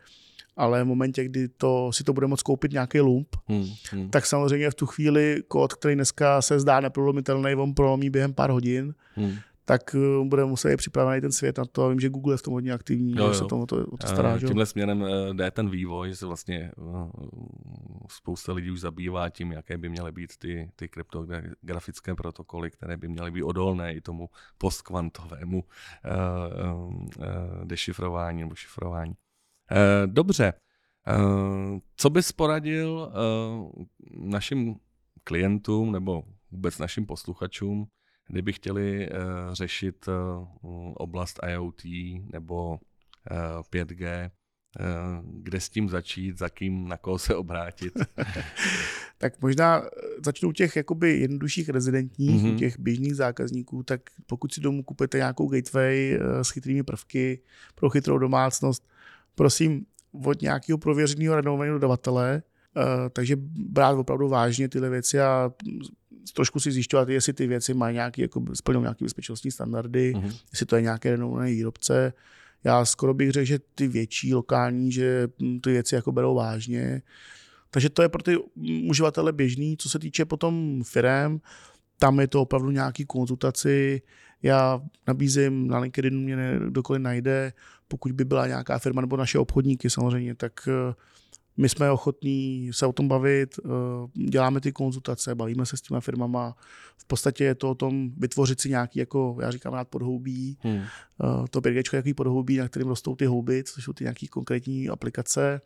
ale 0.60 0.84
v 0.84 0.88
momentě, 0.88 1.24
kdy 1.26 1.48
to, 1.48 1.92
si 1.94 2.04
to 2.04 2.14
bude 2.14 2.28
moct 2.28 2.44
koupit 2.44 2.72
nějaký 2.72 3.00
lump, 3.00 3.36
hmm, 3.46 3.66
hmm. 3.92 4.10
tak 4.10 4.26
samozřejmě 4.26 4.70
v 4.72 4.76
tu 4.76 4.86
chvíli 4.86 5.44
kód, 5.48 5.74
který 5.74 5.96
dneska 5.96 6.42
se 6.42 6.60
zdá 6.60 6.80
neprolomitelný, 6.80 7.56
on 7.56 7.74
prolomí 7.74 8.10
během 8.10 8.34
pár 8.34 8.50
hodin, 8.50 8.94
hmm. 9.16 9.36
tak 9.66 9.96
uh, 9.96 10.28
bude 10.28 10.46
muset 10.46 10.78
připravený 10.78 11.22
ten 11.22 11.32
svět 11.32 11.58
na 11.58 11.66
to. 11.66 11.84
A 11.84 11.90
vím, 11.90 12.00
že 12.00 12.10
Google 12.10 12.34
je 12.34 12.38
v 12.38 12.42
tom 12.42 12.54
hodně 12.54 12.74
aktivní, 12.74 13.16
jo, 13.18 13.28
jo. 13.28 13.34
se 13.34 13.46
tomu 13.46 13.66
to, 13.66 13.86
o 13.86 13.98
to 13.98 14.08
stará. 14.08 14.38
Že? 14.38 14.48
Tímhle 14.48 14.66
směrem 14.66 15.06
jde 15.34 15.52
ten 15.52 15.70
vývoj, 15.70 16.10
že 16.10 16.16
se 16.16 16.26
vlastně 16.26 16.72
spousta 18.10 18.54
lidí 18.54 18.72
už 18.72 18.80
zabývá 18.80 19.30
tím, 19.30 19.52
jaké 19.52 19.78
by 19.78 19.90
měly 19.90 20.12
být 20.12 20.38
ty, 20.38 20.72
ty 20.76 20.88
kryptografické 20.88 22.16
protokoly, 22.16 22.72
které 22.72 22.98
by 22.98 23.08
měly 23.08 23.32
být 23.32 23.44
odolné 23.44 23.94
i 23.94 24.02
tomu 24.02 24.30
postkvantovému 24.58 25.64
uh, 25.64 25.66
uh, 27.18 27.66
dešifrování 27.66 28.42
nebo 28.42 28.56
šifrování. 28.56 29.14
Uh, 29.72 30.14
dobře. 30.14 30.54
Uh, 31.18 31.80
co 31.96 32.10
bys 32.10 32.32
poradil 32.32 33.12
uh, 33.14 33.86
našim 34.30 34.76
klientům 35.24 35.92
nebo 35.92 36.24
vůbec 36.52 36.78
našim 36.78 37.06
posluchačům, 37.06 37.88
kdyby 38.28 38.54
chtěli 38.54 39.10
řešit 39.52 40.10
oblast 40.94 41.40
IoT 41.48 41.82
nebo 42.32 42.70
uh, 42.72 42.78
5G, 43.74 44.30
uh, 44.80 44.86
kde 45.42 45.60
s 45.60 45.70
tím 45.70 45.90
začít, 45.90 46.38
za 46.38 46.50
kým, 46.50 46.88
na 46.88 46.98
koho 46.98 47.20
se 47.20 47.36
obrátit? 47.36 47.94
tak 49.18 49.42
možná 49.42 49.84
začnu 50.26 50.52
těch 50.52 50.76
jakoby 50.76 51.20
jednodušších 51.20 51.70
rezidentních, 51.70 52.44
mm-hmm. 52.44 52.56
u 52.56 52.58
těch 52.58 52.80
běžných 52.80 53.16
zákazníků, 53.16 53.84
tak 53.84 54.02
pokud 54.26 54.54
si 54.54 54.62
domů 54.62 54.84
kupujete 54.84 55.18
nějakou 55.18 55.48
gateway 55.48 56.20
s 56.42 56.50
chytrými 56.50 56.84
prvky 56.84 57.42
pro 57.76 57.90
chytrou 57.90 58.18
domácnost, 58.18 58.90
prosím, 59.40 59.86
od 60.26 60.42
nějakého 60.42 60.78
prověřeného 60.78 61.36
renomovaného 61.36 61.80
dodavatele, 61.80 62.44
Uh, 62.76 63.10
takže 63.14 63.36
brát 63.70 63.98
opravdu 63.98 64.30
vážně 64.30 64.70
tyhle 64.70 64.90
věci 64.90 65.20
a 65.20 65.52
trošku 66.34 66.60
si 66.60 66.72
zjišťovat, 66.72 67.10
jestli 67.10 67.34
ty 67.34 67.48
věci 67.48 67.74
mají 67.74 67.94
nějaký, 67.94 68.22
jako 68.22 68.44
splňují 68.54 68.84
nějaké 68.84 69.06
bezpečnostní 69.06 69.52
standardy, 69.52 70.14
mm-hmm. 70.16 70.34
jestli 70.52 70.66
to 70.66 70.76
je 70.76 70.82
nějaké 70.82 71.12
renomované 71.12 71.50
výrobce. 71.50 72.14
Já 72.64 72.86
skoro 72.86 73.14
bych 73.14 73.32
řekl, 73.32 73.46
že 73.46 73.60
ty 73.76 73.88
větší 73.88 74.34
lokální, 74.34 74.92
že 74.92 75.28
ty 75.62 75.72
věci 75.72 75.96
jako 75.96 76.12
berou 76.12 76.36
vážně. 76.36 77.02
Takže 77.72 77.90
to 77.90 78.02
je 78.02 78.10
pro 78.10 78.24
ty 78.24 78.38
uživatele 78.88 79.34
běžný. 79.34 79.78
Co 79.78 79.90
se 79.90 80.00
týče 80.00 80.26
potom 80.26 80.84
firem, 80.84 81.42
tam 82.00 82.20
je 82.20 82.28
to 82.28 82.42
opravdu 82.42 82.72
nějaký 82.72 83.06
konzultaci. 83.06 84.02
Já 84.44 84.82
nabízím 85.08 85.68
na 85.68 85.80
LinkedInu, 85.80 86.22
mě 86.22 86.60
kdokoliv 86.68 87.02
najde, 87.02 87.54
pokud 87.90 88.12
by 88.12 88.26
byla 88.26 88.48
nějaká 88.48 88.80
firma 88.80 89.02
nebo 89.02 89.18
naše 89.18 89.40
obchodníky 89.40 89.90
samozřejmě, 89.90 90.36
tak 90.36 90.68
eh, 90.68 90.94
my 91.58 91.70
jsme 91.70 91.92
ochotní 91.92 92.70
se 92.74 92.86
o 92.86 92.94
tom 92.94 93.08
bavit, 93.08 93.60
eh, 93.60 93.70
děláme 94.30 94.62
ty 94.62 94.72
konzultace, 94.72 95.36
bavíme 95.36 95.66
se 95.66 95.78
s 95.78 95.82
těma 95.82 96.00
firmama. 96.00 96.56
V 96.98 97.06
podstatě 97.06 97.44
je 97.44 97.56
to 97.56 97.70
o 97.70 97.76
tom 97.76 98.12
vytvořit 98.18 98.62
si 98.62 98.70
nějaký, 98.70 99.00
jako 99.00 99.38
já 99.42 99.52
říkám 99.52 99.74
rád 99.74 99.88
podhoubí, 99.88 100.58
hmm. 100.62 100.82
Eh, 100.82 101.48
to 101.50 101.62
5G 101.62 101.96
jaký 101.96 102.14
podhoubí, 102.14 102.58
na 102.58 102.68
kterým 102.68 102.88
rostou 102.88 103.16
ty 103.16 103.26
houby, 103.26 103.64
což 103.64 103.84
jsou 103.84 103.94
ty 103.94 104.04
nějaké 104.04 104.28
konkrétní 104.28 104.90
aplikace. 104.90 105.62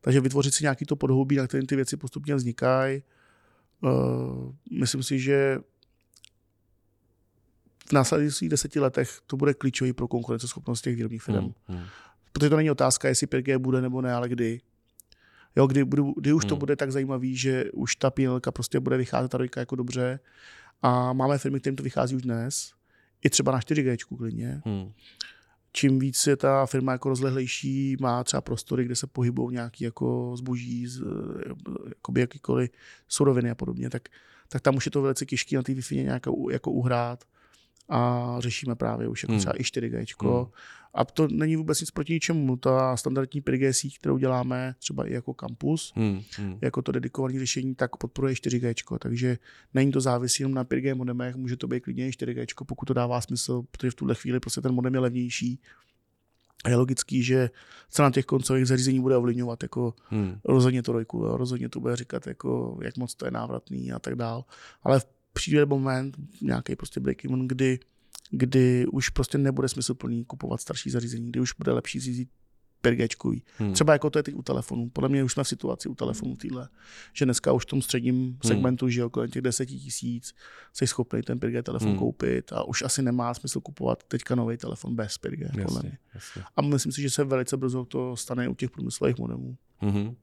Takže 0.00 0.20
vytvořit 0.20 0.54
si 0.54 0.64
nějaký 0.64 0.84
to 0.84 0.96
podhoubí, 0.96 1.36
na 1.36 1.46
kterým 1.46 1.66
ty 1.66 1.76
věci 1.76 1.96
postupně 1.96 2.34
vznikají. 2.34 3.02
Myslím 4.70 5.02
si, 5.02 5.18
že 5.18 5.58
v 7.88 7.92
následujících 7.92 8.48
deseti 8.48 8.80
letech 8.80 9.20
to 9.26 9.36
bude 9.36 9.54
klíčový 9.54 9.92
pro 9.92 10.08
konkurenceschopnost 10.08 10.84
těch 10.84 10.96
výrobních 10.96 11.22
firm. 11.22 11.38
Hmm, 11.38 11.52
hmm. 11.66 11.86
Protože 12.32 12.50
to 12.50 12.56
není 12.56 12.70
otázka, 12.70 13.08
jestli 13.08 13.26
5G 13.26 13.58
bude 13.58 13.80
nebo 13.80 14.02
ne, 14.02 14.12
ale 14.12 14.28
kdy. 14.28 14.60
Jo, 15.56 15.66
kdy, 15.66 15.84
kdy, 15.84 16.02
kdy 16.16 16.32
už 16.32 16.44
hmm. 16.44 16.48
to 16.48 16.56
bude 16.56 16.76
tak 16.76 16.92
zajímavý, 16.92 17.36
že 17.36 17.64
už 17.72 17.96
ta 17.96 18.10
PNLka 18.10 18.52
prostě 18.52 18.80
bude 18.80 18.96
vycházet 18.96 19.28
ta 19.28 19.38
jako 19.56 19.76
dobře. 19.76 20.20
A 20.82 21.12
máme 21.12 21.38
firmy, 21.38 21.60
kterým 21.60 21.76
to 21.76 21.82
vychází 21.82 22.16
už 22.16 22.22
dnes. 22.22 22.72
I 23.24 23.30
třeba 23.30 23.52
na 23.52 23.60
4G 23.60 24.16
klidně. 24.16 24.62
Hmm. 24.64 24.92
Čím 25.72 25.98
víc 25.98 26.26
je 26.26 26.36
ta 26.36 26.66
firma 26.66 26.92
jako 26.92 27.08
rozlehlejší, 27.08 27.96
má 28.00 28.24
třeba 28.24 28.40
prostory, 28.40 28.84
kde 28.84 28.96
se 28.96 29.06
pohybují 29.06 29.54
nějaký 29.54 29.84
jako 29.84 30.32
zboží, 30.36 30.86
z, 30.86 31.02
jakoby 31.88 32.20
jakýkoliv 32.20 32.70
suroviny 33.08 33.50
a 33.50 33.54
podobně, 33.54 33.90
tak, 33.90 34.08
tak 34.48 34.62
tam 34.62 34.76
už 34.76 34.86
je 34.86 34.90
to 34.90 35.02
velice 35.02 35.26
těžké 35.26 35.56
na 35.56 35.62
té 35.62 35.72
Wi-Fi 35.72 36.04
nějak 36.04 36.22
jako 36.50 36.70
uhrát 36.70 37.24
a 37.88 38.34
řešíme 38.38 38.74
právě 38.74 39.08
už 39.08 39.22
jako 39.22 39.32
hmm. 39.32 39.38
třeba 39.38 39.52
i 39.52 39.62
4G. 39.62 40.06
Hmm. 40.22 40.46
A 40.94 41.04
to 41.04 41.28
není 41.28 41.56
vůbec 41.56 41.80
nic 41.80 41.90
proti 41.90 42.12
ničemu. 42.12 42.56
Ta 42.56 42.96
standardní 42.96 43.42
5G 43.42 43.70
síť, 43.70 43.98
kterou 43.98 44.18
děláme 44.18 44.74
třeba 44.78 45.06
i 45.06 45.12
jako 45.12 45.34
kampus, 45.34 45.92
hmm. 45.96 46.20
Hmm. 46.36 46.58
jako 46.62 46.82
to 46.82 46.92
dedikované 46.92 47.38
řešení, 47.38 47.74
tak 47.74 47.96
podporuje 47.96 48.34
4G. 48.34 48.98
Takže 48.98 49.38
není 49.74 49.92
to 49.92 50.00
závisí 50.00 50.42
jenom 50.42 50.54
na 50.54 50.64
5G 50.64 50.94
modemech, 50.94 51.36
může 51.36 51.56
to 51.56 51.68
být 51.68 51.80
klidně 51.80 52.08
i 52.08 52.10
4G, 52.10 52.46
pokud 52.66 52.86
to 52.86 52.94
dává 52.94 53.20
smysl, 53.20 53.62
protože 53.70 53.90
v 53.90 53.94
tuhle 53.94 54.14
chvíli 54.14 54.40
prostě 54.40 54.60
ten 54.60 54.72
modem 54.72 54.94
je 54.94 55.00
levnější. 55.00 55.60
A 56.64 56.68
je 56.68 56.76
logický, 56.76 57.22
že 57.22 57.50
cena 57.90 58.10
těch 58.10 58.24
koncových 58.24 58.66
zařízení 58.66 59.00
bude 59.00 59.16
ovlivňovat 59.16 59.62
jako 59.62 59.94
hmm. 60.08 60.38
rozhodně 60.44 60.82
to 60.82 60.92
rojku, 60.92 61.36
rozhodně 61.36 61.68
to 61.68 61.80
bude 61.80 61.96
říkat, 61.96 62.26
jako, 62.26 62.78
jak 62.82 62.96
moc 62.96 63.14
to 63.14 63.24
je 63.24 63.30
návratný 63.30 63.92
a 63.92 63.98
tak 63.98 64.14
dál. 64.14 64.44
Ale 64.82 65.00
v 65.00 65.06
přijde 65.36 65.66
moment, 65.66 66.16
nějaký 66.40 66.76
prostě 66.76 67.00
break 67.00 67.24
even, 67.24 67.48
kdy, 67.48 67.78
kdy 68.30 68.86
už 68.86 69.08
prostě 69.08 69.38
nebude 69.38 69.68
smysluplný 69.68 70.24
kupovat 70.24 70.60
starší 70.60 70.90
zařízení, 70.90 71.28
kdy 71.28 71.40
už 71.40 71.52
bude 71.52 71.72
lepší 71.72 72.00
zjistit 72.00 72.28
5G. 72.84 73.42
Hmm. 73.58 73.72
Třeba 73.72 73.92
jako 73.92 74.10
to 74.10 74.18
je 74.18 74.22
teď 74.22 74.34
u 74.34 74.42
telefonu. 74.42 74.90
Podle 74.90 75.08
mě 75.08 75.24
už 75.24 75.32
jsme 75.32 75.44
v 75.44 75.48
situaci 75.48 75.88
u 75.88 75.94
telefonu 75.94 76.36
týhle, 76.36 76.68
že 77.12 77.24
dneska 77.24 77.52
už 77.52 77.62
v 77.62 77.66
tom 77.66 77.82
středním 77.82 78.14
hmm. 78.14 78.38
segmentu, 78.44 78.84
hmm. 78.84 78.90
že 78.90 79.02
kolem 79.10 79.30
těch 79.30 79.42
10 79.42 79.66
tisíc 79.66 80.34
jsi 80.72 80.86
schopný 80.86 81.22
ten 81.22 81.38
5G 81.38 81.62
telefon 81.62 81.88
hmm. 81.88 81.98
koupit 81.98 82.52
a 82.52 82.64
už 82.64 82.82
asi 82.82 83.02
nemá 83.02 83.34
smysl 83.34 83.60
kupovat 83.60 84.04
teďka 84.04 84.34
nový 84.34 84.56
telefon 84.56 84.96
bez 84.96 85.12
5G. 85.12 85.60
Jasně, 85.60 85.98
jasně. 86.14 86.42
A 86.56 86.62
myslím 86.62 86.92
si, 86.92 87.02
že 87.02 87.10
se 87.10 87.24
velice 87.24 87.56
brzo 87.56 87.84
to 87.84 88.16
stane 88.16 88.48
u 88.48 88.54
těch 88.54 88.70
průmyslových 88.70 89.18
modemů. 89.18 89.56
Mm-hmm. 89.82 90.14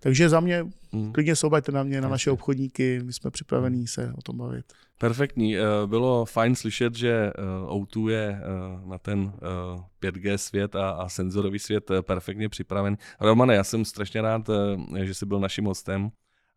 Takže 0.00 0.28
za 0.28 0.40
mě 0.40 0.66
mm. 0.92 1.12
klidně 1.12 1.36
se 1.36 1.46
obaďte 1.46 1.72
na 1.72 1.82
mě, 1.82 2.00
na 2.00 2.08
naše 2.08 2.30
obchodníky, 2.30 3.00
my 3.04 3.12
jsme 3.12 3.30
připravení 3.30 3.86
se 3.86 4.12
o 4.18 4.22
tom 4.22 4.36
bavit. 4.36 4.72
Perfektní. 4.98 5.56
Eh, 5.56 5.62
bylo 5.86 6.24
fajn 6.24 6.54
slyšet, 6.54 6.94
že 6.94 7.10
eh, 7.10 7.32
O2 7.66 8.08
je 8.08 8.28
eh, 8.28 8.88
na 8.88 8.98
ten 8.98 9.32
5G 10.02 10.34
svět 10.34 10.76
a, 10.76 10.90
a 10.90 11.08
senzorový 11.08 11.58
svět 11.58 11.90
perfektně 12.00 12.48
připraven. 12.48 12.96
Romane, 13.20 13.54
já 13.54 13.64
jsem 13.64 13.84
strašně 13.84 14.22
rád, 14.22 14.50
že 15.02 15.14
jsi 15.14 15.26
byl 15.26 15.40
naším 15.40 15.64
hostem 15.64 16.10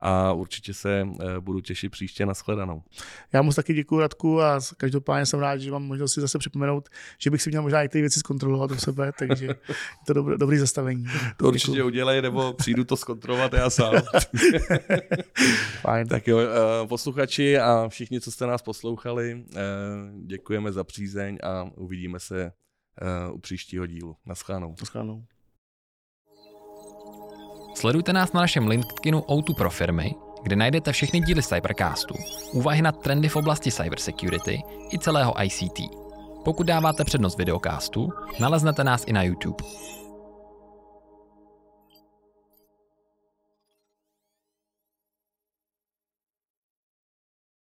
a 0.05 0.33
určitě 0.33 0.73
se 0.73 1.07
eh, 1.19 1.39
budu 1.39 1.61
těšit 1.61 1.91
příště 1.91 2.25
na 2.25 2.33
shledanou. 2.33 2.83
Já 3.33 3.41
moc 3.41 3.55
taky 3.55 3.73
děkuji 3.73 3.99
Radku 3.99 4.41
a 4.41 4.59
každopádně 4.77 5.25
jsem 5.25 5.39
rád, 5.39 5.57
že 5.57 5.71
mám 5.71 5.83
možnost 5.83 6.13
si 6.13 6.21
zase 6.21 6.39
připomenout, 6.39 6.89
že 7.17 7.29
bych 7.29 7.41
si 7.41 7.49
měl 7.49 7.61
možná 7.61 7.83
i 7.83 7.89
ty 7.89 8.01
věci 8.01 8.19
zkontrolovat 8.19 8.71
u 8.71 8.75
sebe, 8.75 9.11
takže 9.19 9.45
je 9.45 9.55
to 10.07 10.13
dobrý, 10.13 10.37
dobrý 10.37 10.57
zastavení. 10.57 11.03
To 11.03 11.11
děkuju. 11.11 11.49
určitě 11.49 11.83
udělej, 11.83 12.21
nebo 12.21 12.53
přijdu 12.53 12.83
to 12.83 12.97
zkontrolovat 12.97 13.53
já 13.53 13.69
sám. 13.69 13.93
Fajn. 15.81 16.07
Tak 16.07 16.27
jo, 16.27 16.39
eh, 16.39 16.87
posluchači 16.87 17.57
a 17.57 17.89
všichni, 17.89 18.21
co 18.21 18.31
jste 18.31 18.47
nás 18.47 18.61
poslouchali, 18.61 19.45
eh, 19.55 19.61
děkujeme 20.25 20.71
za 20.71 20.83
přízeň 20.83 21.37
a 21.43 21.63
uvidíme 21.75 22.19
se 22.19 22.51
u 23.31 23.39
příštího 23.39 23.85
dílu. 23.85 24.15
Naschledanou. 24.25 24.75
Naschledanou. 24.79 25.23
Sledujte 27.75 28.13
nás 28.13 28.33
na 28.33 28.41
našem 28.41 28.67
LinkedInu 28.67 29.19
O2 29.19 29.55
pro 29.55 29.69
firmy, 29.69 30.15
kde 30.43 30.55
najdete 30.55 30.91
všechny 30.91 31.19
díly 31.19 31.43
Cybercastu, 31.43 32.15
úvahy 32.51 32.81
na 32.81 32.91
trendy 32.91 33.29
v 33.29 33.35
oblasti 33.35 33.71
cybersecurity 33.71 34.63
i 34.93 34.99
celého 34.99 35.43
ICT. 35.43 35.79
Pokud 36.43 36.67
dáváte 36.67 37.03
přednost 37.03 37.37
videocastu, 37.37 38.09
naleznete 38.39 38.83
nás 38.83 39.03
i 39.07 39.13
na 39.13 39.23
YouTube. 39.23 39.63